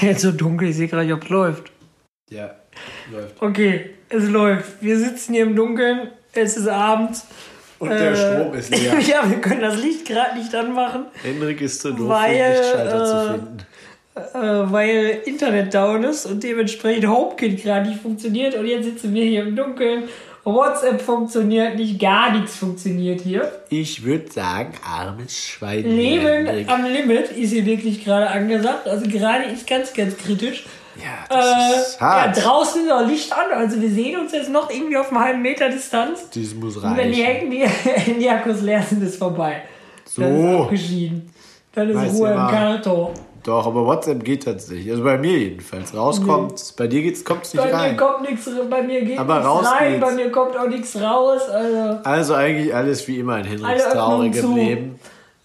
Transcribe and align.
jetzt 0.00 0.22
so 0.22 0.32
dunkel, 0.32 0.68
ich 0.68 0.76
sehe 0.76 0.88
gerade 0.88 1.04
nicht, 1.04 1.14
ob 1.14 1.24
es 1.24 1.28
läuft. 1.28 1.72
Ja, 2.30 2.54
läuft. 3.12 3.40
Okay, 3.40 3.90
es 4.08 4.28
läuft. 4.28 4.82
Wir 4.82 4.98
sitzen 4.98 5.34
hier 5.34 5.44
im 5.44 5.54
Dunkeln, 5.56 6.08
es 6.34 6.56
ist 6.56 6.68
abends. 6.68 7.26
Und 7.78 7.90
der 7.90 8.12
Äh, 8.12 8.16
Strom 8.16 8.54
ist 8.54 8.70
leer. 8.74 8.98
ja, 9.06 9.28
wir 9.30 9.40
können 9.40 9.60
das 9.60 9.76
Licht 9.82 10.06
gerade 10.06 10.38
nicht 10.38 10.54
anmachen, 10.54 11.04
Henrik 11.22 11.60
ist 11.60 11.80
zu 11.82 11.92
doof, 11.92 12.08
Weil, 12.08 12.34
den 12.34 12.52
Lichtschalter 12.52 13.02
äh, 13.02 13.06
zu 13.06 13.32
finden. 13.32 13.58
äh, 14.34 14.72
weil 14.72 15.20
Internet 15.26 15.74
down 15.74 16.04
ist 16.04 16.24
und 16.26 16.42
dementsprechend 16.42 17.06
HomeKit 17.06 17.62
gerade 17.62 17.88
nicht 17.90 18.00
funktioniert. 18.00 18.54
Und 18.54 18.66
jetzt 18.66 18.84
sitzen 18.84 19.12
wir 19.14 19.24
hier 19.24 19.42
im 19.42 19.54
Dunkeln. 19.56 20.04
WhatsApp 20.54 21.00
funktioniert 21.02 21.74
nicht, 21.76 21.98
gar 22.00 22.30
nichts 22.32 22.56
funktioniert 22.56 23.20
hier. 23.20 23.50
Ich 23.68 24.04
würde 24.04 24.30
sagen, 24.30 24.72
armes 24.88 25.36
Schwein. 25.46 25.82
Leben 25.82 26.68
am 26.68 26.84
Limit 26.84 27.30
ist 27.32 27.50
hier 27.52 27.66
wirklich 27.66 28.04
gerade 28.04 28.28
angesagt. 28.30 28.86
Also 28.86 29.08
gerade 29.08 29.44
ist 29.44 29.66
ganz, 29.66 29.92
ganz 29.92 30.16
kritisch. 30.16 30.64
Ja, 30.96 31.36
Äh, 31.36 31.42
das 31.74 31.88
ist 31.88 32.00
ja, 32.00 32.06
hart. 32.06 32.42
draußen 32.44 32.84
ist 32.84 32.90
auch 32.90 33.06
Licht 33.06 33.30
an, 33.32 33.52
also 33.52 33.78
wir 33.82 33.90
sehen 33.90 34.18
uns 34.18 34.32
jetzt 34.32 34.48
noch 34.48 34.70
irgendwie 34.70 34.96
auf 34.96 35.10
einem 35.10 35.20
halben 35.20 35.42
Meter 35.42 35.68
Distanz. 35.68 36.30
das 36.34 36.54
muss 36.54 36.76
Und 36.76 36.96
wenn 36.96 37.12
die 37.12 37.22
reichen. 37.22 37.50
Handy, 37.52 37.66
Handy-Akkus 37.84 38.62
leer 38.62 38.82
sind, 38.82 39.02
ist 39.02 39.16
vorbei. 39.16 39.62
Dann 40.16 40.34
ist 40.36 40.42
So. 40.42 40.62
abgeschieden. 40.62 41.30
Dann 41.74 41.90
ist 41.90 41.96
Weißt 41.96 42.14
Ruhe 42.14 42.30
im. 42.30 42.36
Karton. 42.36 43.10
Doch, 43.46 43.64
aber 43.64 43.86
WhatsApp 43.86 44.24
geht 44.24 44.44
tatsächlich. 44.44 44.90
Also 44.90 45.04
bei 45.04 45.16
mir 45.18 45.38
jedenfalls. 45.38 45.94
Rauskommt. 45.94 46.74
Bei 46.76 46.88
dir 46.88 47.00
kommt 47.22 47.44
es 47.44 47.54
nicht 47.54 47.62
Bei 47.62 47.68
mir 47.68 47.74
rein. 47.74 47.96
kommt 47.96 48.28
nichts, 48.28 48.50
bei 48.68 48.82
mir 48.82 49.02
geht 49.04 49.18
Aber 49.20 49.34
nichts 49.34 49.48
raus 49.48 49.66
rein, 49.78 49.92
geht's. 49.92 50.04
bei 50.04 50.12
mir 50.14 50.32
kommt 50.32 50.58
auch 50.58 50.68
nichts 50.68 51.00
raus. 51.00 51.42
Also, 51.48 51.98
Also 52.02 52.34
eigentlich 52.34 52.74
alles 52.74 53.06
wie 53.06 53.20
immer 53.20 53.38
in 53.38 53.44
Henriks 53.44 53.84
Öffnungen 53.86 54.32
traurigem. 54.32 54.56
Leben. 54.56 55.00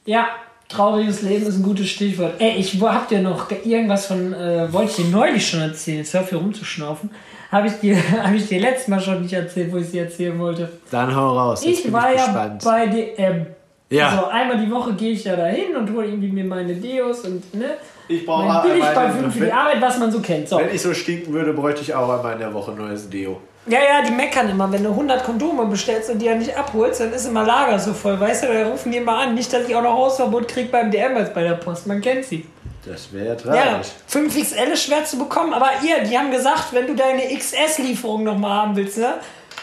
ja, 0.05 0.25
trauriges 0.67 1.21
Leben 1.21 1.45
ist 1.45 1.57
ein 1.57 1.63
gutes 1.63 1.89
Stichwort. 1.89 2.33
Ey, 2.39 2.55
ich 2.57 2.81
habt 2.81 3.11
ihr 3.11 3.21
noch 3.21 3.51
irgendwas 3.63 4.07
von, 4.07 4.33
äh, 4.33 4.73
wollte 4.73 4.89
ich 4.89 4.95
dir 5.07 5.11
neulich 5.15 5.47
schon 5.47 5.61
erzählen, 5.61 5.99
jetzt 5.99 6.13
hör 6.15 6.25
hier 6.25 6.39
rumzuschnaufen. 6.39 7.11
Habe 7.51 7.67
ich, 7.67 7.73
dir, 7.81 7.97
hab 8.23 8.33
ich 8.33 8.47
dir 8.47 8.61
letztes 8.61 8.87
Mal 8.87 8.99
schon 8.99 9.21
nicht 9.21 9.33
erzählt, 9.33 9.71
wo 9.71 9.77
ich 9.77 9.87
sie 9.89 9.99
erzählen 9.99 10.39
wollte. 10.39 10.69
Dann 10.89 11.15
hau 11.15 11.37
raus. 11.37 11.63
Jetzt 11.63 11.85
Ich 11.85 11.93
war 11.93 12.11
ich 12.11 12.17
ja 12.17 12.25
gespannt. 12.25 12.63
bei 12.63 12.87
DM. 12.87 13.45
Ja. 13.91 14.07
Also 14.07 14.25
einmal 14.27 14.57
die 14.57 14.71
Woche 14.71 14.93
gehe 14.93 15.11
ich 15.11 15.25
ja 15.25 15.35
dahin 15.35 15.75
und 15.75 15.91
hole 15.93 16.07
irgendwie 16.07 16.31
mir 16.31 16.45
meine 16.45 16.73
Deos 16.75 17.25
und 17.25 17.53
ne, 17.53 17.71
Ich 18.11 18.25
brauche 18.25 18.43
einmal 18.43 18.67
Billigparfüm 18.67 19.21
den- 19.23 19.31
für 19.31 19.45
die 19.45 19.51
Arbeit, 19.51 19.81
was 19.81 19.97
man 19.99 20.11
so 20.11 20.19
kennt. 20.19 20.49
So. 20.49 20.57
Wenn 20.57 20.73
ich 20.73 20.81
so 20.81 20.93
stinken 20.93 21.33
würde, 21.33 21.53
bräuchte 21.53 21.81
ich 21.81 21.93
auch 21.93 22.09
einmal 22.09 22.33
in 22.33 22.39
der 22.39 22.53
Woche 22.53 22.71
neues 22.71 23.09
Deo. 23.09 23.39
Ja, 23.67 23.77
ja, 23.79 24.01
die 24.05 24.11
meckern 24.11 24.49
immer, 24.49 24.71
wenn 24.71 24.83
du 24.83 24.89
100 24.89 25.23
Kondome 25.23 25.65
bestellst 25.67 26.09
und 26.09 26.19
die 26.19 26.25
ja 26.25 26.33
nicht 26.35 26.57
abholst, 26.57 26.99
dann 26.99 27.13
ist 27.13 27.27
immer 27.27 27.45
Lager 27.45 27.77
so 27.77 27.93
voll, 27.93 28.19
weißt 28.19 28.43
du, 28.43 28.47
da 28.47 28.67
rufen 28.67 28.91
die 28.91 28.97
immer 28.97 29.17
an. 29.19 29.35
Nicht, 29.35 29.53
dass 29.53 29.67
ich 29.67 29.75
auch 29.75 29.83
noch 29.83 29.93
Hausverbot 29.95 30.47
kriege 30.47 30.69
beim 30.69 30.89
DM 30.89 31.15
als 31.15 31.31
bei 31.31 31.43
der 31.43 31.53
Post, 31.53 31.85
man 31.85 32.01
kennt 32.01 32.25
sie. 32.25 32.45
Das 32.83 33.13
wäre 33.13 33.25
ja 33.25 33.31
Ja, 33.33 33.37
tragisch. 33.37 33.87
5XL 34.07 34.71
ist 34.73 34.83
schwer 34.85 35.05
zu 35.05 35.19
bekommen, 35.19 35.53
aber 35.53 35.69
ihr, 35.85 36.03
die 36.03 36.17
haben 36.17 36.31
gesagt, 36.31 36.69
wenn 36.73 36.87
du 36.87 36.95
deine 36.95 37.21
XS-Lieferung 37.37 38.23
nochmal 38.23 38.63
haben 38.63 38.75
willst, 38.75 38.97
ne, 38.97 39.13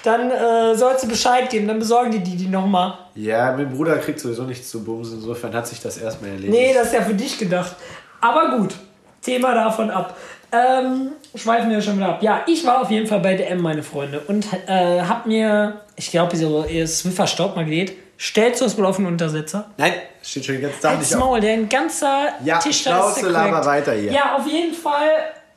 dann 0.05 0.31
äh, 0.31 0.77
sollst 0.77 1.03
du 1.03 1.09
Bescheid 1.09 1.51
geben, 1.51 1.67
dann 1.67 1.81
besorgen 1.81 2.13
die 2.13 2.21
die, 2.21 2.37
die 2.37 2.47
nochmal. 2.47 2.95
Ja, 3.17 3.53
mein 3.57 3.69
Bruder 3.69 3.99
kriegt 3.99 4.21
sowieso 4.21 4.45
nichts 4.45 4.71
zu 4.71 4.85
bumsen. 4.85 5.17
Insofern 5.19 5.53
hat 5.53 5.67
sich 5.67 5.81
das 5.81 5.99
erstmal 5.99 6.31
erledigt. 6.31 6.53
Nee, 6.53 6.73
das 6.73 6.87
ist 6.89 6.95
ja 6.95 7.03
für 7.03 7.15
dich 7.15 7.37
gedacht. 7.37 7.75
Aber 8.21 8.57
gut, 8.57 8.75
Thema 9.23 9.55
davon 9.55 9.91
ab. 9.91 10.17
Ähm, 10.51 11.13
schweifen 11.35 11.71
wir 11.71 11.83
schon 11.83 11.97
wieder 11.97 12.09
ab. 12.09 12.23
Ja, 12.23 12.43
ich 12.47 12.65
war 12.67 12.81
auf 12.81 12.91
jeden 12.91 13.07
Fall 13.07 13.21
bei 13.21 13.35
DM, 13.35 13.61
meine 13.61 13.83
Freunde, 13.83 14.21
und 14.21 14.47
äh, 14.67 15.03
hab 15.03 15.27
mir, 15.27 15.83
ich 15.97 16.11
glaube, 16.11 16.37
so 16.37 16.65
ihr 16.65 16.87
Swiffer 16.87 17.27
Staubmagnet, 17.27 17.93
stellst 18.19 18.63
du 18.63 18.65
es 18.65 18.79
wohl 18.79 18.87
auf 18.87 18.97
den 18.97 19.05
Untersetzer? 19.07 19.67
Nein, 19.77 19.93
steht 20.23 20.47
schon 20.47 20.55
Tag 20.81 20.97
Als 20.97 21.11
nicht. 21.11 21.19
Maul, 21.21 21.41
der 21.41 21.53
ein 21.53 21.69
ganzer 21.69 22.29
Ja, 22.45 22.59
Tisch 22.59 22.85
da 22.85 23.11
ist 23.11 23.23
weiter 23.67 23.93
hier. 23.93 24.11
Ja, 24.13 24.37
auf 24.37 24.47
jeden 24.47 24.75
Fall 24.75 25.11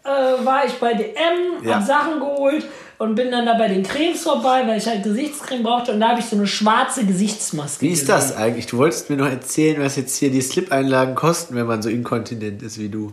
äh, 0.04 0.46
war 0.46 0.66
ich 0.66 0.74
bei 0.74 0.94
DM, 0.94 1.64
Ja. 1.64 1.76
hab 1.76 1.84
Sachen 1.84 2.20
geholt 2.20 2.66
und 3.02 3.16
bin 3.16 3.32
dann 3.32 3.48
da 3.48 3.56
bei 3.56 3.68
den 3.68 3.82
Cremes 3.82 4.22
vorbei, 4.22 4.62
weil 4.68 4.78
ich 4.78 4.86
halt 4.86 5.02
Gesichtscreme 5.02 5.64
brauchte 5.64 5.92
und 5.92 6.00
da 6.00 6.10
habe 6.10 6.20
ich 6.20 6.28
so 6.28 6.36
eine 6.36 6.46
schwarze 6.46 7.04
Gesichtsmaske. 7.04 7.82
Wie 7.82 7.90
ist 7.90 8.02
gesehen. 8.02 8.16
das 8.16 8.36
eigentlich? 8.36 8.68
Du 8.68 8.78
wolltest 8.78 9.10
mir 9.10 9.18
noch 9.18 9.28
erzählen, 9.28 9.82
was 9.82 9.96
jetzt 9.96 10.16
hier 10.18 10.30
die 10.30 10.40
Slip-Einlagen 10.42 11.16
kosten, 11.16 11.56
wenn 11.56 11.66
man 11.66 11.82
so 11.82 11.90
inkontinent 11.90 12.62
ist 12.62 12.78
wie 12.78 12.90
du. 12.90 13.12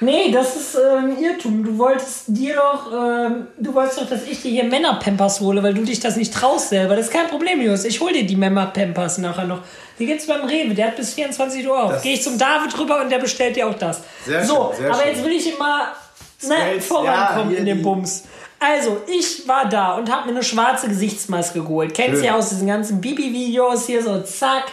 Nee, 0.00 0.32
das 0.32 0.56
ist 0.56 0.76
äh, 0.76 0.96
ein 0.98 1.22
Irrtum. 1.22 1.62
Du 1.62 1.76
wolltest 1.76 2.24
dir 2.28 2.54
doch, 2.54 2.90
ähm, 2.90 3.48
du 3.58 3.74
wolltest 3.74 4.00
doch, 4.00 4.08
dass 4.08 4.26
ich 4.26 4.40
dir 4.40 4.50
hier 4.50 4.64
Männerpampers 4.64 5.40
hole, 5.40 5.62
weil 5.62 5.74
du 5.74 5.82
dich 5.82 6.00
das 6.00 6.16
nicht 6.16 6.32
traust 6.32 6.70
selber. 6.70 6.96
Das 6.96 7.06
ist 7.06 7.12
kein 7.12 7.28
Problem, 7.28 7.60
Jungs. 7.60 7.84
Ich 7.84 8.00
hol 8.00 8.12
dir 8.12 8.26
die 8.26 8.34
Männerpampers 8.34 9.18
nachher 9.18 9.44
noch. 9.46 9.60
Die 9.98 10.06
gibt's 10.06 10.26
beim 10.26 10.40
Rewe, 10.40 10.74
der 10.74 10.86
hat 10.88 10.96
bis 10.96 11.12
24 11.12 11.68
Uhr 11.68 11.80
auf. 11.80 12.02
Gehe 12.02 12.14
ich 12.14 12.22
zum 12.22 12.38
David 12.38 12.76
rüber 12.78 13.02
und 13.02 13.12
der 13.12 13.18
bestellt 13.18 13.56
dir 13.56 13.68
auch 13.68 13.74
das. 13.74 14.00
Sehr 14.24 14.42
so, 14.44 14.72
schön, 14.74 14.84
sehr 14.86 14.94
aber 14.94 15.02
schön. 15.02 15.12
jetzt 15.12 15.24
will 15.24 15.32
ich 15.32 15.54
immer 15.54 15.88
ne, 16.48 16.80
vorankommen 16.80 17.52
ja, 17.52 17.58
in 17.58 17.66
dem 17.66 17.78
die- 17.78 17.84
Bums. 17.84 18.24
Also, 18.62 18.98
ich 19.08 19.48
war 19.48 19.68
da 19.68 19.96
und 19.96 20.10
habe 20.10 20.26
mir 20.26 20.36
eine 20.36 20.44
schwarze 20.44 20.86
Gesichtsmaske 20.88 21.62
geholt. 21.62 21.94
Kennst 21.94 22.22
du 22.22 22.26
ja 22.26 22.36
aus 22.36 22.50
diesen 22.50 22.68
ganzen 22.68 23.00
Bibi-Videos 23.00 23.86
hier 23.86 24.02
so, 24.02 24.20
zack, 24.20 24.66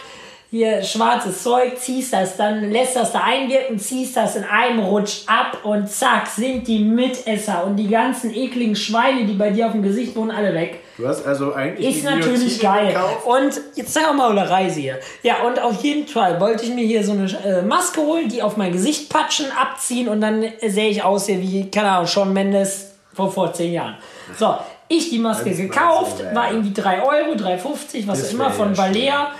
hier 0.50 0.82
schwarzes 0.82 1.42
Zeug, 1.42 1.78
ziehst 1.78 2.12
das, 2.12 2.36
dann 2.36 2.70
lässt 2.70 2.96
das 2.96 3.12
da 3.12 3.22
einwirken, 3.22 3.78
ziehst 3.78 4.16
das 4.16 4.34
in 4.36 4.44
einem 4.44 4.80
Rutsch 4.80 5.22
ab 5.26 5.58
und 5.62 5.88
zack, 5.88 6.26
sind 6.26 6.66
die 6.66 6.80
Mitesser 6.80 7.64
und 7.64 7.76
die 7.76 7.88
ganzen 7.88 8.34
ekligen 8.34 8.74
Schweine, 8.74 9.26
die 9.26 9.34
bei 9.34 9.50
dir 9.50 9.66
auf 9.66 9.72
dem 9.72 9.82
Gesicht 9.82 10.16
wohnen, 10.16 10.32
alle 10.32 10.52
weg. 10.54 10.80
Du 10.96 11.06
hast 11.06 11.24
also 11.24 11.54
eigentlich 11.54 11.96
Ist 11.96 12.04
natürlich 12.04 12.60
geil. 12.60 12.88
gekauft. 12.88 13.26
Und 13.26 13.60
jetzt 13.76 13.92
sagen 13.92 14.06
wir 14.08 14.12
mal 14.14 14.30
eine 14.36 14.50
Reise 14.50 14.80
hier. 14.80 14.98
Ja, 15.22 15.42
und 15.46 15.60
auf 15.60 15.82
jeden 15.82 16.06
Fall 16.06 16.40
wollte 16.40 16.64
ich 16.64 16.74
mir 16.74 16.84
hier 16.84 17.04
so 17.04 17.12
eine 17.12 17.26
äh, 17.44 17.62
Maske 17.62 18.00
holen, 18.00 18.28
die 18.28 18.42
auf 18.42 18.56
mein 18.56 18.72
Gesicht 18.72 19.08
patschen, 19.08 19.46
abziehen 19.50 20.08
und 20.08 20.20
dann 20.20 20.42
äh, 20.42 20.68
sehe 20.68 20.90
ich 20.90 21.02
aus 21.02 21.26
hier 21.26 21.40
wie, 21.40 21.70
keine 21.70 21.90
Ahnung, 21.90 22.06
Shawn 22.06 22.32
Mendes 22.32 22.89
vor, 23.20 23.32
vor 23.32 23.52
zehn 23.52 23.72
Jahren. 23.72 23.96
So, 24.38 24.56
ich 24.88 25.10
die 25.10 25.18
Maske 25.18 25.54
gekauft, 25.54 26.22
war 26.34 26.50
irgendwie 26.50 26.72
3 26.72 27.02
Euro, 27.02 27.32
3,50, 27.34 28.06
was 28.06 28.26
auch 28.26 28.32
immer, 28.32 28.50
von 28.50 28.72
Balea. 28.74 29.30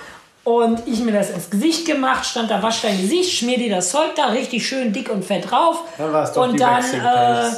Und 0.43 0.87
ich 0.87 1.01
mir 1.01 1.11
das 1.11 1.29
ins 1.29 1.49
Gesicht 1.49 1.85
gemacht, 1.85 2.25
stand 2.25 2.49
da, 2.49 2.63
wasch 2.63 2.81
dein 2.81 2.99
Gesicht, 2.99 3.31
schmier 3.31 3.57
dir 3.57 3.69
das 3.69 3.91
Zeug 3.91 4.15
da 4.15 4.27
richtig 4.27 4.65
schön 4.65 4.91
dick 4.91 5.11
und 5.11 5.23
fett 5.23 5.51
drauf. 5.51 5.83
Dann 5.97 6.13
war's 6.13 6.33
doch 6.33 6.47
und 6.47 6.59
dann, 6.59 6.83
äh, 6.83 7.51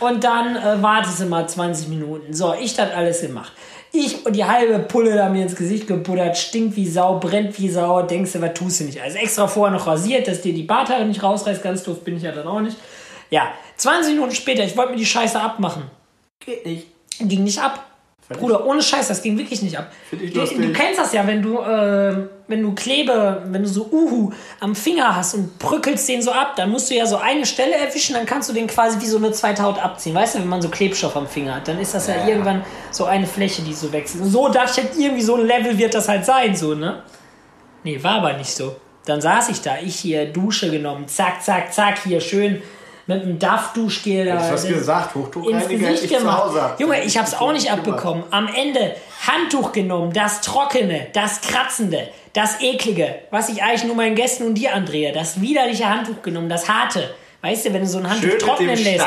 und 0.00 0.24
dann 0.24 0.56
äh, 0.56 0.82
wartest 0.82 1.20
du 1.20 1.26
mal 1.26 1.46
20 1.46 1.88
Minuten. 1.88 2.32
So, 2.32 2.54
ich 2.58 2.74
das 2.74 2.92
alles 2.92 3.20
gemacht. 3.20 3.52
Ich 3.94 4.24
und 4.24 4.34
die 4.34 4.44
halbe 4.44 4.78
Pulle 4.78 5.14
da 5.14 5.28
mir 5.28 5.42
ins 5.42 5.54
Gesicht 5.54 5.86
gebuddert, 5.86 6.38
stinkt 6.38 6.76
wie 6.76 6.88
Sau, 6.88 7.18
brennt 7.18 7.58
wie 7.58 7.68
Sau, 7.68 8.00
denkst 8.00 8.32
du, 8.32 8.40
was 8.40 8.54
tust 8.54 8.80
du 8.80 8.84
nicht? 8.84 9.02
Also 9.02 9.18
extra 9.18 9.46
vorher 9.46 9.76
noch 9.76 9.86
rasiert, 9.86 10.26
dass 10.26 10.40
dir 10.40 10.54
die 10.54 10.62
Barthaare 10.62 11.04
nicht 11.04 11.22
rausreißt, 11.22 11.62
ganz 11.62 11.82
doof 11.82 12.00
bin 12.02 12.16
ich 12.16 12.22
ja 12.22 12.32
dann 12.32 12.46
auch 12.46 12.60
nicht. 12.60 12.76
Ja, 13.32 13.52
20 13.78 14.12
Minuten 14.14 14.34
später, 14.34 14.62
ich 14.62 14.76
wollte 14.76 14.92
mir 14.92 14.98
die 14.98 15.06
Scheiße 15.06 15.40
abmachen. 15.40 15.84
Geht 16.44 16.66
nicht. 16.66 16.86
Ging 17.18 17.44
nicht 17.44 17.58
ab. 17.60 17.82
Bruder, 18.28 18.64
ohne 18.66 18.82
Scheiß, 18.82 19.08
das 19.08 19.22
ging 19.22 19.36
wirklich 19.36 19.60
nicht 19.62 19.76
ab. 19.78 19.90
Find 20.08 20.22
ich 20.22 20.32
Du, 20.32 20.40
lustig. 20.40 20.58
du 20.58 20.72
kennst 20.72 20.98
das 20.98 21.12
ja, 21.12 21.26
wenn 21.26 21.42
du, 21.42 21.58
äh, 21.58 22.28
wenn 22.48 22.62
du 22.62 22.74
Klebe, 22.74 23.42
wenn 23.46 23.62
du 23.62 23.68
so 23.68 23.88
Uhu 23.90 24.32
am 24.60 24.74
Finger 24.74 25.16
hast 25.16 25.34
und 25.34 25.58
brückelst 25.58 26.08
den 26.08 26.22
so 26.22 26.30
ab, 26.32 26.56
dann 26.56 26.70
musst 26.70 26.90
du 26.90 26.94
ja 26.94 27.04
so 27.04 27.16
eine 27.16 27.44
Stelle 27.44 27.74
erwischen, 27.74 28.14
dann 28.14 28.24
kannst 28.24 28.48
du 28.48 28.54
den 28.54 28.66
quasi 28.66 29.00
wie 29.00 29.06
so 29.06 29.18
eine 29.18 29.32
zweite 29.32 29.62
Haut 29.62 29.78
abziehen. 29.82 30.14
Weißt 30.14 30.34
du, 30.34 30.38
wenn 30.38 30.48
man 30.48 30.62
so 30.62 30.68
Klebstoff 30.70 31.14
am 31.16 31.26
Finger 31.26 31.56
hat, 31.56 31.68
dann 31.68 31.78
ist 31.78 31.94
das 31.94 32.06
ja, 32.06 32.26
irgendwann 32.26 32.64
so 32.90 33.04
eine 33.04 33.26
Fläche, 33.26 33.62
die 33.62 33.74
so 33.74 33.92
wechselt. 33.92 34.22
Und 34.22 34.30
so 34.30 34.48
dachte 34.48 34.70
ich 34.80 34.84
halt, 34.86 34.98
irgendwie 34.98 35.22
so 35.22 35.36
ein 35.36 35.46
Level 35.46 35.76
wird 35.76 35.94
das 35.94 36.08
halt 36.08 36.24
sein, 36.24 36.54
so, 36.56 36.74
ne? 36.74 37.02
Nee, 37.84 38.02
war 38.02 38.16
aber 38.16 38.32
nicht 38.34 38.54
so. 38.54 38.76
Dann 39.04 39.20
saß 39.20 39.48
ich 39.50 39.60
da, 39.60 39.78
ich 39.82 39.96
hier 39.96 40.26
Dusche 40.26 40.70
genommen, 40.70 41.06
zack, 41.08 41.42
zack, 41.42 41.72
zack, 41.74 41.98
hier 42.04 42.20
schön 42.20 42.62
mit 43.06 43.22
einem 43.22 43.38
Duff-Duschgel 43.38 44.26
da. 44.26 44.36
Du 44.36 44.52
hast 44.52 44.68
gesagt, 44.68 45.14
Hochdruckreiniger 45.14 45.86
hätte 45.86 46.04
ich 46.04 46.10
zu 46.10 46.18
gemacht. 46.18 46.44
Hause. 46.44 46.62
hab. 46.62 46.80
Junge, 46.80 47.02
ich 47.04 47.18
hab's 47.18 47.34
auch 47.34 47.52
nicht 47.52 47.70
abbekommen. 47.70 48.24
Am 48.30 48.48
Ende 48.48 48.94
Handtuch 49.26 49.72
genommen, 49.72 50.12
das 50.12 50.40
Trockene, 50.40 51.08
das 51.12 51.40
Kratzende, 51.40 52.08
das 52.32 52.60
Eklige, 52.60 53.16
was 53.30 53.48
ich 53.48 53.62
eigentlich 53.62 53.84
nur 53.84 53.96
meinen 53.96 54.14
Gästen 54.14 54.46
und 54.46 54.54
dir 54.54 54.74
andrehe. 54.74 55.12
Das 55.12 55.40
widerliche 55.40 55.88
Handtuch 55.88 56.22
genommen, 56.22 56.48
das 56.48 56.68
harte. 56.68 57.14
Weißt 57.42 57.66
du, 57.66 57.72
wenn 57.72 57.80
du 57.82 57.88
so 57.88 57.98
ein 57.98 58.08
Handtuch 58.08 58.30
Schön 58.30 58.38
trocknen 58.38 58.84
lässt. 58.84 59.04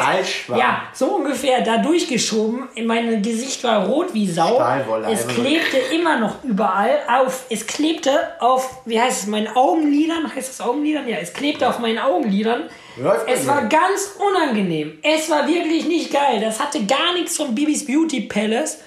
Ja, 0.49 0.83
so 0.93 1.15
ungefähr 1.15 1.61
da 1.61 1.77
durchgeschoben. 1.77 2.67
Mein 2.83 3.21
Gesicht 3.21 3.63
war 3.63 3.87
rot 3.87 4.13
wie 4.13 4.29
Sau. 4.29 4.61
Es 5.09 5.25
klebte 5.25 5.77
immer 5.93 6.19
noch 6.19 6.43
überall 6.43 6.99
auf. 7.07 7.45
Es 7.49 7.65
klebte 7.65 8.11
auf, 8.41 8.81
wie 8.83 8.99
heißt 8.99 9.21
es, 9.21 9.27
meinen 9.27 9.47
Augenlidern? 9.55 10.35
Heißt 10.35 10.51
es 10.51 10.59
Augenlidern? 10.59 11.07
Ja, 11.07 11.15
es 11.15 11.31
klebte 11.31 11.69
auf 11.69 11.79
meinen 11.79 11.97
Augenlidern. 11.97 12.63
Läuft 12.97 13.27
Es 13.29 13.45
war 13.47 13.63
ganz 13.67 14.15
unangenehm. 14.17 14.99
Es 15.03 15.29
war 15.29 15.47
wirklich 15.47 15.85
nicht 15.85 16.11
geil. 16.13 16.39
Das 16.41 16.59
hatte 16.59 16.83
gar 16.85 17.13
nichts 17.13 17.35
von 17.37 17.53
Bibis 17.53 17.85
Beauty 17.85 18.21
Palace, 18.21 18.77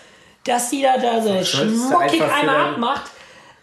dass 0.44 0.70
die 0.70 0.82
da, 0.82 0.96
da 0.98 1.20
so 1.20 1.44
schmuckig 1.44 2.22
einmal 2.22 2.46
dein- 2.56 2.72
abmacht. 2.74 3.10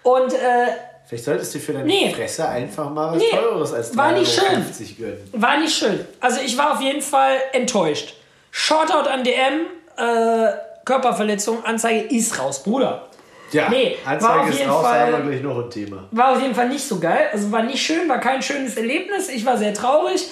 Und 0.04 0.34
äh, 0.34 0.68
Vielleicht 1.08 1.26
solltest 1.26 1.54
du 1.56 1.60
für 1.60 1.74
deine 1.74 1.86
Nee. 1.86 2.14
Fresse 2.16 2.48
einfach 2.48 2.90
mal 2.90 3.12
was 3.14 3.18
Nee, 3.22 3.30
Teures 3.30 3.74
als 3.74 3.96
war 3.98 4.12
nicht 4.12 4.32
3,50 4.40 4.44
Euro 4.44 4.62
gönnen. 5.00 5.30
war 5.34 5.58
nicht 5.60 5.76
schön. 5.76 6.06
Also 6.20 6.40
ich 6.42 6.58
war 6.58 6.74
auf 6.74 6.82
jeden 6.82 7.02
Fall 7.02 7.38
enttäuscht. 7.54 8.16
Shoutout 8.52 9.08
an 9.10 9.24
DM. 9.24 9.66
Äh, 9.98 10.52
Körperverletzung, 10.84 11.64
Anzeige 11.66 12.02
ist 12.16 12.40
raus, 12.40 12.62
Bruder. 12.62 13.08
Ja, 13.52 13.70
Nee, 13.70 13.96
war 14.04 14.14
Anzeige 14.14 14.40
auf 14.42 14.50
ist 14.50 14.60
jeden 14.60 14.72
raus, 14.72 14.86
Fall- 14.86 15.12
wir 15.14 15.20
gleich 15.32 15.44
noch 15.44 15.64
ein 15.64 15.70
Thema. 15.70 16.04
War 16.12 16.34
auf 16.34 16.42
jeden 16.42 16.56
Fall 16.56 16.70
nicht 16.70 16.84
so 16.84 17.00
geil. 17.00 17.28
Also 17.32 17.52
war 17.52 17.64
nicht 17.64 17.82
schön, 17.84 18.10
war 18.10 18.20
kein 18.20 18.42
schönes 18.42 18.76
Erlebnis. 18.78 19.30
Ich 19.30 19.46
war 19.46 19.58
sehr 19.58 19.74
traurig. 19.74 20.26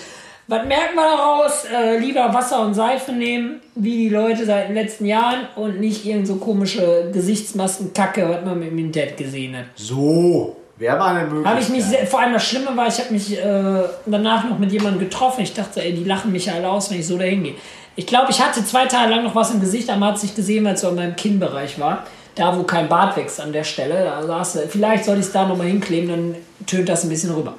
Was 0.47 0.65
merkt 0.65 0.93
man 0.95 1.05
daraus? 1.05 1.63
Äh, 1.73 1.99
lieber 1.99 2.33
Wasser 2.33 2.65
und 2.65 2.73
Seife 2.73 3.13
nehmen, 3.13 3.61
wie 3.75 3.95
die 3.97 4.09
Leute 4.09 4.45
seit 4.45 4.67
den 4.67 4.75
letzten 4.75 5.05
Jahren 5.05 5.47
und 5.55 5.79
nicht 5.79 6.05
irgend 6.05 6.27
so 6.27 6.35
komische 6.35 7.09
Gesichtsmasken-Kacke, 7.13 8.27
was 8.29 8.43
man 8.45 8.61
im 8.61 8.77
Internet 8.77 9.15
gesehen 9.17 9.55
hat. 9.57 9.65
So, 9.75 10.57
wäre 10.77 10.97
mal 10.97 11.15
eine 11.15 11.25
Möglichkeit. 11.27 11.51
Habe 11.51 11.61
ich 11.61 11.69
mich 11.69 11.83
sehr, 11.85 12.05
vor 12.07 12.19
allem 12.19 12.33
das 12.33 12.43
Schlimme 12.45 12.75
war, 12.75 12.87
ich 12.87 12.99
habe 12.99 13.13
mich 13.13 13.37
äh, 13.37 13.83
danach 14.05 14.43
noch 14.49 14.59
mit 14.59 14.71
jemandem 14.71 14.99
getroffen. 14.99 15.41
Ich 15.43 15.53
dachte, 15.53 15.81
ey, 15.81 15.93
die 15.93 16.03
lachen 16.03 16.31
mich 16.31 16.47
ja 16.47 16.53
alle 16.55 16.69
aus, 16.69 16.91
wenn 16.91 16.99
ich 16.99 17.07
so 17.07 17.17
dahin 17.17 17.43
gehe. 17.43 17.55
Ich 17.95 18.07
glaube, 18.07 18.31
ich 18.31 18.41
hatte 18.41 18.65
zwei 18.65 18.85
Tage 18.87 19.11
lang 19.11 19.23
noch 19.23 19.35
was 19.35 19.51
im 19.51 19.59
Gesicht, 19.61 19.89
aber 19.89 19.99
man 19.99 20.09
hat 20.09 20.17
es 20.17 20.23
nicht 20.23 20.35
gesehen, 20.35 20.65
weil 20.65 20.73
es 20.73 20.81
so 20.81 20.89
in 20.89 20.95
meinem 20.95 21.15
Kinnbereich 21.15 21.79
war. 21.79 22.05
Da, 22.35 22.57
wo 22.57 22.63
kein 22.63 22.89
Bart 22.89 23.15
wächst 23.15 23.39
an 23.39 23.53
der 23.53 23.63
Stelle. 23.63 24.05
Da 24.05 24.23
saß, 24.25 24.59
vielleicht 24.69 25.05
soll 25.05 25.15
ich 25.19 25.25
es 25.25 25.31
da 25.31 25.47
nochmal 25.47 25.67
hinkleben, 25.67 26.09
dann 26.09 26.35
tönt 26.65 26.89
das 26.89 27.03
ein 27.03 27.09
bisschen 27.09 27.31
rüber. 27.33 27.53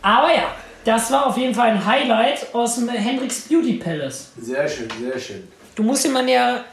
Aber 0.00 0.28
ja, 0.32 0.44
das 0.84 1.10
war 1.10 1.26
auf 1.26 1.36
jeden 1.36 1.54
Fall 1.54 1.70
ein 1.70 1.84
Highlight 1.86 2.46
aus 2.54 2.76
dem 2.76 2.88
Hendrix 2.88 3.42
Beauty 3.48 3.74
Palace. 3.74 4.30
Sehr 4.40 4.68
schön, 4.68 4.88
sehr 5.00 5.18
schön. 5.18 5.48
Du 5.74 5.82
musst 5.82 6.04
den 6.04 6.12
Mann 6.12 6.28
ja, 6.28 6.64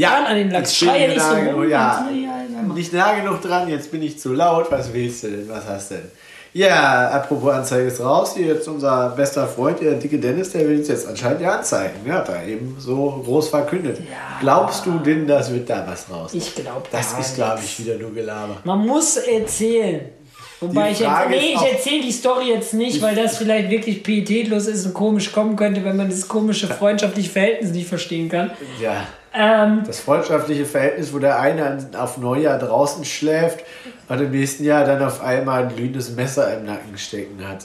ran 0.00 0.26
an 0.26 0.36
den 0.36 0.50
Lachs. 0.50 0.70
jetzt 0.70 0.80
bin 0.80 0.88
Schrei 0.88 0.98
ja 1.00 1.08
ich 1.08 1.14
nicht 1.14 1.24
so 1.24 1.32
nah 1.32 1.38
rum. 1.38 1.46
genug, 1.46 1.70
ja. 1.70 2.08
Ja. 2.10 2.62
Nicht 2.74 2.92
nah 2.92 3.14
genug 3.14 3.42
dran, 3.42 3.68
jetzt 3.68 3.90
bin 3.90 4.02
ich 4.02 4.18
zu 4.18 4.32
laut. 4.32 4.70
Was 4.70 4.92
willst 4.92 5.24
du 5.24 5.28
denn? 5.30 5.48
Was 5.48 5.66
hast 5.66 5.90
du 5.90 5.94
denn? 5.96 6.10
Ja, 6.54 7.08
apropos 7.08 7.50
Anzeige 7.50 7.88
ist 7.88 8.00
raus. 8.00 8.34
Hier 8.36 8.48
jetzt 8.48 8.68
unser 8.68 9.10
bester 9.10 9.46
Freund, 9.46 9.80
der 9.80 9.94
dicke 9.94 10.18
Dennis, 10.18 10.52
der 10.52 10.68
will 10.68 10.78
uns 10.78 10.88
jetzt 10.88 11.08
anscheinend 11.08 11.40
ja 11.40 11.56
anzeigen. 11.56 11.94
Ja, 12.06 12.16
hat 12.16 12.28
er 12.28 12.46
eben 12.46 12.76
so 12.78 13.22
groß 13.24 13.48
verkündet. 13.48 14.00
Glaubst 14.40 14.84
du 14.84 14.98
denn, 14.98 15.26
das 15.26 15.52
wird 15.52 15.70
da 15.70 15.86
was 15.86 16.10
raus? 16.10 16.34
Ich 16.34 16.54
glaube 16.54 16.82
das 16.90 17.18
ist, 17.18 17.36
glaube 17.36 17.60
ich, 17.64 17.78
wieder 17.78 17.96
nur 17.96 18.12
Gelaber. 18.12 18.58
Man 18.64 18.86
muss 18.86 19.16
erzählen. 19.16 20.10
Wobei 20.60 20.92
ich 20.92 21.00
jetzt, 21.00 21.10
nee, 21.28 21.54
ich 21.54 21.72
erzähle 21.72 22.02
die 22.02 22.12
Story 22.12 22.50
jetzt 22.50 22.72
nicht, 22.74 23.02
weil 23.02 23.16
das 23.16 23.36
vielleicht 23.36 23.68
wirklich 23.68 24.04
pietätlos 24.04 24.68
ist 24.68 24.86
und 24.86 24.94
komisch 24.94 25.32
kommen 25.32 25.56
könnte, 25.56 25.84
wenn 25.84 25.96
man 25.96 26.08
das 26.08 26.28
komische 26.28 26.68
freundschaftliche 26.68 27.30
Verhältnis 27.30 27.72
nicht 27.72 27.88
verstehen 27.88 28.28
kann. 28.28 28.52
Ja. 28.80 29.06
Ähm, 29.34 29.82
Das 29.86 30.00
freundschaftliche 30.00 30.66
Verhältnis, 30.66 31.12
wo 31.12 31.18
der 31.18 31.40
eine 31.40 31.78
auf 31.98 32.18
Neujahr 32.18 32.58
draußen 32.58 33.04
schläft 33.04 33.64
und 34.08 34.20
im 34.20 34.30
nächsten 34.30 34.64
Jahr 34.64 34.84
dann 34.84 35.02
auf 35.02 35.22
einmal 35.22 35.64
ein 35.64 35.74
glühendes 35.74 36.10
Messer 36.10 36.54
im 36.56 36.66
Nacken 36.66 36.96
stecken 36.98 37.46
hat. 37.46 37.64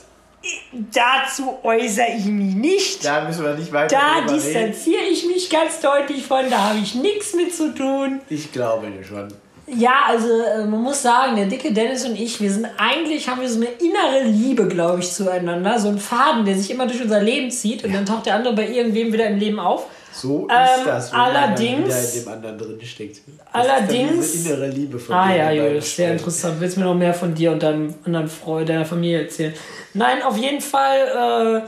dazu 0.92 1.58
äußere 1.64 2.08
ich 2.18 2.26
mich 2.26 2.56
nicht. 2.56 3.06
Da 3.06 3.26
müssen 3.26 3.44
wir 3.44 3.54
nicht 3.56 3.74
weiter 3.74 3.98
Da 3.98 4.34
distanziere 4.34 5.04
ich 5.12 5.26
mich 5.26 5.50
ganz 5.50 5.82
deutlich 5.82 6.24
von, 6.24 6.50
da 6.50 6.70
habe 6.70 6.80
ich 6.80 6.96
nichts 6.96 7.34
mit 7.34 7.54
zu 7.54 7.74
tun. 7.74 8.22
Ich 8.30 8.52
glaube 8.52 8.88
schon. 9.08 9.28
Ja, 9.70 10.04
also 10.08 10.30
äh, 10.30 10.66
man 10.66 10.82
muss 10.82 11.02
sagen, 11.02 11.36
der 11.36 11.48
dicke 11.48 11.74
Dennis 11.74 12.06
und 12.06 12.18
ich, 12.18 12.40
wir 12.40 12.50
sind 12.50 12.68
eigentlich, 12.78 13.28
haben 13.28 13.42
wir 13.42 13.50
so 13.50 13.60
eine 13.60 13.66
innere 13.66 14.24
Liebe, 14.24 14.66
glaube 14.70 15.02
ich, 15.02 15.12
zueinander. 15.12 15.78
So 15.78 15.90
ein 15.90 15.98
Faden, 15.98 16.46
der 16.46 16.56
sich 16.56 16.72
immer 16.72 16.88
durch 16.88 17.02
unser 17.02 17.22
Leben 17.22 17.52
zieht 17.52 17.84
und 17.84 17.94
dann 17.94 18.06
taucht 18.06 18.28
der 18.28 18.36
andere 18.36 18.56
bei 18.56 18.66
irgendwem 18.70 19.12
wieder 19.12 19.28
im 19.28 19.38
Leben 19.38 19.60
auf. 19.60 19.88
So 20.12 20.48
Ähm, 20.50 20.80
ist 20.80 20.88
das, 20.88 21.12
wenn 21.12 21.20
allerdings- 21.20 22.16
in 22.16 22.24
dem 22.24 22.32
anderen 22.34 22.58
drin 22.58 22.80
steckt. 22.84 23.22
Allerdings- 23.52 24.32
diese 24.32 24.54
innere 24.54 24.68
Liebe 24.70 24.98
von 24.98 25.16
Ah 25.16 25.30
ja, 25.30 25.36
wir 25.36 25.44
beide 25.46 25.68
Julius, 25.68 25.96
sehr 25.96 26.12
interessant. 26.14 26.60
Willst 26.60 26.76
du 26.76 26.80
mir 26.80 26.86
noch 26.88 26.96
mehr 26.96 27.14
von 27.14 27.36
dir 27.36 27.52
und 27.52 27.62
deinem 27.62 27.94
anderen 28.06 28.28
Freund, 28.28 28.68
deiner 28.68 28.86
Familie 28.86 29.22
erzählen? 29.24 29.54
Nein, 29.94 30.22
auf 30.24 30.38
jeden 30.38 30.62
Fall, 30.62 31.62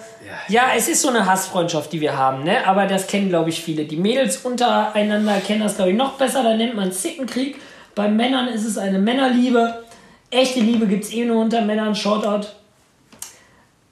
äh, 0.50 0.52
ja, 0.54 0.64
es 0.76 0.88
ist 0.88 1.02
so 1.02 1.10
eine 1.10 1.26
Hassfreundschaft, 1.26 1.92
die 1.94 2.02
wir 2.02 2.18
haben, 2.18 2.44
ne? 2.44 2.66
Aber 2.68 2.86
das 2.88 3.08
kennen, 3.08 3.30
glaube 3.30 3.50
ich, 3.50 3.62
viele. 3.62 3.86
Die 3.86 3.98
Mädels 3.98 4.38
untereinander 4.38 5.40
kennen 5.46 5.62
das, 5.62 5.76
glaube 5.76 5.92
ich, 5.92 5.98
noch 5.98 6.14
besser. 6.14 6.44
Da 6.44 6.56
nennt 6.56 6.76
man 6.76 6.92
Zickenkrieg. 6.92 7.58
Bei 7.96 8.08
Männern 8.08 8.48
ist 8.48 8.66
es 8.66 8.78
eine 8.78 9.00
Männerliebe. 9.00 9.84
Echte 10.32 10.60
Liebe 10.60 10.88
gibt 10.88 11.06
es 11.06 11.14
eh 11.14 11.26
nur 11.26 11.42
unter 11.42 11.62
Männern. 11.62 11.96
Shoutout. 11.96 12.48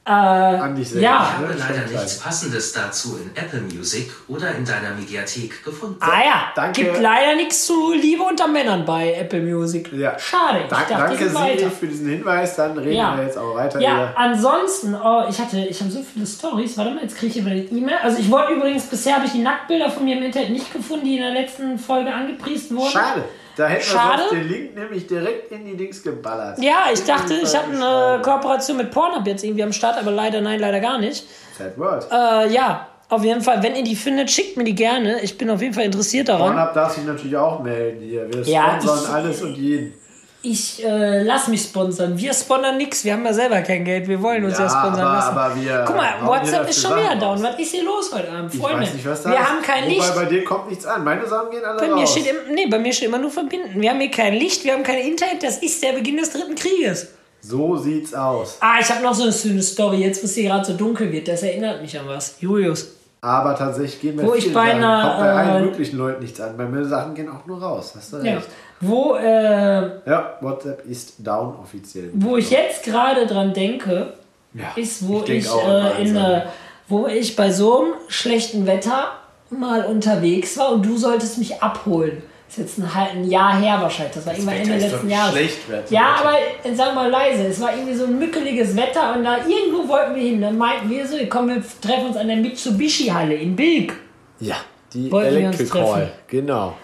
Äh, 0.07 0.11
An 0.11 0.73
dich 0.75 0.87
selber. 0.89 1.03
ja. 1.03 1.35
Ich 1.41 1.45
habe 1.45 1.59
leider 1.59 1.85
nichts 1.91 2.19
Passendes 2.19 2.71
dazu 2.71 3.17
in 3.21 3.29
Apple 3.35 3.59
Music 3.61 4.09
oder 4.29 4.55
in 4.55 4.63
deiner 4.63 4.91
Mediathek 4.97 5.63
gefunden. 5.65 5.97
Ah 5.99 6.23
ja, 6.23 6.51
Danke. 6.55 6.81
gibt 6.83 7.01
leider 7.01 7.35
nichts 7.35 7.65
zu 7.65 7.91
Liebe 7.91 8.23
unter 8.23 8.47
Männern 8.47 8.85
bei 8.85 9.13
Apple 9.13 9.41
Music. 9.41 9.91
Ja. 9.91 10.17
Schade. 10.17 10.61
Ich 10.63 10.69
Dank, 10.69 10.87
dachte, 10.87 11.07
danke. 11.17 11.29
Siri 11.29 11.69
für 11.77 11.87
diesen 11.87 12.07
Hinweis. 12.07 12.55
Dann 12.55 12.77
reden 12.77 12.93
Ja. 12.93 13.17
wir 13.17 13.25
jetzt 13.25 13.37
auch 13.37 13.53
weiter. 13.55 13.81
Ja, 13.81 13.95
über- 14.11 14.17
ansonsten, 14.17 14.95
oh, 14.95 15.23
ich 15.29 15.37
hatte, 15.39 15.59
ich 15.59 15.79
habe 15.81 15.91
so 15.91 15.99
viele 16.01 16.25
Stories. 16.25 16.77
Warte 16.77 16.91
mal, 16.91 17.03
jetzt 17.03 17.17
kriege 17.17 17.27
ich 17.27 17.33
hier 17.33 17.45
wieder 17.45 17.55
eine 17.55 17.63
E-Mail. 17.65 17.97
Also 18.01 18.19
ich 18.19 18.31
wollte 18.31 18.53
übrigens, 18.53 18.83
bisher 18.85 19.15
habe 19.15 19.25
ich 19.25 19.33
die 19.33 19.41
Nacktbilder 19.41 19.91
von 19.91 20.05
mir 20.05 20.15
im 20.17 20.23
Internet 20.23 20.51
nicht 20.51 20.71
gefunden, 20.71 21.03
die 21.05 21.17
in 21.17 21.23
der 21.23 21.33
letzten 21.33 21.77
Folge 21.77 22.13
angepriesen 22.13 22.77
wurden. 22.77 22.91
Schade. 22.91 23.25
Da 23.57 23.67
hätten 23.67 23.83
Schade. 23.83 24.23
wir 24.29 24.39
den 24.39 24.49
Link 24.49 24.75
nämlich 24.75 25.07
direkt 25.07 25.51
in 25.51 25.65
die 25.65 25.75
Dings 25.75 26.03
geballert. 26.03 26.59
Ja, 26.61 26.85
ich 26.93 27.03
dachte, 27.03 27.33
In 27.33 27.39
die 27.39 27.45
ich 27.47 27.55
habe 27.55 27.67
eine. 27.71 28.21
Kooperation 28.21 28.77
mit 28.77 28.91
Pornhub 28.91 29.25
jetzt 29.25 29.43
irgendwie 29.43 29.63
am 29.63 29.73
Start, 29.73 29.97
aber 29.97 30.11
leider, 30.11 30.41
nein, 30.41 30.59
leider 30.59 30.79
gar 30.79 30.99
nicht. 30.99 31.25
Sad 31.57 31.77
Word. 31.77 32.07
Äh, 32.11 32.53
ja, 32.53 32.87
auf 33.09 33.23
jeden 33.23 33.41
Fall, 33.41 33.63
wenn 33.63 33.75
ihr 33.75 33.83
die 33.83 33.95
findet, 33.95 34.29
schickt 34.29 34.57
mir 34.57 34.63
die 34.63 34.75
gerne. 34.75 35.21
Ich 35.21 35.37
bin 35.37 35.49
auf 35.49 35.61
jeden 35.61 35.73
Fall 35.73 35.85
interessiert 35.85 36.29
daran. 36.29 36.53
Pornhub 36.53 36.73
darf 36.73 36.93
sich 36.93 37.03
natürlich 37.05 37.35
auch 37.35 37.61
melden 37.63 38.01
hier. 38.01 38.31
Wir 38.31 38.41
Ja, 38.43 38.79
sponsern 38.79 39.15
alles 39.15 39.41
und 39.41 39.55
jeden. 39.57 39.93
Ich 40.49 40.81
äh, 40.83 41.23
lass 41.23 41.47
mich 41.49 41.61
sponsern. 41.63 42.17
Wir 42.17 42.33
sponsern 42.33 42.77
nix. 42.77 43.03
Wir 43.03 43.13
haben 43.13 43.25
ja 43.25 43.33
selber 43.33 43.59
kein 43.61 43.83
Geld. 43.83 44.07
Wir 44.07 44.21
wollen 44.21 44.45
uns 44.45 44.57
ja, 44.57 44.63
Ja, 44.65 44.69
sponsern 44.69 45.05
aber- 45.05 45.17
lassen. 45.17 45.37
aber 45.37 45.55
wir 45.61 45.83
Guck 45.85 45.95
mal, 45.97 46.13
WhatsApp 46.25 46.69
ist 46.69 46.81
schon 46.81 46.95
wieder 46.95 47.15
down. 47.17 47.43
Was 47.43 47.59
ist 47.59 47.71
hier 47.71 47.83
los 47.83 48.09
heute 48.13 48.31
Abend, 48.31 48.53
Ich 48.53 48.59
Freunde? 48.61 48.81
weiß 48.83 48.93
nicht, 48.93 49.05
was 49.05 49.23
da 49.23 49.29
wir 49.31 49.35
ist. 49.37 49.43
haben 49.49 49.61
kein 49.61 49.83
Wobei 49.83 49.93
Licht. 49.95 50.15
bei 50.15 50.25
dir 50.25 50.43
kommt 50.45 50.69
nichts 50.69 50.85
an. 50.85 51.03
Meine 51.03 51.27
Sachen 51.27 51.51
gehen 51.51 51.65
alle 51.65 51.79
Bei 51.79 51.87
mir, 51.87 51.95
raus. 52.01 52.11
steht 52.11 52.27
im, 52.27 52.53
nee, 52.53 52.67
bei 52.67 52.79
mir 52.79 52.93
steht 52.93 53.09
immer 53.09 53.17
nur 53.17 53.31
verbinden. 53.31 53.81
Wir 53.81 53.89
haben 53.89 53.99
hier 53.99 54.11
kein 54.11 54.33
Licht, 54.35 54.63
wir 54.63 54.71
haben 54.73 54.83
kein 54.83 54.99
Internet. 54.99 55.43
Das 55.43 55.57
ist 55.57 55.83
der 55.83 55.91
Beginn 55.93 56.15
des 56.17 56.31
dritten 56.31 56.55
Krieges. 56.55 57.07
so 57.41 57.75
sieht's 57.77 58.13
aus. 58.13 58.57
Ah, 58.61 58.75
ich 58.79 58.89
habe 58.89 59.03
noch 59.03 59.13
so 59.13 59.23
eine 59.23 59.33
schöne 59.33 59.61
Story. 59.61 59.97
Jetzt, 59.97 60.21
wo 60.21 60.25
es 60.27 60.33
hier 60.35 60.45
gerade 60.49 60.63
so 60.65 60.73
dunkel 60.73 61.11
wird, 61.11 61.27
das 61.27 61.43
erinnert 61.43 61.81
mich 61.81 61.97
an 61.99 62.07
was. 62.07 62.35
Julius. 62.39 62.87
Aber 63.21 63.55
tatsächlich 63.55 63.99
gehen 63.99 64.17
wir 64.17 64.25
Wo 64.27 64.33
ich 64.35 64.53
bei 64.53 64.73
einer, 64.75 65.01
kommt 65.01 65.19
bei 65.19 65.31
allen 65.33 65.63
äh, 65.63 65.65
möglichen 65.65 65.97
Leuten 65.97 66.21
nichts 66.23 66.39
an. 66.39 66.55
Bei 66.55 66.65
mir 66.65 66.85
Sachen 66.85 67.15
gehen 67.15 67.29
auch 67.29 67.45
nur 67.45 67.61
raus. 67.61 67.93
Hast 67.97 68.13
du 68.13 68.17
Ja. 68.17 68.35
recht. 68.35 68.47
Wo, 68.79 69.15
äh, 69.15 69.81
Ja, 70.09 70.37
WhatsApp 70.41 70.85
ist 70.85 71.15
down 71.25 71.55
offiziell. 71.61 72.11
wo 72.13 72.37
ich 72.37 72.51
jetzt 72.51 72.83
gerade 72.83 73.25
dran 73.25 73.53
denke, 73.53 74.13
Ja, 74.53 74.71
ist, 74.75 75.07
wo 75.07 75.23
ich, 75.23 75.45
immer 75.47 75.97
äh, 75.97 76.01
in, 76.07 76.15
äh, 76.15 76.43
wo 76.87 77.07
ich 77.07 77.35
bei 77.35 77.51
so 77.51 77.79
einem 77.81 77.93
schlechten 78.07 78.65
Wetter 78.67 79.09
mal 79.49 79.85
unterwegs 79.85 80.57
war 80.57 80.71
und 80.73 80.85
du 80.85 80.95
solltest 80.97 81.37
mich 81.39 81.61
abholen. 81.61 82.21
Das 82.47 82.57
ist 82.57 82.77
jetzt 82.77 82.79
ein, 82.79 83.07
ein 83.17 83.29
Jahr 83.29 83.57
her 83.59 83.79
wahrscheinlich. 83.81 84.15
Das 84.15 84.25
war 84.25 84.33
irgendwann 84.33 84.55
Wetter 84.59 84.73
Ende 84.73 84.87
letzten 84.87 85.09
Jahres. 85.09 85.31
schlecht, 85.33 85.69
Wetter. 85.69 85.93
Ja, 85.93 86.15
aber 86.19 86.33
äh, 86.63 86.73
sag 86.73 86.95
mal 86.95 87.09
leise. 87.09 87.47
Es 87.47 87.59
war 87.61 87.73
irgendwie 87.73 87.93
so 87.93 88.05
ein 88.05 88.17
mückeliges 88.17 88.75
Wetter 88.75 89.15
und 89.15 89.23
da 89.25 89.37
irgendwo 89.37 89.87
wollten 89.87 90.15
wir 90.15 90.23
hin. 90.23 90.41
Dann 90.41 90.57
meinten 90.57 90.89
wir 90.89 91.05
so, 91.05 91.17
komm, 91.29 91.49
wir 91.49 91.61
treffen 91.81 92.07
uns 92.07 92.17
an 92.17 92.27
der 92.27 92.37
Mitsubishi-Halle 92.37 93.35
in 93.35 93.55
Bilk. 93.55 93.93
Ja, 94.39 94.55
die 94.93 95.11
Wollten 95.11 95.35
wir 95.35 95.47
uns 95.47 95.59
Electric 95.59 95.79
Hall. 95.83 95.93
treffen. 95.93 96.11
Genau. 96.27 96.77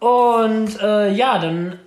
Und 0.00 0.80
äh, 0.80 1.12
ja, 1.12 1.38
dann 1.38 1.78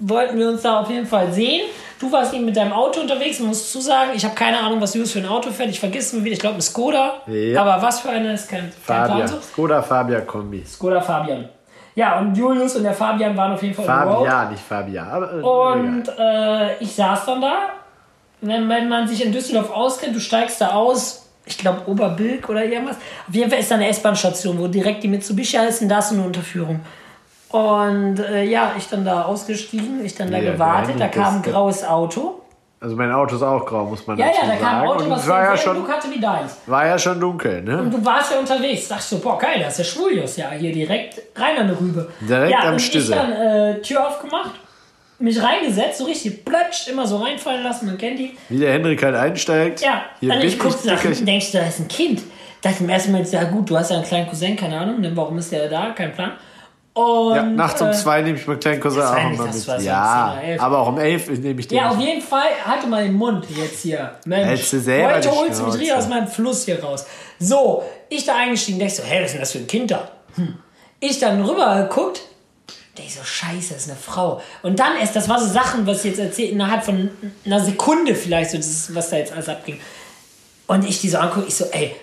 wollten 0.00 0.38
wir 0.38 0.48
uns 0.48 0.62
da 0.62 0.80
auf 0.80 0.90
jeden 0.90 1.06
Fall 1.06 1.32
sehen. 1.32 1.62
Du 2.00 2.10
warst 2.10 2.34
eben 2.34 2.44
mit 2.44 2.56
deinem 2.56 2.72
Auto 2.72 3.00
unterwegs, 3.00 3.38
man 3.38 3.50
muss 3.50 3.70
zusagen, 3.70 4.10
ich 4.16 4.24
habe 4.24 4.34
keine 4.34 4.58
Ahnung, 4.58 4.80
was 4.80 4.90
du 4.90 5.06
für 5.06 5.20
ein 5.20 5.26
Auto 5.26 5.52
fährt. 5.52 5.70
Ich 5.70 5.78
vergesse 5.78 6.16
mir 6.16 6.24
wieder, 6.24 6.32
ich 6.34 6.40
glaube 6.40 6.56
ein 6.56 6.60
Skoda. 6.60 7.22
Ja. 7.28 7.62
Aber 7.62 7.80
was 7.80 8.00
für 8.00 8.08
eine 8.08 8.34
ist 8.34 8.48
kein, 8.48 8.60
kein 8.62 8.72
Fabia. 8.72 9.14
Plan 9.14 9.28
so. 9.28 9.40
Skoda 9.40 9.80
Fabia 9.82 10.20
Kombi. 10.22 10.64
Skoda 10.66 11.00
Fabian. 11.00 11.48
Ja, 11.94 12.18
und 12.18 12.34
Julius 12.36 12.76
und 12.76 12.84
der 12.84 12.94
Fabian 12.94 13.36
waren 13.36 13.52
auf 13.52 13.62
jeden 13.62 13.74
Fall 13.74 13.84
im 13.84 14.08
Road. 14.08 14.26
Fabia, 14.26 14.50
nicht 14.50 14.62
Fabia. 14.62 15.04
Aber, 15.04 15.32
äh, 15.32 15.42
Und 15.42 16.04
äh, 16.18 16.76
ich 16.78 16.94
saß 16.94 17.26
dann 17.26 17.40
da. 17.40 17.54
Wenn, 18.40 18.68
wenn 18.68 18.88
man 18.88 19.06
sich 19.06 19.24
in 19.24 19.30
Düsseldorf 19.32 19.70
auskennt, 19.70 20.16
du 20.16 20.20
steigst 20.20 20.60
da 20.60 20.70
aus, 20.70 21.28
ich 21.44 21.58
glaube 21.58 21.82
Oberbilk 21.86 22.48
oder 22.48 22.64
irgendwas. 22.64 22.96
Auf 23.28 23.34
jeden 23.34 23.50
Fall 23.50 23.60
ist 23.60 23.70
da 23.70 23.76
eine 23.76 23.88
S-Bahn-Station, 23.88 24.58
wo 24.58 24.66
direkt 24.68 25.02
die 25.02 25.08
Mitsubishi 25.08 25.58
und 25.58 25.88
da 25.88 25.98
ist 25.98 26.12
eine 26.12 26.22
Unterführung. 26.22 26.80
Und 27.50 28.18
äh, 28.18 28.44
ja, 28.44 28.72
ich 28.78 28.88
dann 28.88 29.04
da 29.04 29.22
ausgestiegen, 29.22 30.04
ich 30.04 30.14
dann 30.14 30.30
da 30.30 30.38
Ja, 30.38 30.52
gewartet, 30.52 30.98
da 30.98 31.08
kam 31.08 31.36
ein 31.36 31.42
graues 31.42 31.84
Auto. 31.84 32.41
Also 32.82 32.96
mein 32.96 33.12
Auto 33.12 33.36
ist 33.36 33.42
auch 33.42 33.64
grau, 33.64 33.84
muss 33.84 34.04
man 34.08 34.18
Ja, 34.18 34.26
dazu 34.26 34.40
ja, 34.40 34.46
da 34.48 34.56
kam 34.56 34.64
ein 34.64 34.88
sagen. 34.88 34.88
Auto, 34.88 35.10
was 35.10 35.28
war 35.28 35.44
ja, 35.44 35.56
schon, 35.56 35.76
Look 35.76 35.88
hatte 35.92 36.10
wie 36.10 36.18
deins. 36.20 36.56
war 36.66 36.84
ja 36.86 36.98
schon 36.98 37.20
dunkel, 37.20 37.62
ne? 37.62 37.78
Und 37.78 37.94
du 37.94 38.04
warst 38.04 38.32
ja 38.32 38.40
unterwegs. 38.40 38.88
Sagst 38.88 39.10
so, 39.10 39.18
boah, 39.20 39.38
geil, 39.38 39.60
da 39.60 39.68
ist 39.68 39.78
der 39.78 39.84
Schwulius. 39.84 40.36
Ja, 40.36 40.50
hier 40.50 40.72
direkt 40.72 41.22
rein 41.36 41.58
an 41.58 41.68
der 41.68 41.80
Rübe. 41.80 42.10
Direkt 42.20 42.50
ja, 42.50 42.58
am 42.64 42.72
und 42.72 42.80
Stüssel. 42.80 43.12
Ich 43.12 43.20
dann 43.20 43.32
äh, 43.32 43.80
Tür 43.82 44.08
aufgemacht, 44.08 44.50
mich 45.20 45.40
reingesetzt, 45.40 45.98
so 45.98 46.06
richtig 46.06 46.44
plötscht, 46.44 46.88
immer 46.88 47.06
so 47.06 47.18
reinfallen 47.18 47.62
lassen, 47.62 47.86
man 47.86 47.98
kennt 47.98 48.18
die. 48.18 48.36
Wie 48.48 48.58
der 48.58 48.72
Henrik 48.72 49.00
halt 49.04 49.14
einsteigt. 49.14 49.80
Ja, 49.80 50.02
Hier 50.18 50.30
dann 50.30 50.42
ich 50.42 50.58
guckst 50.58 50.84
nach 50.84 51.00
hinten, 51.00 51.24
denkst 51.24 51.52
du, 51.52 51.58
da 51.58 51.66
ist 51.66 51.78
ein 51.78 51.86
Kind. 51.86 52.22
Dachte 52.62 52.82
im 52.82 52.90
ersten 52.90 53.12
Mal, 53.12 53.22
ja 53.22 53.44
gut, 53.44 53.70
du 53.70 53.78
hast 53.78 53.90
ja 53.90 53.96
einen 53.98 54.04
kleinen 54.04 54.28
Cousin, 54.28 54.56
keine 54.56 54.78
Ahnung, 54.80 55.00
ne, 55.00 55.12
warum 55.14 55.38
ist 55.38 55.52
der 55.52 55.68
da, 55.68 55.90
kein 55.90 56.12
Plan. 56.12 56.32
Und, 56.94 57.34
Ja, 57.36 57.42
nachts 57.42 57.80
um 57.80 57.88
äh, 57.88 57.92
zwei 57.92 58.20
nehme 58.20 58.38
ich 58.38 58.46
meinen 58.46 58.60
kleinen 58.60 58.80
Cousin 58.80 59.02
auch 59.02 59.16
immer 59.16 59.44
mit. 59.46 59.54
so 59.54 59.72
Ja, 59.72 60.34
10 60.36 60.40
oder 60.40 60.48
11. 60.52 60.60
aber 60.62 60.78
auch 60.78 60.88
um 60.88 60.98
elf 60.98 61.28
nehme 61.30 61.60
ich 61.60 61.68
den. 61.68 61.78
Ja, 61.78 61.88
auf 61.90 61.98
jeden 61.98 62.20
Fall, 62.20 62.48
halte 62.66 62.86
mal 62.86 63.02
den 63.04 63.14
Mund 63.14 63.46
jetzt 63.48 63.80
hier. 63.80 64.16
Mensch, 64.26 64.46
Hältst 64.46 64.72
du 64.74 64.80
selber 64.80 65.14
heute 65.14 65.30
holst 65.30 65.60
du 65.60 65.64
mich 65.64 65.74
richtig 65.74 65.94
aus 65.94 66.08
meinem 66.08 66.28
Fluss 66.28 66.66
hier 66.66 66.82
raus. 66.82 67.06
So, 67.38 67.82
ich 68.10 68.26
da 68.26 68.36
eingestiegen, 68.36 68.78
denk 68.78 68.90
so, 68.90 69.02
hä, 69.02 69.20
was 69.20 69.26
ist 69.28 69.32
denn 69.32 69.40
das 69.40 69.52
für 69.52 69.58
ein 69.58 69.66
Kind 69.66 69.90
da? 69.90 70.10
Hm. 70.34 70.58
Ich 71.00 71.18
dann 71.18 71.42
rüber 71.42 71.88
geguckt, 71.88 72.20
denk 72.98 73.10
so, 73.10 73.24
scheiße, 73.24 73.72
das 73.72 73.84
ist 73.84 73.88
eine 73.90 73.98
Frau. 73.98 74.42
Und 74.62 74.78
dann 74.78 74.96
erst, 75.00 75.16
das 75.16 75.30
war 75.30 75.40
so 75.40 75.46
Sachen, 75.46 75.86
was 75.86 76.04
ich 76.04 76.10
jetzt 76.10 76.20
erzählt, 76.20 76.52
innerhalb 76.52 76.84
von 76.84 77.08
einer 77.46 77.60
Sekunde 77.60 78.14
vielleicht, 78.14 78.50
so 78.50 78.58
das, 78.58 78.94
was 78.94 79.08
da 79.08 79.16
jetzt 79.16 79.32
alles 79.32 79.48
abging. 79.48 79.80
Und 80.66 80.86
ich 80.86 81.00
die 81.00 81.08
so 81.08 81.16
angucke, 81.16 81.46
ich 81.48 81.54
so, 81.54 81.64
ey, 81.72 81.96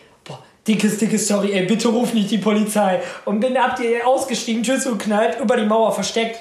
dickes, 0.67 0.97
dickes 0.97 1.27
Sorry, 1.27 1.51
ey, 1.53 1.65
bitte 1.65 1.87
ruf 1.89 2.13
nicht 2.13 2.29
die 2.31 2.37
Polizei. 2.37 3.01
Und 3.25 3.39
bin 3.39 3.57
ab 3.57 3.75
dir 3.75 4.05
ausgestiegen, 4.07 4.63
Tür 4.63 4.79
zugeknallt, 4.79 5.39
über 5.39 5.57
die 5.57 5.65
Mauer 5.65 5.91
versteckt. 5.91 6.39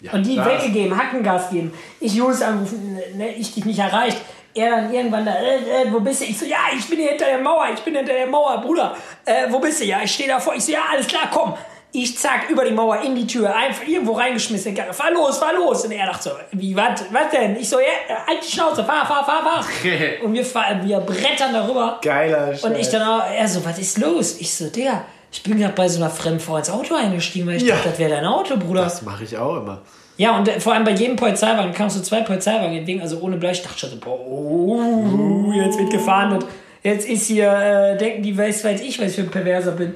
Ja, 0.00 0.12
Und 0.12 0.24
die 0.24 0.36
das- 0.36 0.46
weggegeben, 0.46 0.96
Hackengas 0.96 1.50
geben. 1.50 1.72
Ich 2.00 2.14
Jules 2.14 2.40
angerufen, 2.42 2.98
ne, 3.16 3.32
ich 3.34 3.52
dich 3.54 3.64
nicht 3.64 3.78
erreicht. 3.78 4.18
Er 4.54 4.70
dann 4.70 4.92
irgendwann 4.92 5.24
da, 5.24 5.32
äh, 5.34 5.58
äh, 5.84 5.92
wo 5.92 6.00
bist 6.00 6.22
du? 6.22 6.24
Ich 6.24 6.36
so, 6.38 6.44
ja, 6.44 6.56
ich 6.76 6.88
bin 6.88 6.98
hier 6.98 7.10
hinter 7.10 7.26
der 7.26 7.38
Mauer, 7.38 7.66
ich 7.72 7.80
bin 7.80 7.94
hinter 7.94 8.12
der 8.14 8.26
Mauer, 8.26 8.60
Bruder. 8.62 8.96
Äh, 9.24 9.46
wo 9.48 9.58
bist 9.60 9.80
du? 9.80 9.84
Ja, 9.84 10.00
ich 10.02 10.12
stehe 10.12 10.28
davor. 10.28 10.54
Ich 10.56 10.64
so, 10.64 10.72
ja, 10.72 10.80
alles 10.90 11.06
klar, 11.06 11.28
komm. 11.32 11.54
Ich 11.92 12.16
zack, 12.18 12.48
über 12.50 12.64
die 12.64 12.70
Mauer, 12.70 13.00
in 13.02 13.14
die 13.16 13.26
Tür, 13.26 13.54
einfach 13.54 13.86
irgendwo 13.86 14.12
reingeschmissen. 14.12 14.74
Karre. 14.76 14.92
Fahr 14.92 15.10
los, 15.12 15.38
fahr 15.38 15.52
los. 15.54 15.84
Und 15.84 15.90
er 15.92 16.06
dachte 16.06 16.22
so, 16.28 16.30
wie, 16.52 16.76
was, 16.76 17.04
was 17.10 17.30
denn? 17.32 17.56
Ich 17.56 17.68
so, 17.68 17.80
ja, 17.80 17.86
halt 18.28 18.38
die 18.46 18.50
Schnauze, 18.52 18.84
fahr, 18.84 19.04
fahr, 19.04 19.24
fahr, 19.24 19.42
fahr. 19.42 19.64
Und 20.24 20.32
wir, 20.32 20.44
fahren, 20.44 20.80
wir 20.86 20.98
brettern 21.00 21.52
darüber. 21.52 21.98
Geiler 22.02 22.50
Und 22.50 22.58
Scheiß. 22.60 22.78
ich 22.78 22.88
dann 22.90 23.02
auch, 23.02 23.24
er 23.28 23.48
so, 23.48 23.64
was 23.64 23.78
ist 23.78 23.98
los? 23.98 24.36
Ich 24.40 24.54
so, 24.54 24.68
Digga, 24.68 25.04
ich 25.32 25.42
bin 25.42 25.58
gerade 25.58 25.74
bei 25.74 25.88
so 25.88 26.00
einer 26.00 26.10
fremden 26.10 26.38
Frau 26.40 26.56
ins 26.58 26.70
Auto 26.70 26.94
eingestiegen, 26.94 27.48
weil 27.48 27.56
ich 27.56 27.62
Ja. 27.64 27.74
dachte, 27.74 27.88
das 27.90 27.98
wäre 27.98 28.10
dein 28.10 28.24
Auto, 28.24 28.56
Bruder. 28.56 28.82
Das 28.82 29.02
mache 29.02 29.24
ich 29.24 29.36
auch 29.36 29.56
immer. 29.56 29.80
Ja, 30.16 30.36
und 30.36 30.46
äh, 30.48 30.60
vor 30.60 30.74
allem 30.74 30.84
bei 30.84 30.90
jedem 30.92 31.16
Polizeiwagen 31.16 31.72
kamen 31.72 31.90
so 31.90 32.00
zwei 32.02 32.20
Polizeiwagen 32.20 32.76
entgegen, 32.76 33.00
also 33.00 33.18
ohne 33.20 33.36
Blei. 33.36 33.50
Ich 33.52 33.62
dachte 33.62 33.78
schon 33.78 33.90
so, 33.90 33.96
boah, 33.96 34.18
oh, 34.20 35.50
jetzt 35.54 35.78
wird 35.78 35.90
gefahren 35.90 36.32
und 36.34 36.46
jetzt 36.82 37.08
ist 37.08 37.26
hier, 37.26 37.50
äh, 37.52 37.96
denken 37.98 38.22
die, 38.22 38.36
weiß, 38.36 38.64
weiß 38.64 38.80
ich, 38.82 39.00
was 39.00 39.08
ich 39.10 39.14
für 39.16 39.22
ein 39.22 39.30
Perverser 39.30 39.72
bin. 39.72 39.94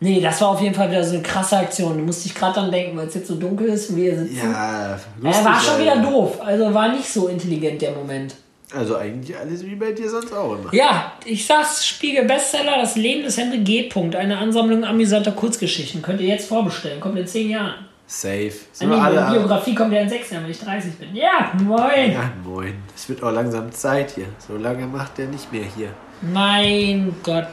Nee, 0.00 0.20
das 0.20 0.40
war 0.40 0.48
auf 0.48 0.60
jeden 0.60 0.74
Fall 0.74 0.90
wieder 0.90 1.02
so 1.02 1.14
eine 1.14 1.22
krasse 1.22 1.56
Aktion. 1.56 1.96
Da 1.98 2.02
musste 2.04 2.28
ich 2.28 2.34
gerade 2.34 2.54
dran 2.54 2.70
denken, 2.70 2.96
weil 2.96 3.08
es 3.08 3.14
jetzt 3.14 3.28
so 3.28 3.34
dunkel 3.34 3.68
ist 3.68 3.90
und 3.90 3.96
wir 3.96 4.16
sitzen. 4.16 4.36
Ja, 4.36 4.90
er 4.90 5.00
lustig, 5.20 5.44
war 5.44 5.60
schon 5.60 5.80
wieder 5.80 5.92
Alter. 5.96 6.10
doof, 6.10 6.40
also 6.40 6.72
war 6.74 6.92
nicht 6.92 7.08
so 7.08 7.26
intelligent 7.28 7.82
der 7.82 7.92
Moment. 7.92 8.34
Also 8.72 8.96
eigentlich 8.96 9.36
alles 9.36 9.64
wie 9.64 9.74
bei 9.74 9.92
dir 9.92 10.10
sonst 10.10 10.32
auch 10.32 10.52
immer. 10.52 10.72
Ja, 10.72 11.12
ich 11.24 11.46
sag's, 11.46 11.86
Spiegel 11.86 12.26
Bestseller, 12.26 12.76
das 12.78 12.96
Leben 12.96 13.22
des 13.24 13.38
Henry 13.38 13.58
G. 13.58 13.84
Punkt, 13.84 14.14
eine 14.14 14.36
Ansammlung 14.38 14.84
amüsanter 14.84 15.32
Kurzgeschichten. 15.32 16.02
Könnt 16.02 16.20
ihr 16.20 16.28
jetzt 16.28 16.48
vorbestellen, 16.48 17.00
kommt 17.00 17.18
in 17.18 17.26
zehn 17.26 17.48
Jahren. 17.50 17.86
Safe. 18.06 18.52
Sind 18.72 18.90
wir 18.90 18.96
meine 18.96 19.22
alle. 19.22 19.38
Biografie 19.38 19.74
kommt 19.74 19.92
ja 19.92 20.00
in 20.00 20.08
sechs 20.08 20.30
Jahren, 20.30 20.44
wenn 20.44 20.50
ich 20.50 20.60
30 20.60 20.94
bin. 20.94 21.14
Ja, 21.14 21.52
moin. 21.62 22.12
Ja, 22.12 22.30
moin. 22.44 22.74
Es 22.94 23.08
wird 23.08 23.22
auch 23.22 23.32
langsam 23.32 23.70
Zeit 23.72 24.12
hier. 24.12 24.26
So 24.46 24.56
lange 24.56 24.86
macht 24.86 25.18
der 25.18 25.26
nicht 25.26 25.52
mehr 25.52 25.64
hier. 25.76 25.88
Mein 26.22 27.14
Gott. 27.22 27.48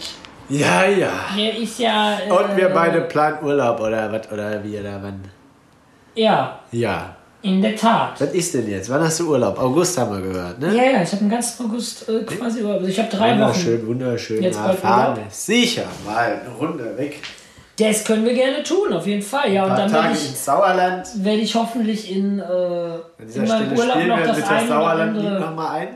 Ja, 0.50 0.86
ja. 0.86 1.10
Der 1.38 1.58
ist 1.58 1.80
ja. 1.80 2.20
Äh, 2.20 2.32
Und 2.32 2.56
wir 2.56 2.70
beide 2.70 3.02
planen 3.02 3.44
Urlaub 3.44 3.80
oder 3.80 4.12
was 4.12 4.32
oder 4.32 4.64
wie 4.64 4.80
oder 4.80 5.00
wann? 5.02 5.22
Ja, 6.16 6.60
Ja. 6.72 7.16
in 7.42 7.62
der 7.62 7.76
Tat. 7.76 8.20
Was 8.22 8.34
ist 8.34 8.54
denn 8.54 8.70
jetzt? 8.70 8.90
Wann 8.90 9.02
hast 9.04 9.20
du 9.20 9.30
Urlaub? 9.32 9.60
August 9.60 9.98
haben 9.98 10.12
wir 10.16 10.22
gehört, 10.32 10.60
ne? 10.60 10.68
Ja, 10.76 10.84
ja, 10.84 11.02
ich 11.04 11.12
habe 11.12 11.18
den 11.24 11.30
ganzen 11.30 11.66
August 11.66 12.08
äh, 12.10 12.24
quasi 12.24 12.60
über. 12.62 12.74
Also 12.74 12.88
ich 12.88 12.98
habe 13.00 13.10
drei 13.10 13.32
Wochen. 13.32 13.42
Wunderschön, 13.42 13.88
wunderschön. 13.88 14.54
Fahren 14.54 15.18
Urlaub? 15.18 15.32
sicher 15.32 15.84
mal 16.06 16.40
eine 16.42 16.50
Runde 16.60 16.98
weg. 16.98 17.22
Das 17.78 18.06
können 18.06 18.24
wir 18.24 18.34
gerne 18.34 18.64
tun, 18.64 18.94
auf 18.94 19.06
jeden 19.06 19.22
Fall. 19.22 19.52
Ja, 19.52 19.66
Ein 19.66 19.72
und 19.72 19.78
dann 19.78 19.92
Tage 19.92 20.04
werde 20.06 20.18
ich, 20.18 20.30
ins 20.30 20.46
Sauerland. 20.46 21.08
werd 21.26 21.38
ich 21.40 21.56
hoffentlich 21.56 22.10
in, 22.16 22.40
äh, 22.40 22.44
in 23.36 23.48
meinem 23.48 23.78
Urlaub 23.78 24.06
noch 24.08 24.20
das 24.24 24.38
das 24.40 24.50
oder 24.50 24.68
Sauerland 24.68 25.18
andere. 25.18 25.40
nochmal 25.42 25.80
ein. 25.82 25.88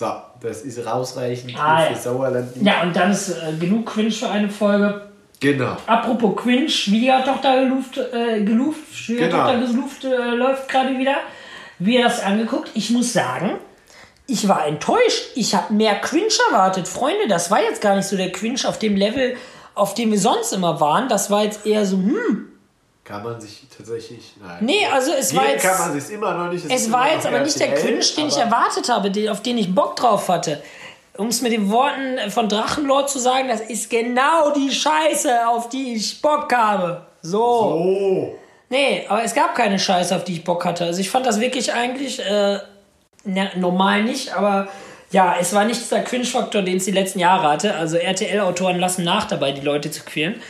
So, 0.00 0.10
das 0.40 0.62
ist 0.62 0.86
rausreichend 0.86 1.54
Ah, 1.60 1.82
für 1.82 1.92
ja. 1.92 1.98
Sauerland. 1.98 2.48
Ja, 2.62 2.80
und 2.84 2.96
dann 2.96 3.10
ist 3.10 3.28
äh, 3.28 3.52
genug 3.60 3.84
Cringe 3.84 4.10
für 4.10 4.30
eine 4.30 4.48
Folge. 4.48 5.08
Genau. 5.40 5.76
Apropos 5.86 6.36
Cringe, 6.36 6.70
Schwiegertochter 6.70 7.60
geluft, 7.64 7.98
äh, 7.98 8.42
geluft, 8.42 8.94
Schwiegertochter 8.94 9.58
Genau. 9.58 9.66
geluft, 9.70 10.04
äh, 10.04 10.30
läuft 10.30 10.70
gerade 10.70 10.98
wieder. 10.98 11.16
Wir 11.78 12.04
das 12.04 12.22
angeguckt. 12.22 12.70
Ich 12.72 12.88
muss 12.88 13.12
sagen, 13.12 13.58
ich 14.26 14.48
war 14.48 14.66
enttäuscht. 14.66 15.32
Ich 15.34 15.54
habe 15.54 15.74
mehr 15.74 15.96
Cringe 15.96 16.32
erwartet. 16.50 16.88
Freunde, 16.88 17.28
das 17.28 17.50
war 17.50 17.60
jetzt 17.62 17.82
gar 17.82 17.94
nicht 17.94 18.06
so 18.08 18.16
der 18.16 18.32
Cringe 18.32 18.60
auf 18.64 18.78
dem 18.78 18.96
Level, 18.96 19.36
auf 19.74 19.92
dem 19.92 20.12
wir 20.12 20.18
sonst 20.18 20.54
immer 20.54 20.80
waren. 20.80 21.10
Das 21.10 21.30
war 21.30 21.44
jetzt 21.44 21.66
eher 21.66 21.84
so, 21.84 21.98
hm. 21.98 22.48
Kann 23.10 23.24
man 23.24 23.40
sich 23.40 23.62
tatsächlich. 23.76 24.34
Nein. 24.40 24.58
Nee, 24.60 24.86
also 24.92 25.10
es 25.12 25.34
war 25.34 25.48
jetzt. 25.48 25.62
kann 25.62 25.78
man 25.78 26.00
sich 26.00 26.14
immer 26.14 26.32
noch 26.32 26.52
nicht. 26.52 26.64
Es 26.64 26.82
ist 26.82 26.92
war 26.92 27.12
jetzt 27.12 27.26
aber 27.26 27.40
nicht 27.40 27.58
der 27.58 27.74
Cringe, 27.74 28.04
den 28.16 28.28
ich 28.28 28.36
erwartet 28.36 28.88
habe, 28.88 29.10
den, 29.10 29.28
auf 29.28 29.42
den 29.42 29.58
ich 29.58 29.74
Bock 29.74 29.96
drauf 29.96 30.28
hatte. 30.28 30.62
Um 31.16 31.26
es 31.26 31.42
mit 31.42 31.52
den 31.52 31.70
Worten 31.70 32.30
von 32.30 32.48
Drachenlord 32.48 33.10
zu 33.10 33.18
sagen, 33.18 33.48
das 33.48 33.62
ist 33.62 33.90
genau 33.90 34.52
die 34.54 34.70
Scheiße, 34.70 35.48
auf 35.48 35.68
die 35.68 35.94
ich 35.94 36.22
Bock 36.22 36.52
habe. 36.54 37.04
So. 37.20 37.42
Oh. 37.42 38.38
Nee, 38.68 39.04
aber 39.08 39.24
es 39.24 39.34
gab 39.34 39.56
keine 39.56 39.80
Scheiße, 39.80 40.14
auf 40.14 40.22
die 40.22 40.34
ich 40.34 40.44
Bock 40.44 40.64
hatte. 40.64 40.84
Also 40.84 41.00
ich 41.00 41.10
fand 41.10 41.26
das 41.26 41.40
wirklich 41.40 41.72
eigentlich 41.74 42.20
äh, 42.20 42.60
na, 43.24 43.50
normal 43.56 44.04
nicht, 44.04 44.32
aber 44.36 44.68
ja, 45.10 45.34
es 45.40 45.52
war 45.52 45.64
nicht 45.64 45.80
dieser 45.80 46.00
Cringe-Faktor, 46.02 46.62
den 46.62 46.76
es 46.76 46.84
die 46.84 46.92
letzten 46.92 47.18
Jahre 47.18 47.48
hatte. 47.48 47.74
Also 47.74 47.96
RTL-Autoren 47.96 48.78
lassen 48.78 49.02
nach 49.02 49.24
dabei, 49.24 49.50
die 49.50 49.62
Leute 49.62 49.90
zu 49.90 50.04
quälen. 50.04 50.40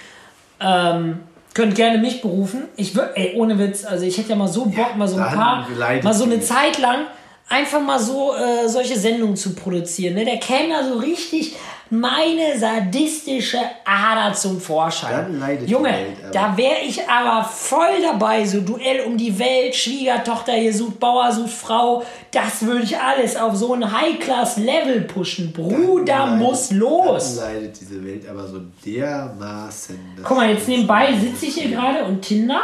Ähm, 0.60 1.20
könnt 1.54 1.74
gerne 1.74 1.98
mich 1.98 2.22
berufen. 2.22 2.68
Ich 2.76 2.94
würde, 2.94 3.16
ey, 3.16 3.34
ohne 3.36 3.58
Witz, 3.58 3.84
also 3.84 4.04
ich 4.04 4.16
hätte 4.18 4.30
ja 4.30 4.36
mal 4.36 4.48
so 4.48 4.66
Bock, 4.66 4.96
mal 4.96 5.08
so 5.08 5.16
ein 5.16 5.34
paar, 5.34 5.66
mal 6.02 6.14
so 6.14 6.24
eine 6.24 6.36
mich. 6.36 6.46
Zeit 6.46 6.78
lang 6.78 7.06
einfach 7.48 7.80
mal 7.80 7.98
so 7.98 8.32
äh, 8.34 8.68
solche 8.68 8.96
Sendungen 8.98 9.36
zu 9.36 9.54
produzieren. 9.54 10.14
Ne? 10.14 10.24
Der 10.24 10.38
käme 10.38 10.70
da 10.70 10.84
so 10.84 10.98
richtig 10.98 11.56
meine 11.90 12.56
sadistische 12.58 13.58
Ader 13.84 14.32
zum 14.32 14.60
Vorschein. 14.60 15.10
Dann 15.12 15.40
leidet 15.40 15.68
Junge, 15.68 15.88
Welt, 15.90 16.16
da 16.32 16.56
wäre 16.56 16.80
ich 16.86 17.08
aber 17.08 17.44
voll 17.44 18.00
dabei. 18.02 18.44
So 18.44 18.60
Duell 18.60 19.00
um 19.06 19.16
die 19.16 19.36
Welt, 19.38 19.74
Schwiegertochter 19.74 20.52
hier 20.52 20.72
sucht 20.72 21.00
Bauer, 21.00 21.32
sucht 21.32 21.50
Frau. 21.50 22.04
Das 22.30 22.62
würde 22.62 22.84
ich 22.84 22.96
alles 22.96 23.36
auf 23.36 23.56
so 23.56 23.74
ein 23.74 23.90
High-Class-Level 23.92 25.00
pushen. 25.02 25.52
Bruder 25.52 26.04
Dann 26.04 26.38
muss 26.38 26.70
leidet- 26.70 26.80
los. 26.80 27.36
Dann 27.36 27.54
leidet 27.54 27.80
diese 27.80 28.04
Welt 28.04 28.28
aber 28.28 28.46
so 28.46 28.60
dermaßen. 28.86 29.98
Guck 30.22 30.36
mal, 30.36 30.50
jetzt 30.50 30.68
nebenbei 30.68 31.12
sitze 31.20 31.46
ich 31.46 31.54
hier 31.54 31.70
gerade 31.70 32.04
und 32.04 32.22
Tinder. 32.22 32.60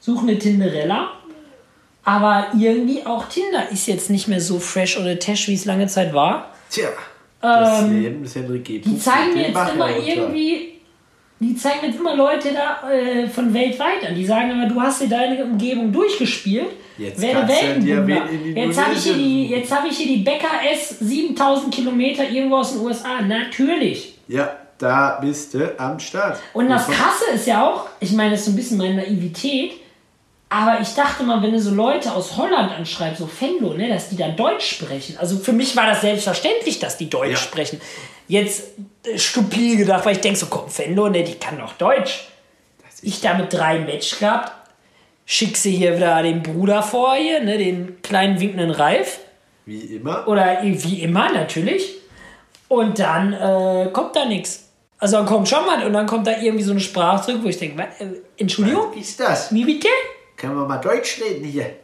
Suche 0.00 0.22
eine 0.22 0.38
Tinderella. 0.38 1.08
Aber 2.04 2.48
irgendwie 2.56 3.04
auch 3.04 3.24
Tinder 3.28 3.68
ist 3.72 3.86
jetzt 3.88 4.10
nicht 4.10 4.28
mehr 4.28 4.40
so 4.40 4.60
fresh 4.60 4.96
oder 4.96 5.18
tash, 5.18 5.48
wie 5.48 5.54
es 5.54 5.64
lange 5.64 5.88
Zeit 5.88 6.12
war. 6.14 6.50
Tja. 6.70 6.88
Das 7.40 7.82
Ähm, 7.82 8.02
Leben 8.02 8.22
des 8.22 8.34
Henry 8.34 8.58
G. 8.60 8.78
Die 8.78 8.98
zeigen 8.98 9.34
Den 9.34 9.38
jetzt 9.38 9.50
immer 9.50 9.86
runter. 9.88 10.06
irgendwie, 10.06 10.72
die 11.38 11.54
zeigen 11.56 11.86
jetzt 11.86 11.98
immer 12.00 12.16
Leute 12.16 12.48
da 12.52 12.90
äh, 12.90 13.28
von 13.28 13.52
weltweit 13.52 14.08
an. 14.08 14.14
Die 14.14 14.24
sagen 14.24 14.50
immer, 14.50 14.66
du 14.68 14.80
hast 14.80 15.02
dir 15.02 15.08
deine 15.08 15.44
Umgebung 15.44 15.92
durchgespielt. 15.92 16.66
Jetzt 16.98 17.20
werde 17.20 17.40
in 17.52 17.86
Jetzt 17.86 18.80
habe 18.80 18.94
ich, 18.94 19.02
hier 19.04 19.14
die- 19.14 19.42
Indonesien 19.44 19.48
jetzt 19.50 19.70
hab 19.74 19.84
ich 19.84 19.96
hier 19.98 20.06
die 20.16 20.22
Becker 20.22 20.48
S 20.72 20.98
7000 21.00 21.74
Kilometer 21.74 22.28
irgendwo 22.28 22.56
aus 22.56 22.72
den 22.72 22.80
USA. 22.80 23.20
Natürlich. 23.20 24.14
Ja, 24.28 24.50
da 24.78 25.18
bist 25.20 25.52
du 25.54 25.78
am 25.78 25.98
Start. 26.00 26.38
Und 26.54 26.68
das 26.70 26.86
Krasse 26.86 27.24
ist 27.34 27.46
ja 27.46 27.66
auch, 27.68 27.86
ich 28.00 28.12
meine, 28.12 28.30
das 28.30 28.40
ist 28.40 28.46
so 28.46 28.52
ein 28.52 28.56
bisschen 28.56 28.78
meine 28.78 28.94
Naivität, 28.96 29.72
aber 30.48 30.80
ich 30.80 30.94
dachte 30.94 31.22
mal, 31.24 31.42
wenn 31.42 31.52
du 31.52 31.60
so 31.60 31.72
Leute 31.74 32.12
aus 32.12 32.36
Holland 32.36 32.72
anschreibst, 32.72 33.18
so 33.18 33.26
Fendo, 33.26 33.74
ne, 33.74 33.88
dass 33.88 34.08
die 34.10 34.16
dann 34.16 34.36
Deutsch 34.36 34.66
sprechen. 34.76 35.16
Also 35.18 35.38
für 35.38 35.52
mich 35.52 35.74
war 35.76 35.86
das 35.86 36.02
selbstverständlich, 36.02 36.78
dass 36.78 36.96
die 36.96 37.10
Deutsch 37.10 37.30
Ja. 37.32 37.36
sprechen. 37.36 37.80
Jetzt 38.28 38.62
äh, 39.04 39.18
stupide 39.18 39.76
gedacht, 39.76 40.04
weil 40.06 40.12
ich 40.14 40.20
denke 40.20 40.38
so, 40.38 40.46
komm, 40.46 40.68
Fendo, 40.68 41.08
ne, 41.08 41.24
die 41.24 41.34
kann 41.34 41.58
doch 41.58 41.72
Deutsch. 41.74 42.28
Ich 43.02 43.20
da 43.20 43.34
mit 43.34 43.52
drei 43.52 43.78
Match 43.80 44.18
gehabt, 44.18 44.52
schick 45.26 45.56
sie 45.56 45.72
hier 45.72 45.96
wieder 45.96 46.22
den 46.22 46.42
Bruder 46.42 46.82
vor 46.82 47.14
hier, 47.14 47.40
ne, 47.40 47.58
den 47.58 48.00
kleinen 48.02 48.38
winkenden 48.40 48.70
Ralf. 48.70 49.18
Wie 49.64 49.80
immer. 49.96 50.26
Oder 50.28 50.60
wie 50.62 51.02
immer 51.02 51.30
natürlich. 51.32 51.96
Und 52.68 52.98
dann 53.00 53.32
äh, 53.32 53.90
kommt 53.92 54.14
da 54.16 54.24
nichts. 54.24 54.68
Also 54.98 55.16
dann 55.18 55.26
kommt 55.26 55.48
schon 55.48 55.66
mal 55.66 55.84
und 55.84 55.92
dann 55.92 56.06
kommt 56.06 56.26
da 56.26 56.40
irgendwie 56.40 56.64
so 56.64 56.70
eine 56.70 56.80
Sprache 56.80 57.26
zurück, 57.26 57.40
wo 57.44 57.48
ich 57.48 57.58
denke, 57.58 57.82
äh, 57.82 58.06
Entschuldigung, 58.38 58.90
Was 58.92 58.96
ist 59.08 59.20
das? 59.20 59.52
wie 59.54 59.64
bitte? 59.64 59.88
Können 60.36 60.56
wir 60.56 60.66
mal 60.66 60.78
Deutsch 60.78 61.20
reden 61.20 61.44
hier? 61.44 61.76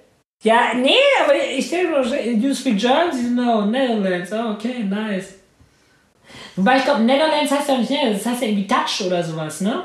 Ja, 0.42 0.74
nee, 0.74 0.94
aber 1.24 1.34
ich 1.36 1.70
denke 1.70 1.90
nur, 1.92 2.20
you 2.20 2.54
speak 2.54 2.78
German? 2.78 3.12
So, 3.12 3.28
no, 3.28 3.64
Netherlands. 3.64 4.30
Oh, 4.32 4.52
okay, 4.52 4.82
nice. 4.82 5.34
Wobei 6.56 6.78
ich 6.78 6.84
glaube, 6.84 7.02
Netherlands 7.02 7.50
heißt 7.52 7.68
ja 7.68 7.78
nicht 7.78 7.90
Netherlands, 7.90 8.24
das 8.24 8.32
heißt 8.32 8.42
ja 8.42 8.48
irgendwie 8.48 8.66
Dutch 8.66 9.02
oder 9.02 9.22
sowas, 9.22 9.60
ne? 9.60 9.84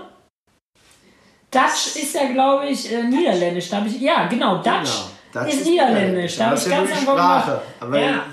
Dutch 1.52 1.96
ist 1.96 2.16
ja, 2.16 2.32
glaube 2.32 2.68
ich, 2.68 2.92
äh, 2.92 3.04
niederländisch. 3.04 3.70
Da 3.70 3.86
ich, 3.86 4.02
ja, 4.02 4.28
genau, 4.28 4.58
Dutch, 4.58 4.90
Dutch 5.32 5.54
ist 5.54 5.66
niederländisch. 5.66 6.38
Da 6.38 6.48
habe 6.48 6.56
ich 6.56 6.64
ist 6.64 6.70
ganz 6.70 6.92
einfach 6.92 7.14
Sprache. 7.14 7.62
Aber 7.80 8.00
Ja. 8.00 8.26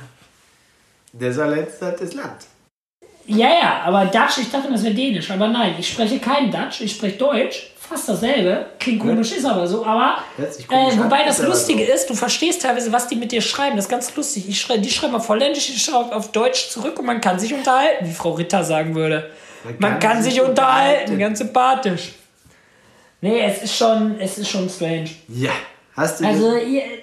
ist 1.68 1.82
halt 1.82 2.00
das 2.00 2.14
Land. 2.14 2.46
Ja, 3.26 3.48
ja, 3.48 3.82
aber 3.84 4.06
Dutch, 4.06 4.38
ich 4.38 4.50
dachte, 4.50 4.70
das 4.70 4.82
wäre 4.82 4.94
Dänisch. 4.94 5.30
Aber 5.30 5.48
nein, 5.48 5.76
ich 5.78 5.88
spreche 5.88 6.18
kein 6.18 6.50
Dutch, 6.50 6.80
ich 6.80 6.92
spreche 6.92 7.16
Deutsch. 7.18 7.73
Fast 7.88 8.08
dasselbe. 8.08 8.66
Klingt 8.78 9.00
komisch, 9.00 9.32
ist 9.32 9.44
aber 9.44 9.66
so. 9.66 9.84
Aber 9.84 10.16
äh, 10.38 10.98
wobei 10.98 11.24
das 11.24 11.40
aber 11.40 11.50
Lustige 11.50 11.84
ist, 11.84 12.08
du 12.08 12.14
verstehst 12.14 12.62
teilweise, 12.62 12.90
was 12.92 13.08
die 13.08 13.16
mit 13.16 13.30
dir 13.30 13.42
schreiben. 13.42 13.76
Das 13.76 13.86
ist 13.86 13.90
ganz 13.90 14.14
lustig. 14.16 14.48
Ich 14.48 14.60
schrei, 14.60 14.78
die 14.78 14.90
schreiben 14.90 15.14
auf 15.14 15.28
Holländisch, 15.28 15.68
ich 15.68 15.82
schreibe 15.82 16.14
auf 16.14 16.32
Deutsch 16.32 16.70
zurück 16.70 16.98
und 16.98 17.04
man 17.04 17.20
kann 17.20 17.38
sich 17.38 17.52
unterhalten, 17.52 18.06
wie 18.06 18.12
Frau 18.12 18.32
Ritter 18.32 18.64
sagen 18.64 18.94
würde. 18.94 19.30
Man, 19.78 19.98
kann, 19.98 20.22
sich 20.22 20.40
unterhalten, 20.40 21.18
ganz 21.18 21.38
sympathisch. 21.38 22.12
Nee, 23.20 23.40
es 23.40 23.62
ist 23.62 23.76
schon, 23.76 24.20
es 24.20 24.36
ist 24.36 24.50
schon 24.50 24.68
strange. 24.68 25.08
Ja. 25.28 25.52
Hast 25.96 26.20
du, 26.20 26.26
Also, 26.26 26.52
denn, 26.52 26.72
ihr, 26.72 26.82
hast 26.82 26.98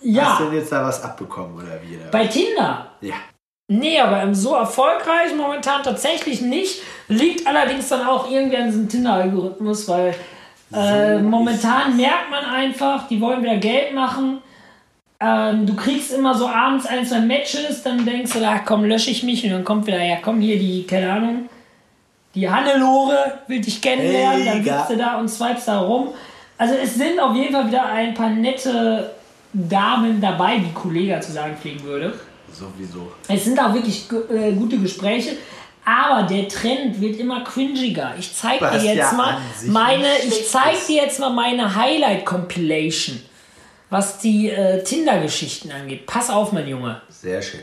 du 0.00 0.08
ja, 0.08 0.38
denn 0.40 0.58
jetzt 0.58 0.72
da 0.72 0.84
was 0.84 1.02
abbekommen 1.02 1.56
oder 1.56 1.80
wie? 1.82 1.98
Bei 2.10 2.26
Tinder. 2.26 2.92
Ja. 3.00 3.14
Nee, 3.68 3.98
aber 3.98 4.32
so 4.34 4.54
erfolgreich 4.54 5.34
momentan 5.36 5.82
tatsächlich 5.82 6.40
nicht. 6.40 6.82
Liegt 7.08 7.46
allerdings 7.46 7.88
dann 7.88 8.06
auch 8.06 8.30
irgendwie 8.30 8.56
an 8.56 8.66
diesem 8.66 8.88
Tinder-Algorithmus, 8.88 9.88
weil 9.88 10.14
äh, 10.72 11.18
momentan 11.18 11.96
merkt 11.96 12.30
man 12.30 12.44
einfach, 12.44 13.08
die 13.08 13.20
wollen 13.20 13.42
wieder 13.42 13.56
Geld 13.56 13.92
machen. 13.94 14.38
Ähm, 15.18 15.66
du 15.66 15.74
kriegst 15.74 16.12
immer 16.12 16.34
so 16.34 16.46
abends 16.46 16.86
ein, 16.86 17.06
zwei 17.06 17.20
Matches, 17.20 17.82
dann 17.82 18.04
denkst 18.04 18.32
du, 18.32 18.44
ach 18.44 18.60
komm, 18.64 18.84
lösche 18.84 19.10
ich 19.10 19.22
mich 19.22 19.44
und 19.44 19.50
dann 19.50 19.64
kommt 19.64 19.86
wieder, 19.86 20.02
ja 20.02 20.16
komm 20.22 20.40
hier 20.40 20.58
die, 20.58 20.86
keine 20.86 21.10
Ahnung, 21.10 21.48
die 22.34 22.50
Hannelore 22.50 23.38
will 23.46 23.60
dich 23.60 23.80
kennenlernen, 23.80 24.44
dann 24.44 24.58
Mega. 24.58 24.78
sitzt 24.78 24.90
du 24.90 24.96
da 24.96 25.18
und 25.18 25.28
swipest 25.28 25.68
da 25.68 25.80
rum. 25.80 26.08
Also 26.58 26.74
es 26.74 26.94
sind 26.96 27.18
auf 27.18 27.34
jeden 27.34 27.52
Fall 27.52 27.66
wieder 27.68 27.86
ein 27.86 28.12
paar 28.12 28.28
nette 28.28 29.10
Damen 29.54 30.20
dabei, 30.20 30.58
wie 30.60 30.72
Kollega 30.72 31.20
zu 31.20 31.32
sagen 31.32 31.56
pflegen 31.56 31.82
würde. 31.84 32.12
Sowieso. 32.52 33.12
Es 33.28 33.44
sind 33.44 33.58
auch 33.60 33.72
wirklich 33.74 34.06
äh, 34.30 34.52
gute 34.52 34.78
Gespräche, 34.78 35.36
aber 35.84 36.22
der 36.26 36.48
Trend 36.48 37.00
wird 37.00 37.18
immer 37.18 37.44
cringiger. 37.44 38.14
Ich 38.18 38.34
zeig 38.34 38.60
Was 38.60 38.82
dir 38.82 38.94
jetzt 38.94 39.12
ja 39.12 39.16
mal 39.16 39.38
meine, 39.66 40.06
ich 40.24 40.48
zeig 40.48 40.74
ist. 40.74 40.88
dir 40.88 41.02
jetzt 41.02 41.20
mal 41.20 41.30
meine 41.30 41.74
Highlight 41.74 42.24
Compilation, 42.24 43.20
was 43.90 44.18
die 44.18 44.50
äh, 44.50 44.82
Tinder-Geschichten 44.82 45.70
angeht. 45.70 46.06
Pass 46.06 46.30
auf, 46.30 46.52
mein 46.52 46.66
Junge. 46.66 47.02
Sehr 47.08 47.40
schön. 47.42 47.60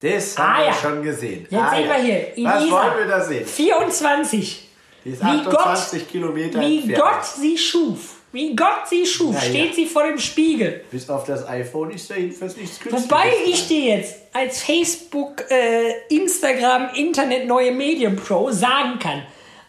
Das 0.00 0.36
haben 0.36 0.54
Ah, 0.54 0.58
wir 0.58 0.66
ja. 0.66 0.72
schon 0.74 1.02
gesehen. 1.02 1.46
Jetzt 1.48 1.62
ah, 1.62 1.70
sehen 1.70 1.88
ja. 1.88 1.96
wir 1.96 2.02
hier. 2.02 2.46
Was 2.46 2.62
Elisa, 2.62 2.76
wollen 2.76 2.98
wir 2.98 3.06
da 3.06 3.20
sehen? 3.24 3.46
24. 3.46 4.68
Die 5.04 5.10
ist 5.10 5.22
Wie 5.22 5.26
28 5.26 6.08
Kilometer 6.08 6.60
Wie 6.60 6.78
entfernt. 6.78 7.02
Gott 7.02 7.24
sie 7.26 7.56
schuf. 7.56 8.16
Wie 8.34 8.56
Gott 8.56 8.88
sie 8.90 9.06
schuf, 9.06 9.32
Na 9.32 9.44
ja. 9.44 9.48
steht 9.48 9.76
sie 9.76 9.86
vor 9.86 10.02
dem 10.02 10.18
Spiegel. 10.18 10.84
Bis 10.90 11.08
auf 11.08 11.24
das 11.24 11.46
iPhone 11.48 11.92
ist 11.92 12.10
da 12.10 12.16
jedenfalls 12.16 12.56
nichts 12.56 12.80
Künstliches. 12.80 13.08
Wobei 13.08 13.32
ich 13.46 13.68
dir 13.68 13.96
jetzt 13.96 14.16
als 14.32 14.60
Facebook, 14.60 15.48
äh, 15.48 15.92
Instagram, 16.08 16.90
Internet 16.96 17.46
neue 17.46 17.70
Medien 17.70 18.16
Pro 18.16 18.50
sagen 18.50 18.98
kann, 18.98 19.22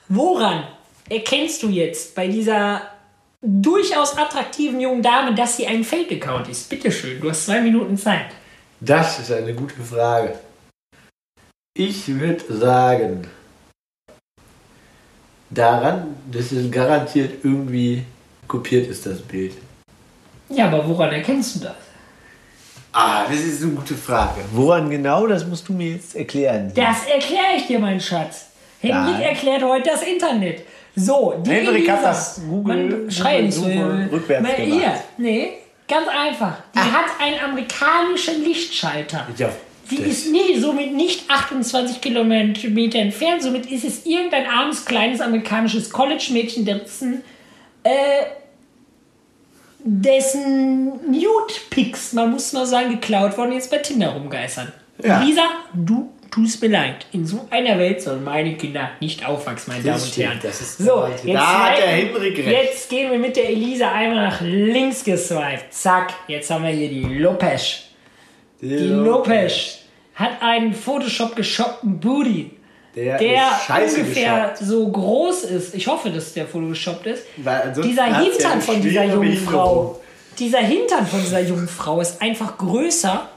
woran 0.10 0.68
erkennst 1.08 1.62
du 1.62 1.70
jetzt 1.70 2.16
bei 2.16 2.28
dieser 2.28 2.82
durchaus 3.44 4.18
attraktiven 4.18 4.80
jungen 4.82 5.04
Dame, 5.04 5.36
dass 5.36 5.58
sie 5.58 5.68
ein 5.68 5.84
Fake-Account 5.84 6.50
ist? 6.50 6.68
Bitteschön, 6.68 7.22
du 7.22 7.30
hast 7.30 7.46
zwei 7.46 7.62
Minuten 7.62 7.96
Zeit. 7.96 8.32
Das 8.80 9.20
ist 9.20 9.32
eine 9.32 9.54
gute 9.54 9.80
Frage. 9.84 10.40
Ich 11.78 12.08
würde 12.08 12.44
sagen, 12.52 13.28
daran, 15.52 16.16
dass 16.32 16.52
es 16.52 16.72
garantiert 16.72 17.44
irgendwie 17.44 18.06
kopiert 18.48 18.88
ist, 18.90 19.06
das 19.06 19.22
Bild. 19.22 19.54
Ja, 20.50 20.66
aber 20.68 20.88
woran 20.88 21.12
erkennst 21.12 21.56
du 21.56 21.60
das? 21.60 21.76
Ah, 22.92 23.26
das 23.28 23.40
ist 23.40 23.62
eine 23.64 23.72
gute 23.74 23.96
Frage. 23.96 24.42
Woran 24.54 24.90
genau, 24.90 25.28
das 25.28 25.46
musst 25.46 25.68
du 25.68 25.74
mir 25.74 25.92
jetzt 25.92 26.16
erklären. 26.16 26.72
Das 26.76 27.06
erkläre 27.06 27.58
ich 27.58 27.68
dir, 27.68 27.80
mein 27.80 28.00
Schatz. 28.00 28.48
Henrik 28.80 29.22
erklärt 29.26 29.64
heute 29.64 29.90
das 29.90 30.04
Internet. 30.04 30.62
So, 30.96 31.34
die 31.46 31.50
Henrik 31.50 31.90
hat 31.90 31.98
Elisa, 31.98 32.10
das 32.10 32.42
Google- 32.48 33.12
schrei 33.12 33.42
nicht 33.42 33.54
so. 33.56 33.66
Rückwärts 33.66 34.44
Mal 34.44 34.56
gemacht. 34.56 34.80
Hier, 34.80 34.94
nee, 35.18 35.50
ganz 35.90 36.08
einfach. 36.08 36.54
Die 36.74 36.80
Ah. 36.80 36.92
hat 36.92 37.06
einen 37.22 37.40
amerikanischen 37.44 38.44
Lichtschalter. 38.46 39.28
Ja, 39.38 39.50
Sie 39.88 39.98
ist 39.98 40.32
nee, 40.32 40.58
somit 40.58 40.94
nicht 40.96 41.30
28 41.30 42.02
Kilometer 42.02 42.98
entfernt, 42.98 43.44
somit 43.44 43.68
ist 43.72 43.84
es 43.86 44.06
irgendein 44.06 44.48
armes, 44.48 44.84
kleines 44.86 45.22
amerikanisches 45.22 45.92
College-Mädchen, 45.92 46.66
dessen, 46.66 47.22
äh, 47.86 48.26
dessen 49.84 51.12
Nude-Pics, 51.12 52.14
man 52.14 52.32
muss 52.32 52.52
mal 52.52 52.66
sagen, 52.66 52.90
geklaut 52.90 53.38
worden, 53.38 53.54
jetzt 53.54 53.70
bei 53.70 53.78
Tinder 53.78 54.10
rumgeistern. 54.10 54.74
Ja. 55.04 55.22
Lisa, 55.22 55.44
du 55.74 56.12
tust 56.32 56.62
mir 56.62 56.70
leid. 56.70 57.06
In 57.12 57.26
so 57.26 57.48
einer 57.52 57.78
Welt 57.78 58.02
sollen 58.02 58.24
meine 58.24 58.58
Kinder 58.58 58.90
nicht 59.00 59.26
aufwachsen, 59.26 59.72
meine 59.74 59.84
Damen 59.84 60.02
und 60.02 60.18
Herren. 60.18 60.40
so, 60.42 61.08
jetzt, 61.08 61.26
recht. 62.46 62.64
jetzt 62.64 62.90
gehen 62.90 63.12
wir 63.12 63.20
mit 63.20 63.36
der 63.36 63.50
Elisa 63.50 63.92
einmal 63.92 64.30
nach 64.30 64.42
links 64.42 65.04
geswiped. 65.04 65.72
Zack, 65.72 66.14
jetzt 66.28 66.50
haben 66.50 66.64
wir 66.64 66.72
hier 66.72 66.90
die 66.90 67.04
Lopez. 67.04 67.84
Die 68.62 68.88
Lopez 68.88 69.80
hat 70.16 70.42
einen 70.42 70.74
Photoshop 70.74 71.36
geshoppten 71.36 72.00
Booty, 72.00 72.52
Der, 72.96 73.18
der 73.18 73.48
ungefähr 73.84 74.54
so 74.60 74.88
groß 74.88 75.44
ist. 75.44 75.76
Ich 75.76 75.88
hoffe, 75.88 76.10
dass 76.12 76.34
der 76.34 76.48
Photoshoppt 76.48 77.06
ist. 77.08 77.24
Dieser 77.84 78.06
Hintern 78.20 78.62
von 78.62 78.82
dieser 78.82 79.04
jungen. 79.04 79.38
Frau, 79.38 80.02
dieser 80.40 80.60
Hintern 80.60 81.06
von 81.06 81.22
dieser 81.22 81.42
jungen 81.42 81.68
Frau 81.68 82.00
ist 82.02 82.22
einfach 82.22 82.58
größer 82.58 83.28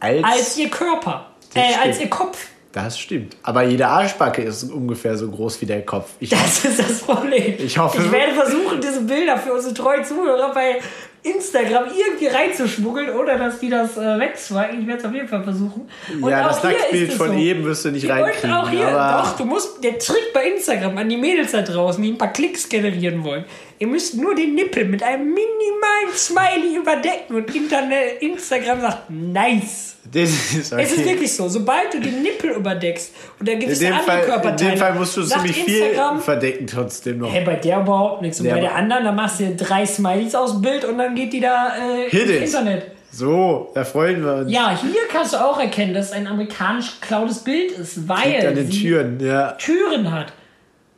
Als, 0.00 0.24
als 0.24 0.56
ihr 0.58 0.68
Körper, 0.70 1.26
äh, 1.54 1.60
als 1.82 2.00
ihr 2.00 2.08
Kopf. 2.10 2.46
das 2.72 2.98
stimmt. 2.98 3.36
Aber 3.42 3.62
jede 3.64 3.86
Arschbacke 3.88 4.42
ist 4.42 4.64
ungefähr 4.64 5.16
so 5.16 5.28
groß 5.30 5.60
wie 5.60 5.66
der 5.66 5.84
Kopf. 5.84 6.10
Ich 6.20 6.30
Das 6.30 6.64
ist 6.64 6.78
das 6.78 6.98
Problem. 7.00 7.54
Ich 7.58 7.78
hoffe- 7.78 8.02
Ich 8.02 8.12
werde 8.12 8.34
versuchen, 8.34 8.80
diese 8.80 9.00
Bilder 9.02 9.38
für 9.38 9.52
unsere 9.54 9.74
treuen 9.74 10.04
Zuhörer 10.04 10.52
bei 10.54 10.80
Instagram 11.22 11.84
irgendwie 11.86 12.26
reinzuschmuggeln, 12.26 13.10
oder 13.10 13.38
dass 13.38 13.58
die 13.58 13.68
das 13.68 13.96
äh, 13.96 14.18
wegswipen. 14.18 14.80
Ich 14.80 14.86
werde 14.86 15.00
es 15.00 15.04
auf 15.04 15.14
jeden 15.14 15.28
Fall 15.28 15.42
versuchen. 15.42 15.88
Und 16.20 16.30
ja, 16.30 16.48
das 16.48 16.62
Nacktbild 16.62 17.12
von 17.12 17.28
so. 17.28 17.34
eben 17.34 17.64
wirst 17.64 17.84
du 17.84 17.90
nicht 17.90 18.04
Und 18.04 18.10
reinkriegen. 18.10 18.52
auch 18.52 18.70
hier, 18.70 18.88
aber 18.88 19.22
doch, 19.22 19.36
du 19.36 19.44
musst, 19.44 19.82
der 19.82 19.98
Trick 19.98 20.32
bei 20.32 20.48
Instagram 20.48 20.96
an 20.98 21.08
die 21.08 21.16
Mädels 21.16 21.52
da 21.52 21.62
draußen, 21.62 22.02
die 22.02 22.12
ein 22.12 22.18
paar 22.18 22.32
Klicks 22.32 22.68
generieren 22.68 23.24
wollen. 23.24 23.44
Ihr 23.80 23.86
müsst 23.86 24.16
nur 24.16 24.34
den 24.34 24.54
Nippel 24.56 24.86
mit 24.86 25.02
einem 25.02 25.26
minimalen 25.26 26.12
Smiley 26.14 26.76
überdecken 26.76 27.36
und 27.36 27.54
Internet, 27.54 28.20
Instagram 28.20 28.80
sagt, 28.80 29.10
nice. 29.10 29.96
das 30.12 30.30
ist 30.54 30.72
okay. 30.72 30.82
Es 30.82 30.92
ist 30.92 31.04
wirklich 31.04 31.32
so, 31.32 31.48
sobald 31.48 31.94
du 31.94 32.00
den 32.00 32.22
Nippel 32.22 32.50
überdeckst 32.50 33.12
und 33.38 33.48
da 33.48 33.52
gibt 33.52 33.64
in, 33.64 33.70
es 33.70 33.78
dem 33.78 33.92
andere 33.92 34.06
Fall, 34.06 34.18
in 34.18 34.24
Körperteile, 34.26 34.70
dem 34.72 34.78
Fall 34.78 34.94
musst 34.94 35.16
du 35.16 35.22
ziemlich 35.22 35.62
viel 35.62 35.82
Instagram, 35.82 36.20
verdecken 36.20 36.66
trotzdem 36.66 37.18
noch. 37.18 37.32
Hey, 37.32 37.44
bei 37.44 37.54
der 37.54 37.80
überhaupt 37.82 38.22
nichts. 38.22 38.40
Und 38.40 38.46
Der 38.46 38.54
bei 38.54 38.60
der 38.60 38.74
anderen, 38.74 39.04
da 39.04 39.12
machst 39.12 39.38
du 39.38 39.54
drei 39.54 39.86
Smileys 39.86 40.34
aus 40.34 40.60
Bild 40.60 40.84
und 40.84 40.98
dann 40.98 41.14
geht 41.14 41.32
die 41.32 41.40
da 41.40 41.76
äh, 41.76 42.10
Hit 42.10 42.22
ins 42.22 42.30
it. 42.30 42.42
Internet. 42.42 42.86
So, 43.12 43.70
da 43.74 43.84
freuen 43.84 44.24
wir 44.24 44.34
uns. 44.34 44.52
Ja, 44.52 44.76
hier 44.76 45.02
kannst 45.10 45.32
du 45.32 45.36
auch 45.38 45.58
erkennen, 45.58 45.94
dass 45.94 46.06
es 46.06 46.12
ein 46.12 46.26
amerikanisch 46.26 47.00
geklautes 47.00 47.38
Bild 47.38 47.72
ist, 47.72 48.08
weil 48.08 48.46
an 48.46 48.54
den 48.54 48.70
sie 48.70 48.82
Türen, 48.82 49.20
ja. 49.20 49.52
Türen 49.52 50.12
hat 50.12 50.32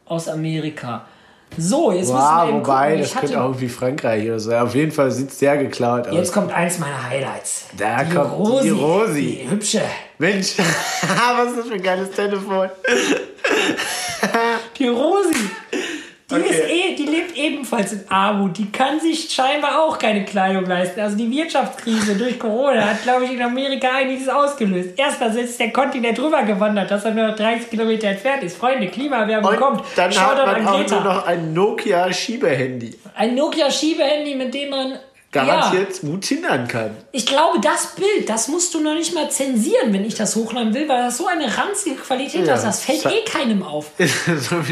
aus 0.06 0.28
Amerika. 0.28 1.06
So, 1.58 1.90
jetzt 1.92 2.02
müssen 2.08 2.14
wir 2.14 2.20
Wow, 2.42 2.48
eben 2.48 2.60
wobei, 2.60 2.86
gucken. 2.90 3.00
das 3.02 3.14
könnte 3.14 3.40
auch 3.40 3.44
irgendwie 3.46 3.68
Frankreich 3.68 4.24
oder 4.26 4.38
so. 4.40 4.54
Auf 4.54 4.74
jeden 4.74 4.92
Fall 4.92 5.10
sieht 5.10 5.30
es 5.30 5.38
sehr 5.38 5.56
geklaut 5.58 6.06
aus. 6.08 6.14
jetzt 6.14 6.32
kommt 6.32 6.52
eins 6.52 6.78
meiner 6.78 7.02
Highlights. 7.08 7.64
Da 7.76 8.04
die 8.04 8.14
kommt 8.14 8.32
Rosi, 8.32 8.62
die 8.62 8.68
Rosi. 8.70 9.40
Die 9.44 9.50
hübsche. 9.50 9.82
Mensch, 10.18 10.54
was 11.02 11.48
ist 11.50 11.58
das 11.58 11.66
für 11.66 11.74
ein 11.74 11.82
geiles 11.82 12.10
Telefon? 12.12 12.68
Die 14.78 14.88
Rosi. 14.88 15.34
Die, 16.30 16.36
Okay. 16.36 16.48
ist 16.48 16.70
eh, 16.70 16.94
die 16.94 17.06
lebt 17.06 17.36
ebenfalls 17.36 17.92
in 17.92 18.00
Armut. 18.08 18.56
Die 18.56 18.70
kann 18.70 19.00
sich 19.00 19.28
scheinbar 19.30 19.80
auch 19.82 19.98
keine 19.98 20.24
Kleidung 20.24 20.64
leisten. 20.66 21.00
Also 21.00 21.16
die 21.16 21.30
Wirtschaftskrise 21.30 22.14
durch 22.16 22.38
Corona 22.38 22.82
hat, 22.90 23.02
glaube 23.02 23.24
ich, 23.24 23.32
in 23.32 23.42
Amerika 23.42 23.88
einiges 23.96 24.28
ausgelöst. 24.28 24.90
Erstmal 24.96 25.36
ist 25.36 25.58
der 25.58 25.70
Kontinent 25.72 26.16
drüber 26.18 26.42
gewandert, 26.44 26.90
dass 26.90 27.04
er 27.04 27.10
nur 27.12 27.26
noch 27.28 27.36
30 27.36 27.68
Kilometer 27.70 28.08
entfernt 28.08 28.42
ist. 28.44 28.56
Freunde, 28.56 28.86
Klimaerwärmung 28.88 29.56
kommt. 29.56 29.82
dann 29.96 30.12
Shoutout 30.12 30.40
hat 30.42 30.46
man 30.46 30.56
an 30.56 30.66
auch 30.68 30.76
Greta. 30.78 30.94
nur 30.96 31.04
noch 31.14 31.26
ein 31.26 31.52
Nokia-Schiebehandy. 31.52 32.94
Ein 33.14 33.34
Nokia-Schiebehandy, 33.34 34.34
mit 34.36 34.54
dem 34.54 34.70
man... 34.70 34.98
Ja, 35.32 35.44
Garantiert 35.44 36.00
gut 36.00 36.24
hindern 36.24 36.66
kann. 36.66 36.90
ich 37.12 37.24
glaube, 37.24 37.60
das 37.60 37.94
Bild, 37.94 38.28
das 38.28 38.48
musst 38.48 38.74
du 38.74 38.80
noch 38.80 38.94
nicht 38.94 39.14
mal 39.14 39.30
zensieren, 39.30 39.92
wenn 39.92 40.04
ich 40.04 40.16
das 40.16 40.34
hochladen 40.34 40.74
will, 40.74 40.88
weil 40.88 41.04
das 41.04 41.18
so 41.18 41.26
eine 41.28 41.44
ranzige 41.56 41.94
Qualität 41.94 42.48
Ja, 42.48 42.54
hat. 42.56 42.64
Das 42.64 42.80
fällt 42.82 43.04
das- 43.04 43.12
eh 43.12 43.22
keinem 43.24 43.62
auf. 43.62 43.92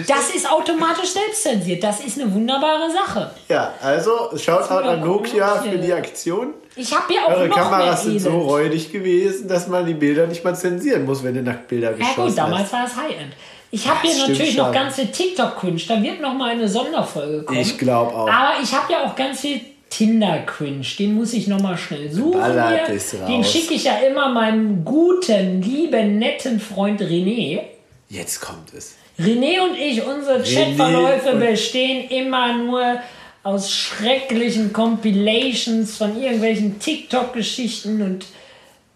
Das 0.08 0.30
ist 0.34 0.50
automatisch 0.50 1.10
selbst 1.10 1.42
zensiert. 1.44 1.84
Das 1.84 2.00
ist 2.00 2.20
eine 2.20 2.32
wunderbare 2.34 2.90
Sache. 2.90 3.30
ja, 3.48 3.72
also 3.80 4.30
schaut 4.36 4.68
an 4.70 5.00
Nokia 5.00 5.62
hier- 5.62 5.72
für 5.72 5.78
die 5.78 5.92
Aktion. 5.92 6.54
Ich 6.74 6.92
habe 6.92 7.12
ja 7.14 7.26
auch 7.26 7.30
Eure 7.30 7.48
noch 7.48 7.56
Kameras 7.56 8.02
sind 8.04 8.18
so 8.20 8.30
räudig 8.40 8.90
gewesen, 8.92 9.46
dass 9.48 9.68
man 9.68 9.86
die 9.86 9.94
Bilder 9.94 10.26
nicht 10.26 10.42
mal 10.44 10.56
zensieren 10.56 11.04
muss, 11.04 11.22
wenn 11.22 11.34
du 11.34 11.42
Nacktbilder 11.42 11.92
Ja 11.92 11.96
geschossen 11.96 12.26
gut, 12.30 12.38
damals 12.38 12.72
war 12.72 12.84
es 12.84 12.96
High-End. 12.96 13.32
Ich 13.70 13.86
habe 13.88 14.00
hier 14.02 14.26
natürlich 14.26 14.56
noch 14.56 14.66
schon. 14.66 14.74
ganz 14.74 14.94
viel 14.96 15.06
TikTok-Cringe. 15.08 15.80
Da 15.86 16.02
wird 16.02 16.20
noch 16.20 16.34
mal 16.34 16.50
eine 16.50 16.68
Sonderfolge 16.68 17.42
kommen. 17.44 17.60
Ich 17.60 17.76
glaube 17.78 18.12
auch. 18.14 18.28
Aber 18.28 18.54
ich 18.62 18.72
habe 18.74 18.92
ja 18.92 19.04
auch 19.04 19.14
ganz 19.14 19.40
viel 19.40 19.60
Tinder-Cringe. 19.90 20.86
Den 20.98 21.14
muss 21.14 21.32
ich 21.32 21.46
noch 21.46 21.60
mal 21.60 21.76
schnell 21.76 22.10
suchen. 22.10 22.40
Ballert 22.40 22.88
hier. 22.88 23.26
Den 23.26 23.44
schicke 23.44 23.74
ich 23.74 23.84
ja 23.84 23.98
immer 23.98 24.28
meinem 24.28 24.84
guten, 24.84 25.62
lieben, 25.62 26.18
netten 26.18 26.60
Freund 26.60 27.00
René. 27.00 27.60
Jetzt 28.08 28.40
kommt 28.40 28.72
es. 28.74 28.96
René 29.18 29.60
und 29.60 29.76
ich, 29.76 30.04
unsere 30.04 30.42
Chatverläufe 30.42 31.36
bestehen 31.36 32.08
immer 32.08 32.56
nur 32.56 33.00
aus 33.42 33.72
schrecklichen 33.72 34.72
Compilations 34.72 35.96
von 35.96 36.20
irgendwelchen 36.20 36.78
TikTok-Geschichten 36.78 38.02
und 38.02 38.26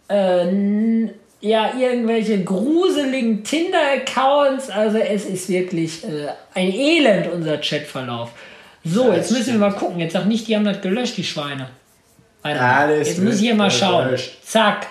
äh, 0.08 1.10
ja, 1.40 1.72
irgendwelche 1.76 2.44
gruseligen 2.44 3.42
Tinder-Accounts. 3.42 4.70
Also 4.70 4.98
es 4.98 5.24
ist 5.24 5.48
wirklich 5.48 6.04
äh, 6.04 6.28
ein 6.54 6.72
Elend, 6.72 7.32
unser 7.32 7.58
Chatverlauf. 7.58 8.30
So, 8.84 9.08
Das 9.08 9.16
jetzt 9.16 9.30
müssen 9.30 9.36
wir 9.38 9.42
stimmt. 9.44 9.60
mal 9.60 9.72
gucken. 9.72 10.00
Jetzt 10.00 10.12
sag 10.12 10.26
nicht, 10.26 10.48
die 10.48 10.56
haben 10.56 10.64
das 10.64 10.80
gelöscht, 10.80 11.16
die 11.16 11.24
Schweine. 11.24 11.68
Alles 12.42 13.08
jetzt 13.08 13.20
muss 13.22 13.34
ich 13.36 13.40
hier 13.40 13.54
mal 13.54 13.70
schauen. 13.70 14.06
gelöscht. 14.06 14.38
Zack. 14.44 14.86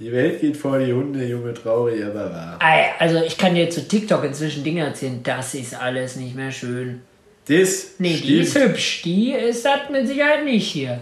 Die 0.00 0.10
Welt 0.10 0.40
geht 0.40 0.56
vor 0.56 0.78
die 0.80 0.92
Hunde, 0.92 1.24
Junge, 1.24 1.54
traurig, 1.54 2.04
aber 2.04 2.30
wahr. 2.32 2.58
Also 2.98 3.22
ich 3.22 3.38
kann 3.38 3.54
dir 3.54 3.70
zu 3.70 3.86
TikTok 3.86 4.24
inzwischen 4.24 4.64
Dinge 4.64 4.84
erzählen. 4.84 5.20
Das 5.22 5.54
ist 5.54 5.74
alles 5.80 6.16
nicht 6.16 6.34
mehr 6.34 6.50
schön. 6.50 7.02
Das 7.46 7.90
Nee, 7.98 8.16
die 8.16 8.40
ist 8.40 8.50
stimmt. 8.50 8.70
hübsch. 8.70 9.02
Die 9.04 9.30
ist 9.32 9.64
das 9.64 9.88
mit 9.90 10.08
Sicherheit 10.08 10.44
nicht 10.44 10.66
hier. 10.72 11.00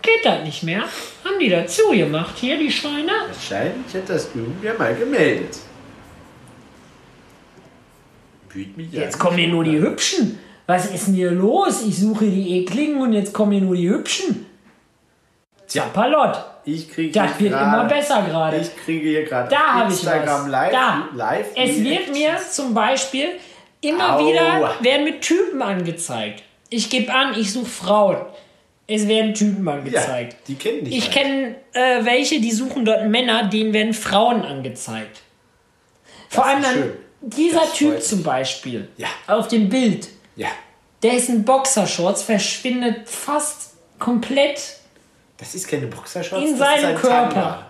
Geht 0.00 0.24
das 0.24 0.42
nicht 0.44 0.62
mehr? 0.62 0.82
Haben 0.82 1.38
die 1.40 1.50
dazu 1.50 1.90
gemacht 1.90 2.34
hier, 2.38 2.56
die 2.58 2.70
Schweine? 2.70 3.12
Wahrscheinlich 3.26 3.92
hat 3.94 4.08
das 4.08 4.28
irgendwer 4.34 4.74
mal 4.78 4.94
gemeldet. 4.94 5.58
Mich 8.76 8.92
Jetzt 8.92 9.18
kommen 9.18 9.36
hier 9.36 9.48
nur 9.48 9.64
die 9.64 9.78
Hübschen. 9.80 10.38
Was 10.66 10.86
ist 10.90 11.08
denn 11.08 11.14
hier 11.14 11.30
los? 11.30 11.82
Ich 11.86 11.98
suche 11.98 12.24
die 12.26 12.58
Ekligen 12.58 13.00
und 13.00 13.12
jetzt 13.12 13.32
kommen 13.32 13.52
hier 13.52 13.60
nur 13.60 13.76
die 13.76 13.88
Hübschen. 13.88 14.46
Tja, 15.68 15.84
Palott. 15.92 16.42
ich 16.64 16.90
kriege 16.90 17.12
Das 17.12 17.38
wird 17.38 17.52
immer 17.52 17.84
besser 17.84 18.22
gerade. 18.28 18.58
Ich 18.58 18.74
kriege 18.76 19.08
hier 19.08 19.24
gerade 19.24 19.48
Da 19.50 19.86
Instagram 19.86 20.48
live. 20.48 20.72
Da. 20.72 21.08
live 21.14 21.46
Es 21.56 21.82
wird 21.82 22.12
mir 22.12 22.36
zum 22.50 22.72
Beispiel 22.74 23.28
immer 23.80 24.16
Au. 24.16 24.26
wieder 24.26 24.74
werden 24.80 25.04
mir 25.04 25.20
Typen 25.20 25.60
angezeigt. 25.62 26.42
Ich 26.70 26.88
gebe 26.90 27.12
an, 27.12 27.34
ich 27.38 27.52
suche 27.52 27.66
Frauen. 27.66 28.16
Es 28.86 29.08
werden 29.08 29.32
Typen 29.34 29.66
Ja, 29.66 29.72
angezeigt. 29.74 30.36
die 30.48 30.54
kennen 30.56 30.84
dich. 30.84 30.96
Ich 30.96 31.04
halt. 31.04 31.12
kenne 31.14 31.54
äh, 31.72 32.04
welche, 32.04 32.40
die 32.40 32.52
suchen 32.52 32.84
dort 32.84 33.06
Männer, 33.08 33.44
denen 33.48 33.72
werden 33.72 33.94
Frauen 33.94 34.42
angezeigt. 34.42 35.20
Vor 36.28 36.44
Das 36.44 36.52
allem 36.52 36.62
dann 36.62 36.74
schön. 36.74 36.92
dieser 37.22 37.60
Das 37.60 37.72
Typ 37.74 38.02
zum 38.02 38.22
Beispiel. 38.22 38.88
Ja. 38.98 39.08
Auf 39.26 39.48
dem 39.48 39.68
Bild. 39.70 40.08
Ja, 40.36 40.48
Der 41.02 41.14
ist 41.14 41.28
in 41.28 41.44
Boxershorts, 41.44 42.22
verschwindet 42.22 43.08
fast 43.08 43.74
komplett. 43.98 44.78
das 45.36 45.54
ist 45.54 45.68
keine 45.68 45.86
Boxershorts. 45.86 46.44
In 46.50 46.56
seinem 46.56 46.96
Körper. 46.96 47.28
Tanga. 47.34 47.66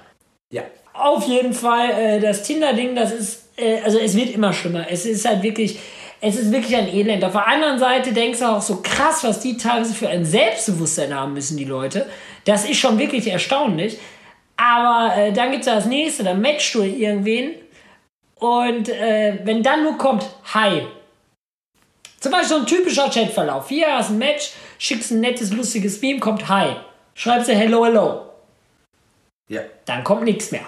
Ja, 0.51 0.63
Auf 0.93 1.27
jeden 1.27 1.53
Fall, 1.53 1.91
äh, 1.91 2.21
das 2.21 2.43
Tinder-Ding, 2.45 2.95
das 2.95 3.13
ist, 3.13 3.49
äh, 3.57 3.81
also 3.83 3.99
es 3.99 4.15
wird 4.17 4.31
immer 4.31 4.53
schlimmer. 4.53 4.87
Es 4.89 5.05
ist 5.05 5.27
halt 5.27 5.43
wirklich, 5.43 5.79
es 6.21 6.37
ist 6.37 6.53
wirklich 6.53 6.77
ein 6.77 6.89
Elend. 6.89 7.25
Auf 7.25 7.33
der 7.33 7.47
anderen 7.47 7.79
Seite 7.79 8.13
denkst 8.13 8.39
du 8.39 8.45
auch 8.47 8.63
so 8.63 8.81
krass, 8.83 9.25
was 9.25 9.41
die 9.41 9.57
teilweise 9.57 9.93
für 9.95 10.09
ein 10.09 10.25
Selbstbewusstsein 10.25 11.13
haben 11.15 11.35
müssen, 11.35 11.57
die 11.57 11.65
Leute. 11.65 12.07
Das 12.45 12.65
ist 12.65 12.79
schon 12.79 12.99
wirklich 12.99 13.27
erstaunlich. 13.27 13.99
Aber 14.57 15.17
äh, 15.17 15.33
dann 15.33 15.51
gibt 15.51 15.67
es 15.67 15.73
das 15.73 15.87
nächste, 15.87 16.23
dann 16.23 16.41
matchst 16.41 16.75
du 16.75 16.83
irgendwen. 16.83 17.55
Und 18.37 18.89
äh, 18.89 19.39
wenn 19.45 19.63
dann 19.63 19.83
nur 19.83 19.99
kommt, 19.99 20.25
hi. 20.55 20.83
Zum 22.25 22.33
Beispiel 22.33 22.49
so 22.49 22.57
ein 22.57 22.67
typischer 22.67 23.11
Chatverlauf. 23.11 23.69
Hier 23.69 23.99
hast 23.99 24.09
ein 24.09 24.17
Match, 24.17 24.53
schickst 24.79 25.11
ein 25.11 25.21
nettes, 25.21 25.53
lustiges 25.53 26.01
Meme, 26.01 26.21
kommt 26.21 26.49
hi. 26.49 26.75
Schreibst 27.15 27.51
du 27.51 27.55
hello, 27.55 27.85
hello 27.85 28.23
ja. 29.49 29.61
dann 29.85 30.03
kommt 30.05 30.25
nichts 30.25 30.51
mehr. 30.51 30.65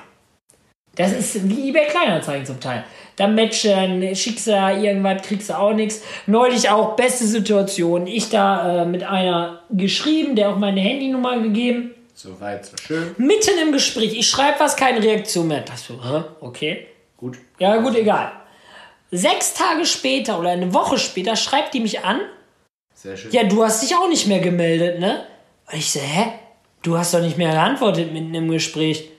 Das 0.97 1.13
ist 1.13 1.49
wie 1.49 1.71
eBay 1.71 1.87
Kleinanzeigen 1.87 2.45
zum 2.45 2.61
Teil. 2.61 2.85
Dann 3.17 3.35
match, 3.35 3.63
dann 3.63 4.15
schickst 4.15 4.49
du 4.49 4.51
irgendwas, 4.51 5.23
kriegst 5.23 5.49
du 5.49 5.59
auch 5.59 5.73
nichts. 5.73 6.03
Neulich 6.27 6.69
auch 6.69 6.95
beste 6.95 7.27
Situation. 7.27 8.07
Ich 8.07 8.29
da 8.29 8.83
äh, 8.83 8.85
mit 8.85 9.03
einer 9.03 9.63
geschrieben, 9.71 10.37
der 10.37 10.51
auch 10.51 10.59
meine 10.59 10.83
Handynummer 10.83 11.41
gegeben. 11.41 11.95
So 12.13 12.39
weit, 12.39 12.67
so 12.67 12.77
schön. 12.77 13.15
Mitten 13.17 13.59
im 13.63 13.73
Gespräch. 13.73 14.13
Ich 14.13 14.29
schreibe 14.29 14.61
was, 14.61 14.77
keine 14.77 15.03
Reaktion 15.03 15.49
mehr. 15.49 15.63
Das 15.63 15.87
so, 15.87 15.95
hä? 16.05 16.23
Okay. 16.41 16.87
Gut. 17.17 17.39
Ja, 17.59 17.79
gut, 17.79 17.97
egal. 17.97 18.33
Sechs 19.11 19.55
Tage 19.55 19.87
später 19.87 20.39
oder 20.39 20.51
eine 20.51 20.73
Woche 20.75 20.99
später 20.99 21.37
schreibt 21.37 21.75
die 21.75 21.81
mich 21.81 22.05
an. 22.05 22.21
Sehr 22.95 23.17
schön. 23.17 23.31
Ja, 23.31 23.45
du 23.45 23.63
hast 23.65 23.83
dich 23.83 23.95
auch 23.97 24.09
nicht 24.09 24.27
mehr 24.27 24.41
gemeldet, 24.41 24.99
ne? 25.01 25.27
Und 25.71 25.79
ich 25.79 25.91
so, 25.93 26.01
hä? 26.01 26.33
Du 26.83 26.97
hast 26.99 27.15
doch 27.15 27.21
nicht 27.21 27.37
mehr 27.39 27.53
geantwortet 27.53 28.13
mitten 28.13 28.35
im 28.35 28.51
Gespräch. 28.51 29.11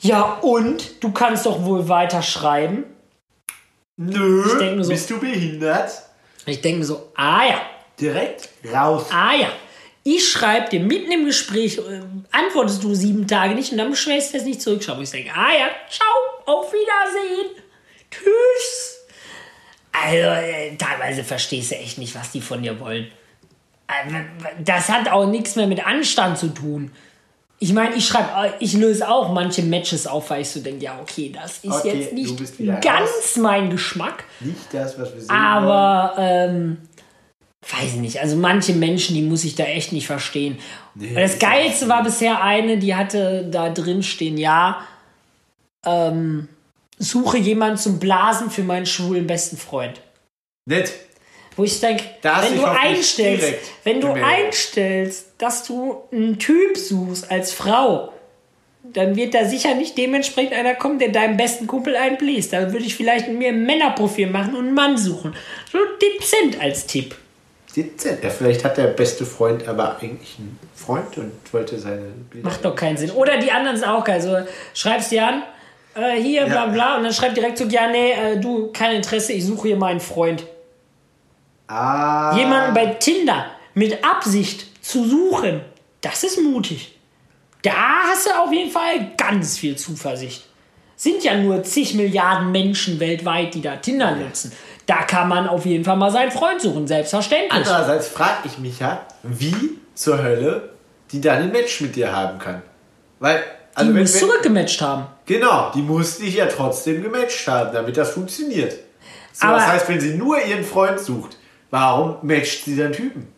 Ja, 0.00 0.34
und? 0.42 1.02
Du 1.02 1.10
kannst 1.12 1.44
doch 1.46 1.64
wohl 1.64 1.88
weiter 1.88 2.22
schreiben? 2.22 2.84
Nö, 3.96 4.82
so- 4.82 4.88
bist 4.88 5.10
du 5.10 5.18
behindert? 5.18 5.90
Ich 6.46 6.60
denke 6.60 6.78
mir 6.80 6.84
so, 6.84 7.10
ah 7.16 7.44
ja, 7.46 7.60
Direkt 8.00 8.48
raus. 8.72 9.06
ah 9.10 9.34
ja. 9.34 9.48
Ich 10.04 10.30
schreibe 10.30 10.70
dir 10.70 10.80
mitten 10.80 11.10
im 11.10 11.24
Gespräch, 11.26 11.78
äh, 11.78 12.00
antwortest 12.30 12.82
du 12.82 12.94
sieben 12.94 13.26
Tage 13.26 13.54
nicht 13.54 13.72
und 13.72 13.78
dann 13.78 13.90
beschwerst 13.90 14.32
du 14.32 14.38
es 14.38 14.44
nicht 14.44 14.62
zurückschreiben. 14.62 15.02
Ich 15.02 15.10
denke, 15.10 15.30
ah 15.34 15.52
ja, 15.52 15.68
ciao, 15.90 16.06
auf 16.56 16.72
Wiedersehen. 16.72 17.62
Tschüss. 18.10 18.98
Also, 19.92 20.16
äh, 20.16 20.76
teilweise 20.76 21.24
verstehst 21.24 21.70
du 21.72 21.76
echt 21.76 21.98
nicht, 21.98 22.14
was 22.14 22.30
die 22.30 22.40
von 22.40 22.62
dir 22.62 22.78
wollen. 22.80 23.08
Also, 23.86 24.16
Das 24.64 24.88
hat 24.88 25.08
auch 25.10 25.26
nichts 25.26 25.56
mehr 25.56 25.66
mit 25.66 25.84
Anstand 25.86 26.38
zu 26.38 26.48
tun. 26.48 26.92
Ich 27.60 27.72
meine, 27.72 27.96
ich 27.96 28.06
schreibe, 28.06 28.54
ich 28.60 28.74
löse 28.74 29.08
auch 29.08 29.32
manche 29.32 29.62
Matches 29.62 30.06
auf, 30.06 30.30
weil 30.30 30.42
ich 30.42 30.50
so 30.50 30.60
denke, 30.60 30.84
ja, 30.84 31.00
okay, 31.00 31.32
das 31.34 31.58
ist 31.58 31.72
Okay, 31.72 32.00
jetzt 32.02 32.12
nicht 32.12 32.38
ganz 32.82 33.10
raus. 33.10 33.36
mein 33.38 33.70
Geschmack. 33.70 34.22
Nicht 34.38 34.72
das, 34.72 34.96
was 34.98 35.12
wir 35.12 35.20
sehen 35.22 35.30
Aber, 35.30 36.14
ähm, 36.18 36.78
weiß 37.62 37.94
ich 37.94 38.00
nicht. 38.00 38.20
Also 38.20 38.36
manche 38.36 38.74
Menschen, 38.74 39.16
die 39.16 39.22
muss 39.22 39.42
ich 39.42 39.56
da 39.56 39.64
echt 39.64 39.90
nicht 39.92 40.06
verstehen. 40.06 40.58
Nee, 40.94 41.14
das 41.14 41.40
Geilste 41.40 41.88
war 41.88 42.04
bisher 42.04 42.40
eine, 42.44 42.78
die 42.78 42.94
hatte 42.94 43.48
da 43.50 43.70
drin 43.70 44.04
stehen, 44.04 44.38
ja, 44.38 44.80
ähm, 45.84 46.48
suche 46.98 47.38
jemanden 47.38 47.78
zum 47.78 47.98
Blasen 47.98 48.50
für 48.50 48.62
meinen 48.62 48.86
schwulen 48.86 49.26
besten 49.26 49.56
Freund. 49.56 50.00
Nett. 50.66 50.92
Wo 51.56 51.64
ich 51.64 51.80
denke, 51.80 52.04
wenn 52.22 52.56
du 52.56 52.64
einstellst, 52.64 53.54
wenn 53.82 54.00
du 54.00 54.12
einstellst, 54.12 55.26
dass 55.38 55.64
du 55.64 56.02
einen 56.12 56.38
Typ 56.38 56.76
suchst 56.76 57.30
als 57.32 57.52
Frau, 57.52 58.12
dann 58.84 59.16
wird 59.16 59.34
da 59.34 59.44
sicher 59.44 59.74
nicht 59.74 59.98
dementsprechend 59.98 60.52
einer 60.52 60.74
kommen, 60.74 60.98
der 61.00 61.08
deinem 61.08 61.36
besten 61.36 61.66
Kumpel 61.66 61.96
einbläst. 61.96 62.52
Da 62.52 62.72
würde 62.72 62.84
ich 62.84 62.94
vielleicht 62.94 63.28
mir 63.28 63.48
ein 63.48 63.64
Männerprofil 63.64 64.28
machen 64.28 64.54
und 64.54 64.66
einen 64.66 64.74
Mann 64.74 64.96
suchen. 64.96 65.34
So 65.72 65.78
dezent 66.00 66.60
als 66.60 66.86
Tipp. 66.86 67.16
Dezent. 67.74 68.22
Ja, 68.22 68.30
vielleicht 68.30 68.64
hat 68.64 68.76
der 68.76 68.86
beste 68.88 69.26
Freund 69.26 69.66
aber 69.68 69.98
eigentlich 69.98 70.36
einen 70.38 70.58
Freund 70.74 71.18
und 71.18 71.32
wollte 71.52 71.78
seine 71.78 72.06
Bilder. 72.30 72.48
Macht 72.48 72.64
doch 72.64 72.74
keinen 72.74 72.96
Sinn. 72.96 73.10
Oder 73.10 73.38
die 73.38 73.50
anderen 73.50 73.76
sind 73.76 73.88
auch 73.88 74.04
geil. 74.04 74.20
So, 74.20 74.36
schreibst 74.74 75.10
dir 75.10 75.26
an, 75.26 75.42
äh, 75.94 76.20
hier, 76.20 76.46
bla 76.46 76.66
Ja. 76.66 76.66
bla, 76.66 76.96
und 76.96 77.04
dann 77.04 77.12
schreibt 77.12 77.36
direkt 77.36 77.58
so, 77.58 77.64
ja, 77.64 77.88
nee, 77.88 78.12
äh, 78.12 78.40
du, 78.40 78.70
kein 78.72 78.96
Interesse, 78.96 79.32
ich 79.32 79.44
suche 79.44 79.68
hier 79.68 79.76
meinen 79.76 80.00
Freund. 80.00 80.44
Ah. 81.66 82.36
Jemanden 82.36 82.74
bei 82.74 82.86
Tinder 82.86 83.46
mit 83.74 84.04
Absicht 84.04 84.84
zu 84.84 85.06
suchen, 85.06 85.60
das 86.00 86.22
ist 86.22 86.40
mutig. 86.40 86.94
Da 87.62 87.72
hast 88.10 88.26
du 88.26 88.30
auf 88.30 88.52
jeden 88.52 88.70
Fall 88.70 89.12
ganz 89.16 89.58
viel 89.58 89.76
Zuversicht. 89.76 90.44
Sind 90.96 91.22
ja 91.22 91.36
nur 91.36 91.62
zig 91.62 91.94
Milliarden 91.94 92.50
Menschen 92.50 92.98
weltweit, 92.98 93.54
die 93.54 93.62
da 93.62 93.76
Tinder 93.76 94.16
nutzen. 94.16 94.52
Da 94.86 95.02
kann 95.02 95.28
man 95.28 95.46
auf 95.46 95.66
jeden 95.66 95.84
Fall 95.84 95.96
mal 95.96 96.10
seinen 96.10 96.30
Freund 96.30 96.60
suchen, 96.60 96.86
selbstverständlich. 96.86 97.52
Andererseits 97.52 98.08
frage 98.08 98.46
ich 98.46 98.58
mich 98.58 98.78
ja, 98.80 99.06
wie 99.22 99.78
zur 99.94 100.22
Hölle 100.22 100.70
die 101.12 101.20
dann 101.20 101.42
ein 101.42 101.52
Match 101.52 101.80
mit 101.80 101.96
dir 101.96 102.14
haben 102.14 102.38
kann. 102.38 102.62
Weil, 103.18 103.38
die 103.38 103.76
also 103.76 103.94
wenn, 103.94 104.00
muss 104.02 104.18
zurückgematcht 104.18 104.80
haben. 104.80 105.06
Genau, 105.28 105.70
die 105.74 105.82
muss 105.82 106.18
dich 106.18 106.34
ja 106.36 106.46
trotzdem 106.46 107.02
gematcht 107.02 107.46
haben, 107.46 107.72
damit 107.72 107.96
das 107.96 108.10
funktioniert. 108.10 108.74
So, 109.32 109.46
Aber- 109.46 109.58
das 109.58 109.66
heißt, 109.68 109.88
wenn 109.88 110.00
sie 110.00 110.14
nur 110.14 110.42
ihren 110.42 110.64
Freund 110.64 110.98
sucht, 110.98 111.36
warum 111.70 112.16
matcht 112.22 112.64
sie 112.64 112.76
dann 112.76 112.92
Typen? 112.92 113.28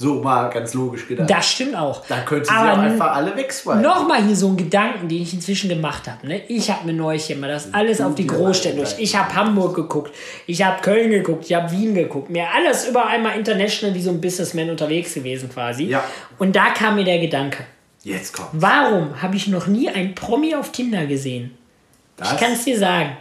So 0.00 0.22
mal 0.22 0.48
ganz 0.48 0.74
logisch 0.74 1.08
gedacht. 1.08 1.28
Das 1.28 1.50
stimmt 1.50 1.74
auch. 1.74 2.06
dann 2.06 2.24
könnte 2.24 2.46
sie 2.46 2.54
Aber 2.54 2.74
auch 2.74 2.78
einfach 2.78 3.16
alle 3.16 3.36
wegswipen. 3.36 3.82
Nochmal 3.82 4.22
hier 4.24 4.36
so 4.36 4.46
ein 4.46 4.56
Gedanken, 4.56 5.08
den 5.08 5.22
ich 5.22 5.34
inzwischen 5.34 5.68
gemacht 5.68 6.06
habe. 6.06 6.24
Ne? 6.24 6.42
Ich 6.46 6.70
habe 6.70 6.86
mir 6.86 6.92
neulich 6.92 7.36
mal 7.36 7.48
das 7.48 7.74
alles 7.74 8.00
auf 8.00 8.14
die 8.14 8.28
Großstädte 8.28 8.76
durch. 8.76 8.94
Ich 8.98 9.16
habe 9.16 9.34
Hamburg 9.34 9.74
geguckt, 9.74 10.14
ich 10.46 10.62
habe 10.62 10.80
Köln 10.82 11.10
geguckt, 11.10 11.46
ich 11.46 11.54
habe 11.54 11.72
Wien 11.72 11.96
geguckt. 11.96 12.30
Mir 12.30 12.46
alles 12.54 12.86
überall 12.86 13.20
mal 13.20 13.36
international 13.36 13.92
wie 13.92 14.00
so 14.00 14.10
ein 14.10 14.20
Businessman 14.20 14.70
unterwegs 14.70 15.14
gewesen 15.14 15.50
quasi. 15.52 15.86
Ja. 15.86 16.04
Und 16.38 16.54
da 16.54 16.66
kam 16.70 16.94
mir 16.94 17.04
der 17.04 17.18
Gedanke, 17.18 17.64
Jetzt 18.04 18.32
kommt. 18.32 18.48
warum 18.52 19.20
habe 19.22 19.36
ich 19.36 19.48
noch 19.48 19.66
nie 19.66 19.88
einen 19.88 20.14
Promi 20.14 20.54
auf 20.54 20.72
Tinder 20.72 21.06
gesehen? 21.06 21.56
Das, 22.16 22.32
Ich 22.32 22.38
kann 22.40 22.52
es 22.52 22.64
dir 22.64 22.78
sagen. 22.78 23.16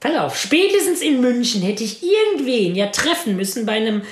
Pass 0.00 0.16
auf, 0.16 0.36
spätestens 0.38 1.00
in 1.00 1.20
München 1.20 1.62
hätte 1.62 1.82
ich 1.84 2.02
irgendwen 2.02 2.74
ja 2.74 2.88
treffen 2.88 3.36
müssen 3.36 3.64
bei 3.66 3.72
einem 3.72 4.02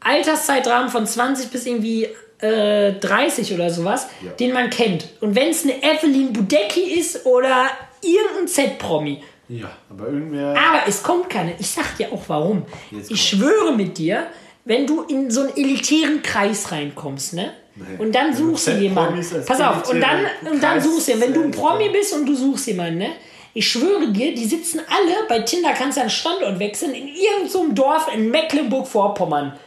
Alterszeitrahmen 0.00 0.90
von 0.90 1.06
20 1.06 1.50
bis 1.50 1.66
irgendwie 1.66 2.08
äh, 2.40 2.92
30 2.94 3.54
oder 3.54 3.70
sowas, 3.70 4.08
Ja. 4.24 4.32
den 4.32 4.52
man 4.52 4.68
kennt. 4.70 5.08
Und 5.20 5.34
wenn 5.34 5.50
es 5.50 5.62
eine 5.64 5.82
Evelyn 5.82 6.32
Budecki 6.32 6.80
ist 6.98 7.24
oder 7.24 7.66
irgendein 8.02 8.48
Z-Promi. 8.48 9.22
ja, 9.48 9.70
aber 9.88 10.06
irgendwer. 10.08 10.48
Aber 10.58 10.80
es 10.88 11.02
kommt 11.02 11.30
keine. 11.30 11.54
Ich 11.58 11.68
sag 11.70 11.96
dir 11.96 12.12
auch 12.12 12.22
warum. 12.26 12.64
Ich 13.08 13.22
schwöre 13.28 13.74
mit 13.76 13.96
dir, 13.96 14.26
wenn 14.64 14.86
du 14.86 15.02
in 15.02 15.30
so 15.30 15.42
einen 15.42 15.56
elitären 15.56 16.22
Kreis 16.22 16.72
reinkommst, 16.72 17.34
ne? 17.34 17.52
Und 17.98 18.14
dann 18.14 18.34
suchst 18.34 18.68
du 18.68 18.72
jemanden. 18.72 19.24
Pass 19.46 19.60
auf, 19.60 19.90
und 19.90 20.00
dann, 20.00 20.26
und 20.50 20.62
dann 20.62 20.80
suchst 20.80 21.08
du, 21.08 21.20
wenn 21.20 21.32
du 21.32 21.42
ein 21.42 21.50
Promi 21.50 21.88
bist 21.88 22.12
und 22.12 22.26
du 22.26 22.34
suchst 22.34 22.66
jemanden, 22.66 22.98
ne? 22.98 23.10
Ich 23.54 23.68
schwöre 23.68 24.08
dir, 24.10 24.34
die 24.34 24.46
sitzen 24.46 24.80
alle, 24.80 25.26
bei 25.28 25.40
Tinder 25.40 25.72
kannst 25.72 25.98
du 25.98 26.00
einen 26.00 26.10
Standort 26.10 26.58
wechseln, 26.58 26.94
in 26.94 27.08
irgendeinem 27.08 27.48
so 27.48 27.68
Dorf 27.68 28.08
in 28.14 28.30
Mecklenburg-Vorpommern. 28.30 29.58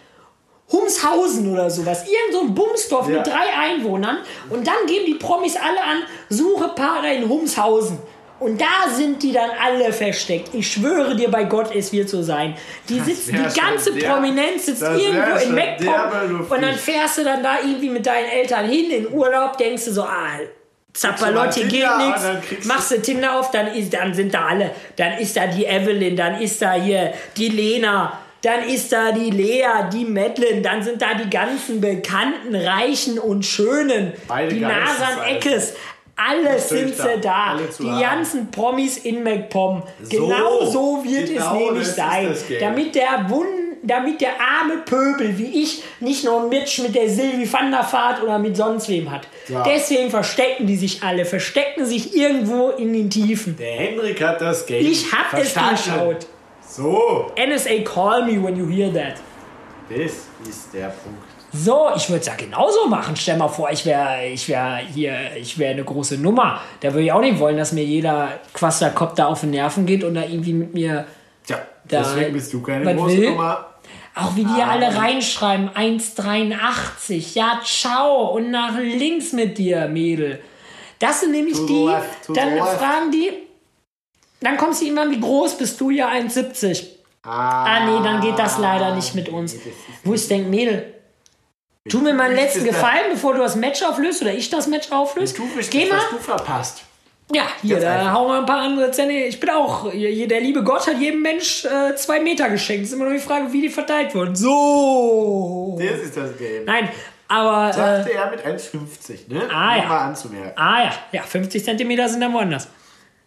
Humshausen 0.72 1.54
oder 1.54 1.70
sowas. 1.70 2.04
Irgend 2.04 2.34
so 2.34 2.42
ein 2.42 2.56
Bumsdorf 2.56 3.08
Ja. 3.08 3.18
mit 3.18 3.28
drei 3.28 3.54
Einwohnern. 3.56 4.18
Und 4.50 4.66
dann 4.66 4.88
geben 4.88 5.06
die 5.06 5.14
Promis 5.16 5.56
alle 5.56 5.80
an, 5.82 6.04
suche 6.30 6.70
Paare 6.70 7.14
in 7.14 7.30
Humshausen. 7.30 8.00
Und 8.40 8.60
da 8.60 8.90
sind 8.94 9.24
die 9.24 9.32
dann 9.32 9.50
alle 9.64 9.94
versteckt. 9.94 10.54
Ich 10.54 10.70
schwöre 10.74 11.16
dir 11.16 11.32
bei 11.32 11.46
Gott, 11.46 11.74
es 11.74 11.94
wird 11.94 12.10
so 12.10 12.22
sein. 12.22 12.56
Die 12.90 13.00
sitzen, 13.00 13.32
die 13.36 13.60
ganze 13.60 13.94
der- 13.94 14.10
Prominenz 14.10 14.66
sitzt 14.66 14.82
irgendwo 14.82 15.38
in 15.40 15.56
lustig. 15.56 16.52
Und 16.52 16.62
dann 16.62 16.76
fährst 16.76 17.18
du 17.18 17.24
dann 17.24 17.42
da 17.42 17.60
irgendwie 17.62 17.90
mit 17.90 18.06
deinen 18.06 18.28
Eltern 18.28 18.68
hin 18.68 18.92
in 18.92 19.12
Urlaub, 19.12 19.58
denkst 19.58 19.86
du 19.86 19.92
so, 19.92 20.04
ah, 20.04 20.38
Zappalotti 20.94 21.64
geht 21.66 21.86
nichts. 21.98 22.66
Machst 22.66 22.92
du 22.92 23.02
Tinder 23.02 23.38
auf, 23.40 23.52
dann, 23.52 23.68
ist, 23.68 23.94
dann 23.94 24.14
sind 24.14 24.34
da 24.34 24.48
alle. 24.48 24.72
Dann 24.96 25.18
ist 25.18 25.36
da 25.36 25.48
die 25.48 25.66
Evelyn, 25.66 26.16
dann 26.16 26.40
ist 26.42 26.62
da 26.62 26.74
hier 26.74 27.14
die 27.36 27.50
Lena, 27.50 28.18
dann 28.42 28.64
ist 28.64 28.92
da 28.94 29.12
die 29.12 29.30
Lea, 29.30 29.66
die 29.92 30.06
Madeline, 30.06 30.62
dann 30.62 30.84
sind 30.84 31.02
da 31.02 31.14
die 31.16 31.30
ganzen 31.30 31.82
bekannten, 31.82 32.56
reichen 32.56 33.20
und 33.20 33.46
schönen. 33.46 34.14
Beide 34.28 34.54
die 34.56 34.64
Alter. 34.64 35.26
Eckes. 35.28 35.74
Alle 36.16 36.58
sind 36.60 36.98
da, 36.98 37.04
sie 37.04 37.22
da. 37.22 37.58
Die 37.80 38.02
ganzen 38.02 38.50
Promis 38.50 38.98
in 39.00 39.22
MacPom. 39.24 39.84
So, 40.02 40.10
Genau 40.10 40.66
so 40.66 41.04
wird 41.04 41.28
genau 41.28 41.56
es 41.56 41.62
nämlich 41.62 41.88
sein. 41.88 42.36
Damit 42.60 42.96
der 42.96 43.26
Wund, 43.30 43.48
damit 43.84 44.22
der 44.22 44.40
arme 44.40 44.78
Pöbel 44.86 45.38
wie 45.38 45.62
ich 45.64 45.84
nicht 46.00 46.24
noch 46.24 46.44
ein 46.44 46.50
Match 46.50 46.80
mit 46.80 46.96
der 46.96 47.10
Sylvie 47.10 47.52
van 47.52 47.70
der 47.70 47.82
Vaart 47.92 48.24
oder 48.24 48.40
mit 48.40 48.56
sonst 48.56 48.88
wem 48.90 49.12
hat. 49.12 49.28
Ja. 49.50 49.64
Deswegen 49.64 50.10
verstecken 50.10 50.66
die 50.68 50.78
sich 50.78 51.04
alle, 51.04 51.26
verstecken 51.26 51.86
sich 51.86 52.16
irgendwo 52.16 52.70
in 52.70 52.94
den 52.94 53.10
Tiefen. 53.10 53.58
Der 53.58 53.74
Henrik 53.74 54.24
hat 54.24 54.40
das 54.42 54.66
Game. 54.66 54.86
Ich 54.86 55.12
hab 55.12 55.34
es 55.38 55.52
verstanden. 55.52 55.76
geschaut. 56.16 56.28
So, 56.68 57.32
NSA 57.38 57.84
call 57.84 58.26
me 58.26 58.42
when 58.42 58.56
you 58.58 58.68
hear 58.68 58.92
that. 58.94 59.16
das 59.90 60.14
ist 60.50 60.74
der 60.74 60.88
Punkt. 60.88 61.35
So, 61.56 61.90
ich 61.96 62.10
würde 62.10 62.22
es 62.22 62.28
ja 62.28 62.36
genauso 62.36 62.88
machen. 62.88 63.16
Stell 63.16 63.38
mal 63.38 63.48
vor, 63.48 63.70
ich 63.72 63.86
wäre 63.86 64.26
ich 64.28 64.48
wär 64.50 64.78
hier, 64.78 65.16
ich 65.40 65.58
wäre 65.58 65.74
eine 65.74 65.84
große 65.84 66.18
Nummer. 66.18 66.62
Da 66.82 66.92
würde 66.94 67.04
ich 67.04 67.12
auch 67.12 67.22
nicht 67.22 67.40
wollen, 67.40 67.58
dass 67.58 67.72
mir 67.72 67.84
jeder 67.84 68.40
Quasterkopf 68.54 69.16
da 69.16 69.28
auf 69.28 69.42
den 69.42 69.52
Nerven 69.52 69.86
geht 69.86 70.04
und 70.04 70.16
da 70.16 70.24
irgendwie 70.24 70.54
mit 70.54 70.74
mir 70.74 71.06
Tja, 71.46 71.60
deswegen 71.84 72.34
bist 72.34 72.52
du 72.52 72.62
keine 72.62 72.96
große 72.96 73.18
will? 73.18 73.30
Nummer. 73.32 73.68
Auch 74.16 74.36
wie 74.36 74.46
die 74.46 74.62
alle 74.62 74.96
reinschreiben, 74.96 75.70
1,83. 75.70 77.36
Ja, 77.36 77.60
ciao. 77.64 78.30
Und 78.36 78.50
nach 78.50 78.78
links 78.80 79.34
mit 79.34 79.58
dir, 79.58 79.88
Mädel. 79.88 80.40
Das 81.00 81.22
sind 81.22 81.32
nämlich 81.32 81.58
To 81.58 81.66
die, 81.66 81.86
left, 81.86 82.38
dann 82.38 82.58
fragen 82.58 83.12
die, 83.12 83.32
dann 84.40 84.58
kommst 84.58 84.82
du 84.82 84.88
immer, 84.88 85.10
wie 85.10 85.20
groß 85.20 85.58
bist 85.58 85.80
du? 85.82 85.90
Ja, 85.90 86.10
1,70. 86.10 86.86
Ah, 87.24 87.86
nee, 87.86 88.04
dann 88.04 88.22
geht 88.22 88.40
das 88.40 88.58
leider 88.60 88.96
nicht 88.96 89.16
mit 89.16 89.28
uns. 89.30 89.56
Wo 90.04 90.14
ich 90.14 90.28
denke, 90.28 90.50
Mädel, 90.50 90.95
tu 91.90 92.00
mir 92.00 92.14
mal 92.14 92.26
einen 92.28 92.36
letzten 92.36 92.64
Gefallen, 92.66 93.06
bevor 93.12 93.34
du 93.34 93.40
das 93.42 93.56
Match 93.56 93.84
auflöst 93.84 94.22
oder 94.22 94.34
ich 94.34 94.50
das 94.50 94.68
Match 94.68 94.92
auflöse. 94.92 95.36
Du 95.36 95.48
bist 95.56 95.72
Geh 95.72 95.86
mal. 95.86 95.98
was 95.98 96.10
du 96.10 96.18
verpasst. 96.18 96.82
Ja, 97.34 97.48
hier, 97.64 97.76
Ganz 97.78 97.86
da 97.86 97.94
einfach. 98.00 98.14
hauen 98.14 98.28
wir 98.28 98.38
ein 98.38 98.46
paar 98.46 98.60
andere 98.60 98.92
Zähne. 98.92 99.26
Ich 99.26 99.40
bin 99.40 99.50
auch, 99.50 99.92
hier, 99.92 100.28
der 100.28 100.42
liebe 100.42 100.64
Gott 100.64 100.86
hat 100.88 101.00
jedem 101.00 101.24
Mensch 101.24 101.66
äh, 101.66 101.96
zwei 101.96 102.20
Meter 102.20 102.50
geschenkt. 102.50 102.84
Es 102.84 102.90
ist 102.90 102.96
immer 102.96 103.06
noch 103.06 103.14
die 103.14 103.20
Frage, 103.20 103.52
wie 103.52 103.62
die 103.62 103.70
verteilt 103.70 104.14
wurden. 104.14 104.36
So. 104.36 105.76
Das 105.80 106.00
ist 106.02 106.16
das 106.16 106.38
Game. 106.38 106.66
Nein, 106.66 106.90
aber. 107.28 107.70
Äh, 107.70 107.74
Sagte 107.74 108.14
er 108.14 108.30
mit 108.30 108.46
1,50, 108.46 109.34
ne? 109.34 109.42
Ah, 109.52 109.74
Nur 109.76 109.84
ja. 109.84 109.90
mal 109.90 110.00
anzumerken. 110.10 110.52
ah 110.56 110.84
ja, 110.84 110.92
ja, 111.14 111.22
50 111.24 111.64
Zentimeter 111.66 112.08
sind 112.08 112.22
dann 112.22 112.34
woanders. 112.34 112.68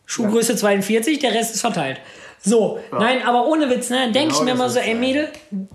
Schuhgröße 0.07 0.55
42, 0.57 1.19
der 1.19 1.35
Rest 1.35 1.55
ist 1.57 1.61
verteilt. 1.61 2.01
So, 2.41 2.79
nein, 2.93 3.27
aber 3.27 3.47
ohne 3.47 3.69
Witz, 3.69 3.91
ne? 3.91 4.13
Denk 4.13 4.31
ich 4.31 4.39
Genau 4.39 4.45
mir 4.45 4.51
das 4.53 4.59
mal 4.59 4.67
ist 4.67 4.73
so, 4.75 4.79
ey 4.79 4.87
sein. 4.93 5.01
Mädel, 5.01 5.29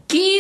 geh, 0.08 0.40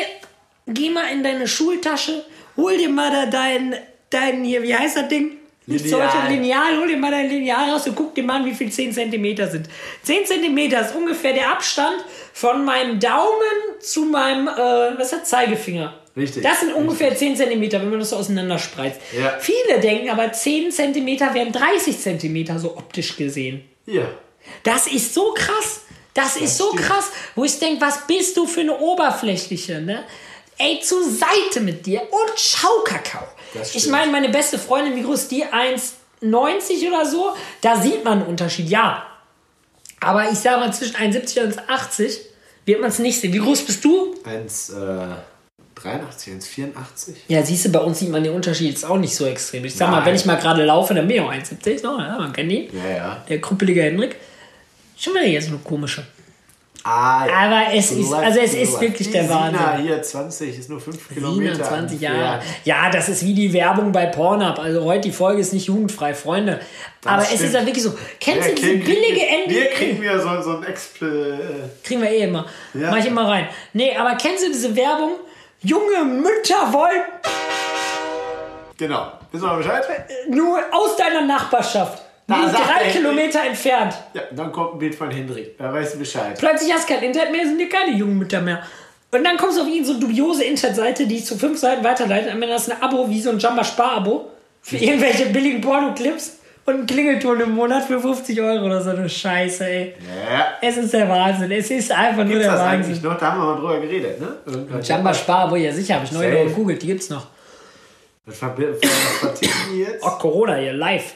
geh 0.67 0.89
mal 0.89 1.03
in 1.11 1.21
deine 1.21 1.47
Schultasche, 1.49 2.23
hol 2.57 2.77
dir 2.77 2.89
mal 2.89 3.11
da 3.11 3.25
dein, 3.25 3.75
dein 4.09 4.43
hier, 4.43 4.63
wie 4.63 4.75
heißt 4.75 4.97
das 4.97 5.07
Ding? 5.07 5.37
Nicht 5.65 5.85
Lineal. 5.85 6.11
solche 6.11 6.27
Lineal, 6.27 6.77
hol 6.77 6.87
dir 6.87 6.97
mal 6.97 7.11
dein 7.11 7.29
Lineal 7.29 7.69
raus 7.69 7.87
und 7.87 7.95
guck 7.95 8.13
dir 8.13 8.23
mal 8.23 8.41
an, 8.41 8.45
wie 8.45 8.53
viel 8.53 8.69
10 8.69 8.91
Zentimeter 8.91 9.47
sind. 9.47 9.69
10 10.03 10.25
Zentimeter 10.25 10.81
ist 10.81 10.93
ungefähr 10.93 11.33
der 11.33 11.51
Abstand 11.51 12.03
von 12.33 12.65
meinem 12.65 12.99
Daumen 12.99 13.79
zu 13.79 14.05
meinem, 14.05 14.47
äh, 14.49 14.97
was 14.97 15.11
das, 15.11 15.23
Zeigefinger. 15.23 15.93
Richtig. 16.17 16.43
Das 16.43 16.59
sind 16.59 16.73
ungefähr 16.73 17.15
10 17.15 17.37
Zentimeter, 17.37 17.81
wenn 17.81 17.89
man 17.89 17.99
das 17.99 18.09
so 18.09 18.17
auseinanderspreizt. 18.17 18.99
Ja. 19.17 19.37
Viele 19.39 19.79
denken 19.79 20.09
aber 20.09 20.31
10 20.31 20.71
Zentimeter 20.71 21.33
wären 21.33 21.51
30 21.51 21.97
Zentimeter, 21.97 22.59
so 22.59 22.77
optisch 22.77 23.15
gesehen. 23.15 23.63
Hier. 23.85 24.07
Das 24.63 24.87
ist 24.87 25.13
so 25.13 25.33
krass. 25.33 25.81
Das, 26.13 26.35
ist 26.35 26.57
so 26.57 26.67
stimmt. 26.67 26.83
krass, 26.83 27.11
wo 27.35 27.43
ich 27.43 27.57
denke, 27.57 27.81
was 27.81 28.05
bist 28.05 28.37
du 28.37 28.45
für 28.45 28.59
eine 28.59 28.77
Oberflächliche, 28.77 29.81
ne? 29.81 30.03
Ey, 30.57 30.79
zur 30.81 31.03
Seite 31.03 31.61
mit 31.61 31.85
dir 31.85 32.01
und 32.01 32.31
schau 32.37 32.83
Kakao. 32.85 33.23
Ich 33.73 33.87
meine, 33.87 34.11
meine 34.11 34.29
beste 34.29 34.57
Freundin, 34.57 34.95
wie 34.95 35.03
groß 35.03 35.23
ist 35.23 35.31
die? 35.31 35.43
1,90 35.45 36.87
oder 36.87 37.05
so? 37.05 37.33
Da 37.61 37.75
sieht 37.79 38.03
man 38.03 38.19
einen 38.19 38.27
Unterschied, 38.27 38.69
ja. 38.69 39.05
Aber 39.99 40.29
ich 40.29 40.39
sage 40.39 40.59
mal, 40.59 40.73
zwischen 40.73 40.95
1,70 40.95 41.43
und 41.43 41.59
1,80 41.69 42.19
wird 42.65 42.81
man 42.81 42.89
es 42.89 42.99
nicht 42.99 43.19
sehen. 43.19 43.33
Wie 43.33 43.39
groß 43.39 43.61
bist 43.63 43.83
du? 43.83 44.15
1,83, 44.25 45.15
1,84. 45.81 47.13
Ja, 47.27 47.43
siehst 47.43 47.65
du, 47.65 47.69
bei 47.69 47.79
uns 47.79 47.99
sieht 47.99 48.09
man 48.09 48.23
den 48.23 48.33
Unterschied 48.33 48.69
jetzt 48.69 48.85
auch 48.85 48.97
nicht 48.97 49.15
so 49.15 49.25
extrem. 49.25 49.65
Ich 49.65 49.75
sag 49.75 49.89
mal, 49.89 49.97
Nein. 49.97 50.07
wenn 50.07 50.15
ich 50.15 50.25
mal 50.25 50.35
gerade 50.35 50.63
laufe, 50.63 50.93
dann 50.93 51.07
bin 51.07 51.17
ich 51.17 51.21
auch 51.21 51.31
1,70. 51.31 51.81
So, 51.81 51.97
ja, 51.99 52.17
man 52.17 52.33
kennt 52.33 52.51
ihn. 52.51 52.69
Ja, 52.73 52.89
ja. 52.89 53.25
Der 53.29 53.39
krüppelige 53.41 53.83
Henrik. 53.83 54.15
Schon 54.97 55.13
wieder 55.13 55.25
jetzt 55.25 55.47
eine 55.47 55.57
komische. 55.57 56.05
Ah, 56.85 57.25
ja. 57.25 57.33
Aber 57.33 57.73
es 57.73 57.91
ist, 57.91 58.11
also 58.11 58.39
es 58.39 58.53
ist 58.53 58.81
wirklich 58.81 59.09
der 59.09 59.23
Sina 59.23 59.53
Wahnsinn. 59.53 59.85
hier 59.85 60.01
20 60.01 60.59
ist 60.59 60.69
nur 60.69 60.81
5 60.81 61.13
Kilometer. 61.13 61.55
27 61.55 62.01
Jahre. 62.01 62.41
Ja, 62.65 62.89
das 62.89 63.07
ist 63.07 63.23
wie 63.25 63.33
die 63.33 63.53
Werbung 63.53 63.93
bei 63.93 64.07
Pornhub. 64.07 64.59
Also 64.59 64.83
heute 64.83 65.07
die 65.07 65.13
Folge 65.13 65.39
ist 65.39 65.53
nicht 65.53 65.67
jugendfrei, 65.67 66.13
Freunde. 66.13 66.59
Aber 67.05 67.21
es 67.21 67.29
stimmt. 67.29 67.41
ist 67.43 67.53
ja 67.53 67.65
wirklich 67.65 67.83
so. 67.83 67.93
Kennst 68.19 68.49
Wir 68.49 68.55
du 68.55 68.61
diese 68.61 68.77
billige 68.77 69.25
Ende? 69.25 69.55
Wir 69.55 69.65
kriegen 69.71 70.01
wieder 70.01 70.19
so, 70.19 70.41
so 70.41 70.57
ein 70.57 70.63
Expl. 70.65 71.69
Kriegen 71.83 72.01
wir 72.01 72.09
eh 72.09 72.23
immer. 72.23 72.45
Ja. 72.73 72.89
Mach 72.91 72.97
ich 72.97 73.05
immer 73.05 73.29
rein. 73.29 73.47
Nee, 73.71 73.95
aber 73.95 74.15
kennst 74.15 74.43
du 74.45 74.47
diese 74.51 74.75
Werbung? 74.75 75.11
Junge 75.61 76.03
Mütter 76.03 76.73
wollen 76.73 77.01
Genau. 78.77 79.13
Wissen 79.31 79.45
wir 79.45 79.55
Bescheid? 79.57 79.83
nur 80.29 80.59
aus 80.71 80.97
deiner 80.97 81.21
Nachbarschaft. 81.21 82.01
Nur 82.41 82.49
sagt 82.49 82.67
drei 82.69 82.83
er- 82.85 82.91
Kilometer 82.91 83.39
entfernt. 83.43 83.93
Ja, 84.13 84.21
dann 84.31 84.51
kommt 84.51 84.73
ein 84.75 84.79
Bild 84.79 84.95
von 84.95 85.09
Hendrik. 85.11 85.57
Da 85.57 85.71
weißt 85.73 85.95
du 85.95 85.99
Bescheid. 85.99 86.37
Plötzlich 86.37 86.73
hast 86.73 86.89
du 86.89 86.93
kein 86.93 87.03
Internet 87.03 87.31
mehr, 87.31 87.45
sind 87.45 87.57
dir 87.59 87.69
keine 87.69 87.95
jungen 87.95 88.17
Mütter 88.17 88.41
mehr. 88.41 88.61
Und 89.11 89.23
dann 89.23 89.37
kommst 89.37 89.57
du 89.57 89.61
auf 89.61 89.67
irgendeine 89.67 89.99
so 89.99 89.99
dubiose 90.07 90.43
Internetseite, 90.43 91.05
die 91.05 91.17
ich 91.17 91.25
zu 91.25 91.37
fünf 91.37 91.59
Seiten 91.59 91.83
weiterleite. 91.83 92.31
Am 92.31 92.41
Ende 92.41 92.55
hast 92.55 92.67
du 92.67 92.71
ein 92.73 92.81
Abo 92.81 93.07
wie 93.09 93.21
so 93.21 93.29
ein 93.29 93.37
Jamba-Spar-Abo 93.39 94.29
für 94.61 94.77
irgendwelche 94.77 95.27
billigen 95.27 95.61
Porno-Clips 95.61 96.39
und 96.65 96.73
einen 96.73 96.85
Klingelton 96.87 97.41
im 97.41 97.51
Monat 97.53 97.83
für 97.85 97.99
50 97.99 98.41
Euro 98.41 98.65
oder 98.65 98.81
so 98.81 98.89
eine 98.91 99.07
Scheiße, 99.07 99.65
ey. 99.67 99.93
Ja. 100.31 100.53
Es 100.61 100.77
ist 100.77 100.93
der 100.93 101.07
Wahnsinn. 101.09 101.51
Es 101.51 101.69
ist 101.69 101.91
einfach 101.91 102.23
nur 102.23 102.25
Gibt's 102.33 102.43
der 102.45 102.51
das 102.53 102.61
eigentlich 102.61 102.87
Wahnsinn. 102.95 103.03
noch? 103.11 103.17
Da 103.19 103.31
haben 103.33 103.41
wir 103.41 103.45
mal 103.53 103.55
drüber 103.59 103.79
geredet, 103.81 104.19
ne? 104.19 104.27
Irgendwann. 104.47 104.81
Jamba-Spar-Abo, 104.81 105.55
ja 105.57 105.71
sicher, 105.73 105.95
habe 105.95 106.05
ich 106.05 106.11
neu 106.11 106.29
gegoogelt, 106.45 106.81
die 106.81 106.87
gibt's 106.87 107.09
noch. 107.09 107.27
Was 108.25 108.41
verbi- 108.41 108.73
was 108.81 109.17
verticken 109.19 109.53
die 109.73 109.79
jetzt? 109.81 110.01
Oh, 110.03 110.11
Corona 110.17 110.55
hier, 110.55 110.73
live. 110.73 111.13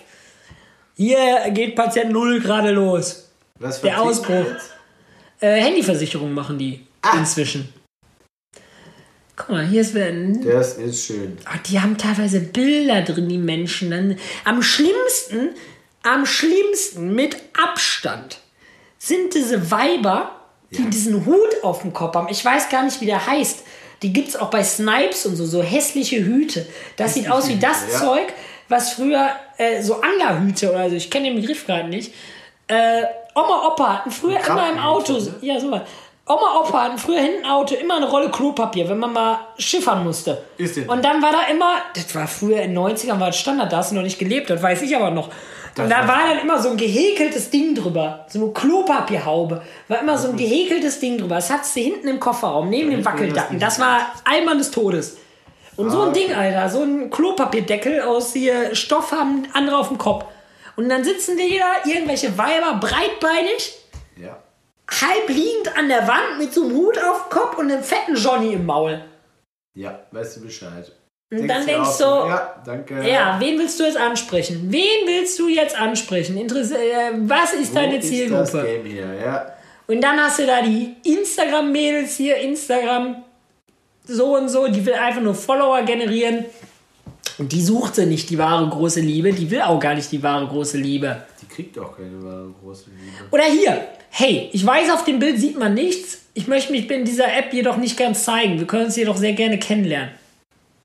Hier 0.97 1.51
geht 1.51 1.75
Patient 1.75 2.11
Null 2.11 2.41
gerade 2.41 2.71
los. 2.71 3.29
Was 3.59 3.81
der 3.81 3.93
verticken 3.93 4.09
Ausbruch. 4.09 4.45
Äh, 5.39 5.61
Handyversicherung 5.61 6.33
machen 6.33 6.57
die 6.57 6.85
Ah. 7.03 7.17
inzwischen. 7.19 7.71
Guck 9.35 9.49
mal, 9.49 9.65
hier 9.67 9.81
ist 9.81 9.95
ein 9.95 10.43
Das 10.43 10.73
ist 10.77 11.05
schön. 11.05 11.37
Ah, 11.45 11.59
die 11.69 11.79
haben 11.79 11.95
teilweise 11.97 12.39
Bilder 12.39 13.03
drin, 13.03 13.29
die 13.29 13.37
Menschen. 13.37 13.91
Dann, 13.91 14.17
am 14.43 14.63
schlimmsten, 14.63 15.49
am 16.01 16.25
schlimmsten 16.25 17.13
mit 17.13 17.37
Abstand 17.53 18.39
sind 18.97 19.35
diese 19.35 19.69
Weiber, 19.69 20.31
die 20.71 20.89
diesen 20.89 21.27
Hut 21.27 21.63
auf 21.63 21.81
dem 21.83 21.93
Kopf 21.93 22.15
haben. 22.15 22.27
Ich 22.31 22.43
weiß 22.43 22.69
gar 22.69 22.83
nicht, 22.83 22.99
wie 22.99 23.05
der 23.05 23.25
heißt. 23.27 23.59
Die 24.01 24.11
gibt 24.11 24.29
es 24.29 24.35
auch 24.35 24.49
bei 24.49 24.63
Snipes 24.63 25.27
und 25.27 25.35
so, 25.35 25.45
so 25.45 25.61
hässliche 25.61 26.17
Hüte. 26.25 26.65
Das 26.95 27.13
sieht 27.13 27.29
aus 27.29 27.47
wie 27.47 27.57
das 27.57 27.83
ja. 27.93 27.99
Zeug, 27.99 28.27
was 28.69 28.93
früher 28.93 29.29
äh, 29.57 29.81
so 29.81 30.01
Anglerhüte 30.01 30.71
oder 30.71 30.89
so, 30.89 30.95
ich 30.95 31.09
kenne 31.09 31.29
den 31.29 31.39
Begriff 31.41 31.65
gerade 31.65 31.87
nicht. 31.89 32.13
Äh, 32.67 33.03
Oma, 33.35 33.67
Opa 33.67 33.93
hatten 33.99 34.11
früher 34.11 34.39
immer 34.45 34.69
im 34.71 34.79
Auto, 34.79 35.13
Krabbenhüte, 35.13 35.45
ja, 35.45 35.59
so 35.59 35.71
was. 35.71 35.81
Oma, 36.25 36.59
Opa 36.59 36.83
hatten 36.83 36.97
früher 36.97 37.19
hinten 37.21 37.43
im 37.45 37.49
Auto 37.49 37.75
immer 37.75 37.95
eine 37.97 38.09
Rolle 38.09 38.29
Klopapier, 38.29 38.89
wenn 38.89 38.97
man 38.99 39.13
mal 39.13 39.39
schiffern 39.57 40.03
musste. 40.03 40.43
Ist 40.57 40.75
denn- 40.75 40.89
Und 40.89 41.05
dann 41.05 41.21
war 41.21 41.31
da 41.31 41.43
immer, 41.49 41.75
das 41.95 42.13
war 42.15 42.27
früher 42.27 42.57
in 42.61 42.71
den 42.71 42.77
90ern, 42.77 43.19
war 43.19 43.27
das 43.27 43.39
Standard, 43.39 43.71
da 43.71 43.77
hast 43.77 43.91
du 43.91 43.95
noch 43.95 44.01
nicht 44.01 44.19
gelebt, 44.19 44.49
das 44.49 44.61
weiß 44.61 44.81
ich 44.81 44.93
aber 44.95 45.11
noch. 45.11 45.29
Und 45.77 45.89
da 45.89 46.05
war- 46.07 46.27
dann 46.27 46.39
immer 46.41 46.59
so 46.59 46.69
ein 46.69 46.75
gehäkeltes 46.77 47.49
Ding 47.51 47.75
drüber, 47.75 48.25
so 48.27 48.43
eine 48.43 48.51
Klopapierhaube, 48.51 49.61
war 49.87 49.99
immer 50.01 50.17
so 50.17 50.29
ein 50.29 50.35
gehäkeltes 50.35 50.99
Ding 50.99 51.17
drüber. 51.19 51.35
Das 51.35 51.49
hattest 51.51 51.75
du 51.75 51.79
hinten 51.81 52.07
im 52.09 52.19
Kofferraum, 52.19 52.67
neben 52.69 52.89
dem 52.89 52.95
hinten 52.95 53.05
Wackeldacken. 53.05 53.59
das 53.59 53.75
Das 53.77 53.85
war 53.85 54.01
Eimer 54.25 54.55
des 54.55 54.71
Todes. 54.71 55.17
Und 55.77 55.89
so 55.91 56.01
Ah, 56.01 56.07
ein 56.07 56.13
Ding, 56.13 56.25
okay. 56.25 56.33
Alter, 56.33 56.69
so 56.69 56.81
ein 56.83 57.09
Klopapierdeckel 57.09 58.01
aus 58.01 58.33
hier 58.33 58.75
Stoff 58.75 59.11
haben 59.11 59.47
andere 59.53 59.77
auf 59.77 59.87
dem 59.89 59.97
Kopf. 59.97 60.25
Und 60.75 60.89
dann 60.89 61.03
sitzen 61.03 61.37
die 61.37 61.57
da, 61.59 61.89
irgendwelche 61.89 62.37
Weiber, 62.37 62.79
breitbeinig, 62.79 63.75
Ja. 64.15 64.37
halb 64.89 65.29
liegend 65.29 65.77
an 65.77 65.87
der 65.89 66.07
Wand 66.07 66.39
mit 66.39 66.53
so 66.53 66.63
einem 66.63 66.75
Hut 66.75 66.97
auf 66.97 67.27
dem 67.27 67.37
Kopf 67.37 67.57
und 67.57 67.71
einem 67.71 67.83
fetten 67.83 68.15
Johnny 68.15 68.53
im 68.53 68.65
Maul. 68.65 69.01
Ja, 69.75 69.99
weißt 70.11 70.37
du 70.37 70.41
Bescheid. 70.41 70.91
Und 71.31 71.47
dann 71.47 71.65
dir 71.65 71.73
denkst 71.73 71.89
du, 71.97 72.03
so, 72.03 72.05
Ja, 72.27 72.55
danke. 72.65 73.07
Ja, 73.07 73.35
wen 73.39 73.59
willst 73.59 73.79
du 73.79 73.83
jetzt 73.83 73.97
ansprechen? 73.97 74.67
Wen 74.71 75.05
willst 75.07 75.37
du 75.37 75.47
jetzt 75.49 75.77
ansprechen? 75.79 76.37
Interess 76.37 76.71
äh, 76.71 77.11
was 77.17 77.53
ist 77.53 77.71
Wo 77.71 77.75
deine 77.75 77.97
ist 77.97 78.03
das 78.05 78.09
Zielgruppe? 78.09 78.63
Game 78.63 78.85
hier? 78.85 79.13
Ja. 79.13 79.51
Und 79.87 80.01
dann 80.01 80.19
hast 80.19 80.39
du 80.39 80.45
da 80.45 80.61
die 80.61 80.95
Instagram-Mädels 81.03 82.15
hier, 82.15 82.37
Instagram 82.37 83.23
so 84.07 84.35
und 84.35 84.49
so, 84.49 84.67
die 84.67 84.85
will 84.85 84.93
einfach 84.93 85.21
nur 85.21 85.35
Follower 85.35 85.81
generieren. 85.83 86.45
Und 87.37 87.51
die 87.51 87.61
sucht 87.61 87.95
sie 87.95 88.05
nicht, 88.05 88.29
die 88.29 88.37
wahre 88.37 88.67
große 88.67 88.99
Liebe. 88.99 89.31
Die 89.31 89.49
will 89.51 89.61
auch 89.61 89.79
gar 89.79 89.93
nicht 89.93 90.11
die 90.11 90.23
wahre 90.23 90.47
große 90.47 90.77
Liebe. 90.77 91.23
Die 91.41 91.45
kriegt 91.45 91.77
auch 91.77 91.95
keine 91.95 92.23
wahre 92.23 92.53
große 92.63 92.85
Liebe. 92.89 93.25
Oder 93.29 93.43
hier, 93.43 93.87
hey, 94.09 94.49
ich 94.51 94.65
weiß, 94.65 94.89
auf 94.91 95.03
dem 95.03 95.19
Bild 95.19 95.39
sieht 95.39 95.57
man 95.57 95.73
nichts. 95.73 96.19
Ich 96.33 96.47
möchte 96.47 96.71
mich 96.71 96.89
in 96.89 97.05
dieser 97.05 97.31
App 97.35 97.53
jedoch 97.53 97.77
nicht 97.77 97.97
ganz 97.97 98.23
zeigen. 98.23 98.57
Wir 98.59 98.65
können 98.65 98.85
uns 98.85 98.95
jedoch 98.95 99.17
sehr 99.17 99.33
gerne 99.33 99.59
kennenlernen. 99.59 100.11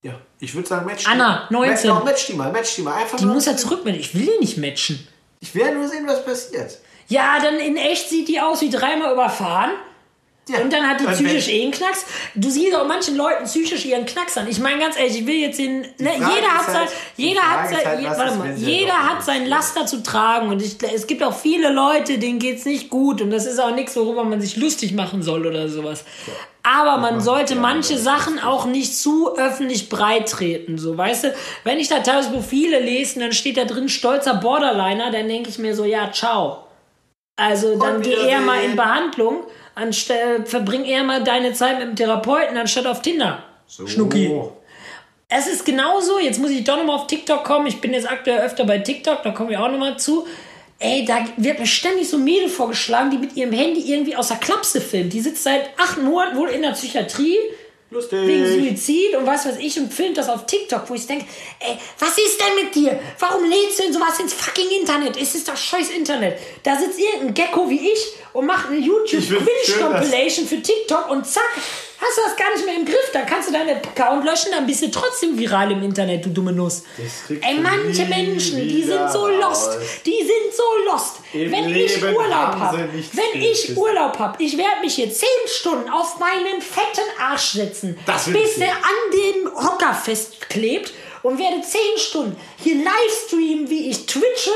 Ja, 0.03 0.15
ich 0.41 0.55
würde 0.55 0.69
sagen, 0.69 0.85
match 0.85 1.07
Anna, 1.07 1.47
die. 1.49 1.55
19. 1.55 1.91
Match, 1.91 2.05
match 2.05 2.27
die 2.27 2.33
mal, 2.35 2.53
match 2.53 2.75
die 2.77 2.83
mal. 2.83 2.95
Einfach 2.95 3.19
Die 3.19 3.27
muss 3.27 3.47
ja 3.47 3.57
zurück. 3.57 3.81
Ich 3.87 4.15
will 4.15 4.27
die 4.27 4.41
nicht 4.41 4.59
matchen. 4.59 5.07
Ich 5.41 5.55
werde 5.55 5.77
nur 5.77 5.89
sehen, 5.89 6.07
was 6.07 6.25
passiert. 6.25 6.79
Ja, 7.09 7.39
dann 7.43 7.57
in 7.59 7.77
echt 7.77 8.09
sieht 8.09 8.29
die 8.29 8.41
aus 8.41 8.61
wie 8.61 8.71
dreimal 8.71 9.13
überfahren. 9.13 9.73
Ja. 10.48 10.59
Und 10.59 10.72
dann 10.72 10.88
hat 10.88 10.98
die 11.00 11.07
psychisch 11.07 11.48
eh 11.48 11.62
einen 11.62 11.70
Knacks. 11.70 12.05
Du 12.35 12.50
siehst 12.50 12.74
auch 12.74 12.87
manchen 12.88 13.16
Leuten 13.16 13.44
psychisch 13.44 13.85
ihren 13.85 14.05
Knacks 14.07 14.37
an. 14.37 14.48
Ich 14.48 14.59
meine 14.59 14.81
ganz 14.81 14.96
ehrlich, 14.98 15.20
ich 15.20 15.26
will 15.26 15.37
jetzt 15.37 15.59
den. 15.61 15.83
Ne, 15.83 16.14
jeder 16.14 16.24
hat 16.26 16.66
halt- 16.66 16.88
sein, 16.88 16.88
die 17.16 17.22
jeder 17.28 17.42
hat 17.42 17.68
sein, 17.68 17.87
halt, 17.87 18.00
je- 18.00 18.07
warte 18.07 18.35
mal, 18.37 18.52
jeder 18.57 18.92
halt 19.09 19.11
hat 19.18 19.24
sein 19.24 19.46
Laster 19.46 19.87
zu 19.87 20.02
tragen 20.02 20.48
und 20.48 20.61
ich, 20.61 20.76
es 20.83 21.07
gibt 21.07 21.22
auch 21.22 21.37
viele 21.37 21.70
Leute, 21.72 22.18
denen 22.18 22.40
geht's 22.40 22.64
nicht 22.64 22.90
gut 22.90 23.22
und 23.22 23.31
das 23.31 23.46
ist 23.46 23.61
auch 23.61 23.72
nichts, 23.72 23.94
worüber 23.94 24.24
man 24.24 24.40
sich 24.40 24.57
lustig 24.57 24.92
machen 24.94 25.22
soll 25.22 25.46
oder 25.46 25.68
sowas. 25.68 26.05
Aber 26.64 26.96
man 26.98 27.20
sollte 27.20 27.55
ja, 27.55 27.61
manche 27.61 27.96
Sachen 27.96 28.40
auch 28.40 28.66
nicht 28.66 28.96
zu 28.96 29.37
öffentlich 29.37 29.88
breit 29.88 30.28
treten, 30.28 30.76
so 30.76 30.98
weißt 30.98 31.24
du. 31.24 31.35
Wenn 31.62 31.78
ich 31.78 31.88
da 31.88 32.00
teilweise 32.00 32.31
Profile 32.31 32.81
lese 32.81 33.14
und 33.16 33.20
dann 33.22 33.33
steht 33.33 33.57
da 33.57 33.64
drin 33.64 33.88
stolzer 33.88 34.35
Borderliner, 34.35 35.12
dann 35.12 35.28
denke 35.28 35.50
ich 35.50 35.59
mir 35.59 35.74
so, 35.76 35.85
ja 35.85 36.11
ciao. 36.12 36.66
Also 37.37 37.78
dann 37.78 38.02
geh 38.02 38.12
eher 38.14 38.40
mal 38.40 38.62
in. 38.62 38.76
Behandlung, 38.76 39.44
anstelle, 39.75 40.45
verbring 40.45 40.85
eher 40.85 41.05
mal 41.05 41.23
deine 41.23 41.53
Zeit 41.53 41.79
mit 41.79 41.89
dem 41.89 41.97
Therapeuten, 41.97 42.57
anstatt 42.57 42.87
auf 42.87 43.03
Tinder. 43.03 43.43
So. 43.67 43.87
Schnucki. 43.87 44.31
Es 45.29 45.47
ist 45.47 45.65
genauso, 45.65 46.19
jetzt 46.19 46.39
muss 46.39 46.51
ich 46.51 46.63
doch 46.63 46.77
nochmal 46.77 46.97
auf 46.97 47.07
TikTok 47.07 47.43
kommen. 47.43 47.67
Ich 47.67 47.81
bin 47.81 47.95
jetzt 47.95 48.11
aktuell 48.11 48.41
öfter 48.41 48.65
bei 48.65 48.79
TikTok, 48.79 49.23
da 49.23 49.31
kommen 49.31 49.49
wir 49.49 49.63
auch 49.63 49.71
nochmal 49.71 49.99
zu. 49.99 50.27
Ey, 50.79 51.05
da 51.05 51.25
wird 51.37 51.59
mir 51.61 51.67
ständig 51.67 52.11
so 52.11 52.19
Mädel 52.19 52.49
vorgeschlagen, 52.49 53.11
die 53.11 53.19
mit 53.19 53.37
ihrem 53.37 53.53
Handy 53.53 53.81
irgendwie 53.81 54.17
aus 54.17 54.29
der 54.29 54.39
Klapse 54.39 54.81
filmt. 54.81 55.13
Die 55.13 55.21
sitzt 55.21 55.45
seit 55.45 55.71
acht 55.79 56.03
Monaten 56.03 56.37
wohl 56.37 56.49
in 56.49 56.63
der 56.63 56.73
Psychiatrie 56.73 57.37
Lustig. 57.92 58.26
wegen 58.26 58.46
Suizid 58.46 59.14
und 59.16 59.26
was 59.26 59.44
weiß 59.44 59.59
ich 59.59 59.78
und 59.78 59.92
filmt 59.92 60.16
das 60.16 60.28
auf 60.28 60.46
TikTok, 60.46 60.88
wo 60.88 60.94
ich 60.94 61.07
denke, 61.07 61.26
ey, 61.61 61.76
was 61.98 62.16
ist 62.16 62.40
denn 62.40 62.64
mit 62.64 62.74
dir? 62.74 62.98
Warum 63.18 63.44
lädst 63.44 63.78
du 63.78 63.83
denn 63.83 63.92
sowas 63.92 64.18
ins 64.18 64.33
fucking 64.33 64.70
Internet? 64.81 65.20
Es 65.20 65.35
ist 65.35 65.46
doch 65.46 65.57
scheiß 65.57 65.90
Internet. 65.90 66.38
Da 66.62 66.78
sitzt 66.78 66.98
irgendein 66.98 67.35
Gecko 67.35 67.68
wie 67.68 67.92
ich 67.92 68.14
und 68.33 68.46
macht 68.46 68.68
eine 68.68 68.78
YouTube-Quinch-Compilation 68.78 70.46
für 70.46 70.62
TikTok 70.62 71.11
und 71.11 71.26
zack, 71.26 71.50
hast 72.03 72.19
du 72.19 72.23
das 72.27 72.37
gar 72.37 72.53
nicht 72.55 72.67
mehr 72.67 72.77
im 72.77 72.85
Griff. 72.85 73.11
Dann 73.12 73.27
kannst 73.27 73.49
du 73.49 73.53
deinen 73.53 73.77
Account 73.77 74.25
löschen, 74.25 74.51
dann 74.51 74.67
bist 74.67 74.83
du 74.83 74.91
trotzdem 74.91 75.38
viral 75.38 75.73
im 75.73 75.83
Internet, 75.83 76.25
du 76.25 76.31
dumme 76.31 76.53
Nuss. 76.53 76.83
Ey, 77.29 77.59
manche 77.61 78.05
Menschen, 78.07 78.69
die 78.69 78.83
sind 78.83 79.11
so 79.11 79.29
lost. 79.29 79.79
Die 80.05 80.19
sind 80.19 80.55
so 80.55 80.91
lost. 80.91 81.17
Im 81.33 81.51
wenn 81.53 81.75
ich 81.75 82.03
Urlaub 82.03 82.57
habe, 82.57 82.88
wenn 83.12 83.41
ich. 83.41 83.77
Urlaub 83.77 84.19
habe, 84.19 84.43
ich 84.43 84.57
werde 84.59 84.81
mich 84.83 84.97
hier 84.97 85.11
10 85.11 85.27
Stunden 85.47 85.88
auf 85.91 86.19
meinen 86.19 86.61
fetten 86.61 87.09
Arsch 87.21 87.53
setzen, 87.53 87.99
bis 88.27 88.57
der 88.57 88.71
an 88.73 89.11
dem 89.12 89.55
Hocker 89.55 89.95
festklebt 89.95 90.93
und 91.23 91.38
werde 91.38 91.62
10 91.62 91.81
Stunden 91.97 92.37
hier 92.62 92.77
live 92.77 93.27
streamen, 93.27 93.71
wie 93.71 93.91
ich 93.91 94.07
twitche 94.07 94.51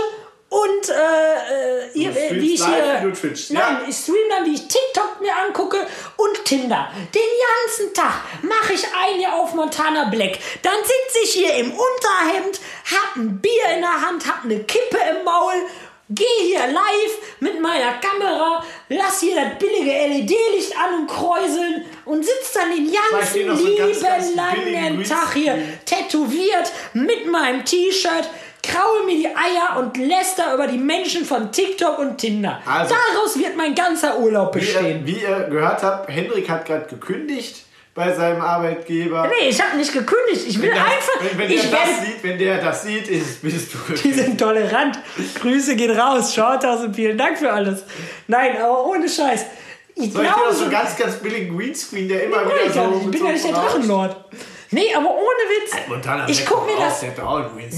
und 0.48 0.88
äh, 0.88 0.94
äh, 0.94 1.90
ihr, 1.94 2.10
Du 2.10 2.40
wie 2.40 2.54
ich 2.54 2.60
live, 2.60 3.00
hier. 3.00 3.12
twitchst, 3.12 3.52
nein, 3.52 3.78
ja. 3.82 3.88
ich 3.88 3.96
stream 3.96 4.28
dann, 4.30 4.44
wie 4.46 4.54
ich 4.54 4.68
TikTok 4.68 5.20
mir 5.20 5.32
angucke 5.46 5.78
und 6.16 6.44
Tinder. 6.44 6.88
Den 7.12 7.22
ganzen 7.46 7.92
Tag 7.92 8.22
mache 8.42 8.74
ich 8.74 8.84
ein 8.84 9.18
hier 9.18 9.34
auf 9.34 9.54
Montana 9.54 10.04
Black. 10.04 10.38
Dann 10.62 10.76
sitze 10.82 11.24
ich 11.24 11.32
hier 11.32 11.54
im 11.54 11.72
Unterhemd, 11.72 12.60
hab 12.92 13.16
ein 13.16 13.40
Bier 13.40 13.74
in 13.74 13.80
der 13.80 14.00
Hand, 14.00 14.26
hab 14.26 14.44
eine 14.44 14.62
Kippe 14.62 14.98
im 15.10 15.24
Maul, 15.24 15.54
gehe 16.10 16.26
hier 16.42 16.66
live 16.68 17.18
mit 17.40 17.60
meiner 17.60 17.94
Kamera, 17.94 18.64
lass 18.88 19.20
hier 19.20 19.34
das 19.34 19.58
billige 19.58 19.90
LED-Licht 19.90 20.72
an 20.78 21.00
und 21.00 21.06
kräuseln 21.08 21.84
und 22.04 22.24
sitz 22.24 22.52
dann 22.54 22.70
den 22.70 22.92
ganzen 22.92 23.38
einen 23.40 23.48
ganz, 23.48 23.62
lieben 23.62 24.02
ganz 24.02 24.34
langen 24.36 25.04
Tag 25.04 25.34
hier 25.34 25.58
tätowiert 25.84 26.70
mit 26.92 27.26
meinem 27.26 27.64
T-Shirt, 27.64 28.30
kraue 28.66 29.04
mir 29.06 29.16
die 29.16 29.26
Eier 29.28 29.78
und 29.78 29.96
läster 29.96 30.54
über 30.54 30.66
die 30.66 30.78
Menschen 30.78 31.24
von 31.24 31.50
TikTok 31.52 31.98
und 31.98 32.18
Tinder. 32.18 32.60
Also- 32.66 32.94
Daraus 32.94 33.38
wird 33.38 33.56
mein 33.56 33.74
ganzer 33.74 34.18
Urlaub 34.18 34.54
Wie 34.54 34.58
ihr, 34.60 34.64
bestehen. 34.64 35.06
wie 35.06 35.18
ihr 35.22 35.46
gehört 35.50 35.82
habt, 35.82 36.10
Hendrik 36.10 36.48
hat 36.48 36.64
gerade 36.66 36.86
gekündigt 36.86 37.64
bei 37.94 38.12
seinem 38.12 38.42
Arbeitgeber. 38.42 39.26
Nee, 39.28 39.48
ich 39.48 39.62
habe 39.62 39.76
nicht 39.78 39.92
gekündigt. 39.92 40.46
Ich 40.48 40.60
will 40.60 40.70
der- 40.70 40.84
einfach. 40.84 41.12
wenn, 41.22 41.38
wenn, 41.38 41.50
ich 41.50 41.62
der 41.62 41.72
werde. 41.72 41.86
das 41.96 42.06
sieht, 42.06 42.22
wenn 42.24 42.38
der 42.38 42.58
das 42.58 42.82
sieht, 42.82 43.08
ist, 43.08 43.42
bist 43.42 43.72
du 43.72 43.92
Die 43.94 44.12
sind 44.12 44.38
tolerant. 44.38 44.98
Grüße 45.40 45.76
gehen 45.76 45.98
raus. 45.98 46.34
Shoutouts 46.34 46.82
und 46.84 46.94
vielen 46.94 47.16
Dank 47.16 47.38
für 47.38 47.50
alles. 47.50 47.84
Nein, 48.26 48.56
aber 48.60 48.84
ohne 48.86 49.08
Scheiß. 49.08 49.46
Ich 49.94 50.04
ich 50.08 50.12
dir 50.12 50.20
glaube 50.20 50.40
noch 50.48 50.52
so 50.52 50.64
so. 50.64 50.70
ganz, 50.70 50.94
ganz 50.98 51.14
billigen 51.16 51.56
Greenscreen, 51.56 52.06
der 52.06 52.24
immer 52.24 52.42
Nee, 52.44 52.50
wieder 52.52 52.66
ich 52.66 52.72
so... 52.74 53.00
ich 53.02 53.10
bin 53.10 53.20
so 53.20 53.26
ja 53.26 53.32
nicht 53.32 53.44
der 53.46 53.52
Drachenlord. 53.52 54.16
Nee, 54.76 54.94
aber 54.94 55.06
ohne 55.10 55.44
Witz. 55.54 55.72
Montana 55.88 56.28
ich 56.28 56.44
guck 56.44 56.66
mir 56.66 56.76
das. 56.78 57.02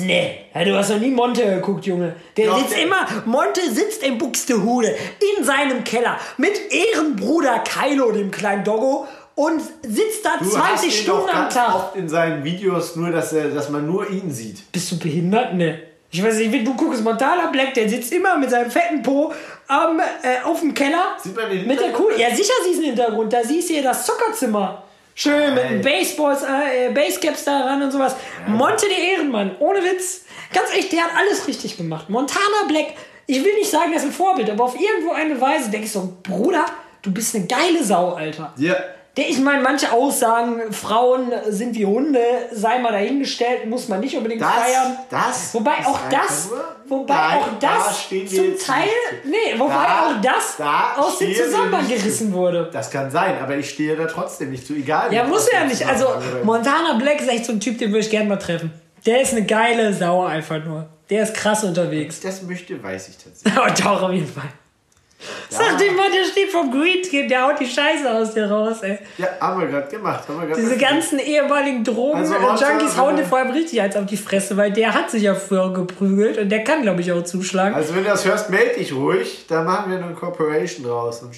Nee, 0.04 0.46
ja, 0.52 0.64
du 0.64 0.74
hast 0.76 0.90
noch 0.90 0.98
nie 0.98 1.10
Monte 1.12 1.44
geguckt, 1.44 1.86
Junge. 1.86 2.16
Der 2.36 2.46
Doch, 2.48 2.58
sitzt 2.58 2.72
der- 2.74 2.82
immer, 2.82 3.06
Monte 3.24 3.60
sitzt 3.70 4.02
in 4.02 4.18
Buxtehude 4.18 4.96
in 5.36 5.44
seinem 5.44 5.84
Keller 5.84 6.18
mit 6.38 6.60
Ehrenbruder 6.72 7.60
Kylo, 7.60 8.10
dem 8.10 8.30
kleinen 8.32 8.64
Doggo, 8.64 9.06
und 9.36 9.60
sitzt 9.82 10.24
da 10.24 10.30
Du 10.40 10.44
hast 10.46 10.80
20 10.80 10.86
ihn 10.86 11.04
Stunden 11.04 11.28
am 11.30 11.48
Tag. 11.48 11.74
oft 11.74 11.96
in 11.96 12.08
seinen 12.08 12.42
Videos 12.42 12.96
nur, 12.96 13.10
dass, 13.12 13.32
er, 13.32 13.48
dass 13.50 13.68
man 13.70 13.86
nur 13.86 14.10
ihn 14.10 14.32
sieht. 14.32 14.72
Bist 14.72 14.90
du 14.90 14.98
behindert? 14.98 15.54
Ne. 15.54 15.78
Ich 16.10 16.20
weiß 16.24 16.36
nicht, 16.38 16.66
du 16.66 16.74
guckst, 16.74 17.04
Montana 17.04 17.46
Black, 17.52 17.74
der 17.74 17.88
sitzt 17.88 18.12
immer 18.12 18.36
mit 18.38 18.50
seinem 18.50 18.70
fetten 18.70 19.02
Po 19.02 19.32
am, 19.68 20.00
äh, 20.00 20.42
auf 20.44 20.58
dem 20.60 20.74
Keller. 20.74 21.16
Sieht 21.22 21.36
man 21.36 21.48
den 21.50 21.66
Mit 21.66 21.78
der? 21.78 21.92
Kuh. 21.92 22.08
Ja, 22.16 22.30
sicher 22.34 22.54
siehst 22.64 22.78
du 22.78 22.82
den 22.82 22.94
Hintergrund. 22.96 23.32
Da 23.32 23.44
siehst 23.44 23.68
du 23.68 23.74
hier 23.74 23.82
das 23.84 24.04
Zockerzimmer. 24.06 24.82
Schön 25.20 25.52
mit 25.52 25.64
Ey. 25.64 25.78
Baseballs, 25.78 26.44
äh, 26.44 26.92
Basecaps 26.92 27.42
da 27.42 27.62
ran 27.62 27.82
und 27.82 27.90
sowas. 27.90 28.14
Monte 28.46 28.86
der 28.88 28.98
Ehrenmann, 28.98 29.56
ohne 29.58 29.80
Witz. 29.82 30.24
Ganz 30.54 30.72
echt, 30.72 30.92
der 30.92 31.02
hat 31.02 31.10
alles 31.16 31.48
richtig 31.48 31.76
gemacht. 31.76 32.08
Montana 32.08 32.68
Black, 32.68 32.94
ich 33.26 33.44
will 33.44 33.52
nicht 33.54 33.68
sagen, 33.68 33.90
der 33.90 33.98
ist 33.98 34.06
ein 34.06 34.12
Vorbild, 34.12 34.48
aber 34.48 34.62
auf 34.62 34.76
irgendwo 34.80 35.10
eine 35.12 35.40
Weise 35.40 35.70
denke 35.70 35.86
ich 35.86 35.92
so, 35.92 36.16
Bruder, 36.22 36.66
du 37.02 37.10
bist 37.10 37.34
eine 37.34 37.46
geile 37.46 37.82
Sau, 37.82 38.12
Alter. 38.12 38.54
Ja. 38.58 38.74
Der, 38.74 38.94
ich 39.22 39.38
meine, 39.40 39.62
manche 39.62 39.90
Aussagen, 39.92 40.72
Frauen 40.72 41.32
sind 41.48 41.74
wie 41.76 41.86
Hunde, 41.86 42.20
sei 42.52 42.78
mal 42.78 42.92
dahingestellt, 42.92 43.66
muss 43.66 43.88
man 43.88 44.00
nicht 44.00 44.16
unbedingt 44.16 44.42
Das, 44.42 44.50
feiern. 44.52 44.96
das 45.10 45.54
Wobei 45.54 45.72
auch 45.84 45.98
das, 46.10 46.50
wobei 46.86 47.14
Nein, 47.14 47.38
auch 47.38 47.48
da 47.58 47.76
das 47.78 48.10
wir 48.10 48.26
zum 48.26 48.58
Teil, 48.58 48.88
nee, 49.24 49.58
wobei 49.58 49.72
Da- 49.74 50.06
auch 50.06 50.20
das 50.22 50.56
da 50.58 50.94
aus 50.98 51.18
dem 51.18 51.34
Zusammenhang 51.34 51.88
gerissen 51.88 52.32
wurde. 52.32 52.68
Das 52.72 52.90
kann 52.90 53.10
sein, 53.10 53.38
aber 53.42 53.56
ich 53.56 53.70
stehe 53.70 53.96
da 53.96 54.06
trotzdem 54.06 54.50
nicht 54.50 54.66
zu. 54.66 54.74
Egal. 54.74 55.12
Ja, 55.12 55.24
muss 55.24 55.50
ja 55.52 55.64
nicht. 55.64 55.86
Also. 55.86 56.06
Montana 56.44 56.94
Black 56.98 57.20
ist 57.20 57.28
echt 57.28 57.44
so 57.46 57.52
ein 57.52 57.60
Typ, 57.60 57.78
den 57.78 57.90
würde 57.90 58.00
ich 58.00 58.10
gerne 58.10 58.28
mal 58.28 58.36
treffen. 58.36 58.72
Der 59.06 59.20
ist 59.22 59.32
eine 59.32 59.44
geile 59.46 59.92
Sau 59.94 60.24
einfach 60.24 60.62
nur. 60.64 60.88
Der 61.08 61.22
ist 61.22 61.32
krass 61.34 61.64
unterwegs. 61.64 62.20
das 62.20 62.42
möchte, 62.42 62.82
weiß 62.82 63.08
ich 63.08 63.16
tatsächlich. 63.16 63.56
Aber 63.56 63.70
doch, 63.70 64.02
auf 64.08 64.12
jeden 64.12 64.26
Fall. 64.26 64.48
Sag 65.48 65.78
dem 65.78 65.96
mal, 65.96 66.08
der 66.10 66.24
steht 66.24 66.50
vom 66.50 66.70
Team, 66.70 67.28
der 67.28 67.42
haut 67.46 67.58
die 67.58 67.66
Scheiße 67.66 68.08
aus 68.08 68.34
dir 68.34 68.48
raus, 68.50 68.82
ey. 68.82 68.98
Ja, 69.16 69.26
haben 69.40 69.60
wir 69.60 69.66
gerade 69.66 69.88
gemacht. 69.88 70.28
Haben 70.28 70.40
wir 70.40 70.46
grad 70.46 70.56
Diese 70.58 70.76
gemacht. 70.76 70.90
ganzen 70.92 71.18
ehemaligen 71.18 71.78
Also, 71.78 71.92
Drogen-Junkies 71.92 72.40
Monte, 72.40 72.96
hauen 72.96 73.16
dir 73.16 73.24
vor 73.24 73.38
allem 73.38 73.50
richtig 73.50 73.80
eins 73.80 73.96
auf 73.96 74.06
die 74.06 74.16
Fresse, 74.16 74.56
weil 74.56 74.72
der 74.72 74.94
hat 74.94 75.10
sich 75.10 75.22
ja 75.24 75.34
früher 75.34 75.72
geprügelt 75.72 76.38
und 76.38 76.48
der 76.50 76.62
kann, 76.62 76.82
glaube 76.82 77.00
ich, 77.00 77.10
auch 77.12 77.24
zuschlagen. 77.24 77.74
Also, 77.74 77.94
wenn 77.96 78.04
du 78.04 78.10
das 78.10 78.24
hörst, 78.24 78.50
melde 78.50 78.76
dich 78.76 78.92
ruhig. 78.94 79.46
Da 79.48 79.62
machen 79.62 79.90
wir 79.90 79.98
eine 79.98 80.14
Corporation 80.14 80.84
draus. 80.86 81.22
Und 81.22 81.34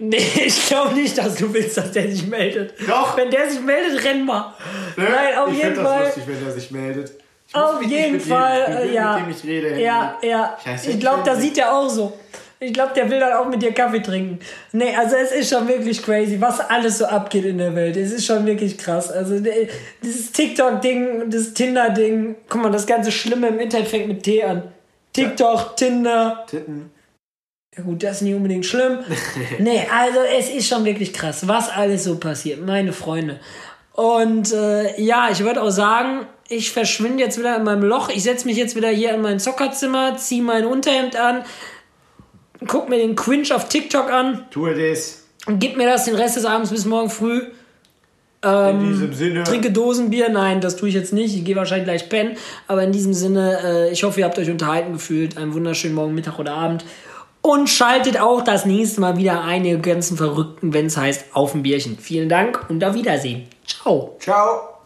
Nee, 0.00 0.16
ich 0.46 0.66
glaube 0.68 0.94
nicht, 0.94 1.18
dass 1.18 1.34
du 1.36 1.52
willst, 1.52 1.76
dass 1.76 1.90
der 1.92 2.08
sich 2.10 2.26
meldet. 2.26 2.74
Doch. 2.88 3.16
Wenn 3.16 3.30
der 3.30 3.50
sich 3.50 3.60
meldet, 3.60 4.04
renn 4.04 4.24
mal. 4.24 4.54
Ne? 4.96 5.08
Nein, 5.10 5.36
auf 5.38 5.48
ich 5.50 5.56
jeden 5.56 5.74
find 5.74 5.78
das 5.78 5.92
Fall. 5.92 6.04
lustig, 6.04 6.22
wenn 6.26 6.46
er 6.46 6.52
sich 6.52 6.70
meldet. 6.70 7.12
Ich 7.48 7.54
Auf 7.54 7.82
jeden 7.82 8.20
Fall, 8.20 8.60
jedem 8.60 8.90
äh, 8.90 8.94
ja. 8.94 9.16
Mit 9.16 9.26
dem 9.26 9.30
ich 9.30 9.44
rede. 9.44 9.80
Ja, 9.80 10.18
ja. 10.22 10.56
Ich 10.86 11.00
glaube, 11.00 11.22
da 11.24 11.34
sieht 11.34 11.56
er 11.58 11.72
auch 11.76 11.88
so. 11.88 12.12
Ich 12.60 12.72
glaube, 12.72 12.92
der 12.94 13.08
will 13.08 13.20
dann 13.20 13.34
auch 13.34 13.48
mit 13.48 13.62
dir 13.62 13.72
Kaffee 13.72 14.02
trinken. 14.02 14.40
Nee, 14.72 14.94
also 14.96 15.14
es 15.14 15.30
ist 15.30 15.50
schon 15.50 15.68
wirklich 15.68 16.02
crazy, 16.02 16.40
was 16.40 16.58
alles 16.58 16.98
so 16.98 17.06
abgeht 17.06 17.44
in 17.44 17.58
der 17.58 17.74
Welt. 17.76 17.96
Es 17.96 18.10
ist 18.10 18.26
schon 18.26 18.44
wirklich 18.46 18.76
krass. 18.76 19.12
Also 19.12 19.38
dieses 20.02 20.32
TikTok-Ding, 20.32 21.30
das 21.30 21.54
Tinder-Ding. 21.54 22.34
Guck 22.48 22.62
mal, 22.62 22.72
das 22.72 22.86
ganze 22.86 23.12
Schlimme 23.12 23.48
im 23.48 23.60
Internet 23.60 23.88
fängt 23.88 24.08
mit 24.08 24.24
T 24.24 24.42
an. 24.42 24.72
TikTok, 25.12 25.76
Tinder. 25.76 26.44
Titten. 26.48 26.90
Ja 27.76 27.84
gut, 27.84 28.02
das 28.02 28.16
ist 28.16 28.22
nicht 28.22 28.34
unbedingt 28.34 28.66
schlimm. 28.66 28.98
nee, 29.60 29.86
also 29.96 30.18
es 30.36 30.50
ist 30.50 30.66
schon 30.66 30.84
wirklich 30.84 31.12
krass, 31.12 31.46
was 31.46 31.68
alles 31.68 32.04
so 32.04 32.18
passiert, 32.18 32.64
meine 32.64 32.92
Freunde. 32.92 33.38
Und 33.92 34.52
äh, 34.52 35.00
ja, 35.00 35.28
ich 35.30 35.40
würde 35.40 35.62
auch 35.62 35.70
sagen, 35.70 36.26
ich 36.48 36.72
verschwinde 36.72 37.22
jetzt 37.22 37.38
wieder 37.38 37.56
in 37.56 37.64
meinem 37.64 37.82
Loch. 37.82 38.08
Ich 38.08 38.22
setze 38.24 38.46
mich 38.46 38.56
jetzt 38.56 38.74
wieder 38.74 38.88
hier 38.88 39.12
in 39.12 39.20
mein 39.20 39.38
Zockerzimmer, 39.38 40.16
ziehe 40.16 40.42
mein 40.42 40.66
Unterhemd 40.66 41.14
an, 41.14 41.44
guck 42.66 42.88
mir 42.88 42.96
den 42.98 43.14
Quinch 43.16 43.52
auf 43.52 43.68
TikTok 43.68 44.10
an 44.10 44.46
Tue 44.50 44.74
das. 44.74 45.24
und 45.46 45.58
gib 45.58 45.76
mir 45.76 45.86
das 45.86 46.04
den 46.04 46.14
Rest 46.14 46.36
des 46.36 46.44
Abends 46.44 46.70
bis 46.70 46.84
morgen 46.84 47.10
früh. 47.10 47.42
In 48.40 48.50
Ähm, 48.50 48.88
diesem 48.92 49.12
Sinne. 49.14 49.42
Trinke 49.44 49.72
Dosenbier, 49.72 50.28
nein, 50.28 50.60
das 50.60 50.76
tue 50.76 50.88
ich 50.88 50.94
jetzt 50.94 51.12
nicht. 51.12 51.34
Ich 51.36 51.44
gehe 51.44 51.56
wahrscheinlich 51.56 51.86
gleich 51.86 52.08
pennen. 52.08 52.36
Aber 52.68 52.84
in 52.84 52.92
diesem 52.92 53.12
Sinne, 53.12 53.58
äh, 53.64 53.92
ich 53.92 54.04
hoffe, 54.04 54.20
ihr 54.20 54.26
habt 54.26 54.38
euch 54.38 54.48
unterhalten 54.48 54.92
gefühlt. 54.92 55.36
Einen 55.36 55.54
wunderschönen 55.54 55.94
Morgen, 55.96 56.14
Mittag 56.14 56.38
oder 56.38 56.52
Abend. 56.54 56.84
Und 57.40 57.68
schaltet 57.68 58.20
auch 58.20 58.42
das 58.42 58.64
nächste 58.64 59.00
Mal 59.00 59.16
wieder 59.16 59.42
ein, 59.42 59.64
ihr 59.64 59.78
ganzen 59.78 60.16
Verrückten, 60.16 60.72
wenn 60.72 60.86
es 60.86 60.96
heißt, 60.96 61.26
auf 61.34 61.54
ein 61.54 61.62
Bierchen. 61.64 61.98
Vielen 61.98 62.28
Dank 62.28 62.64
und 62.68 62.84
auf 62.84 62.94
Wiedersehen. 62.94 63.48
Ciao. 63.66 64.16
Ciao. 64.20 64.77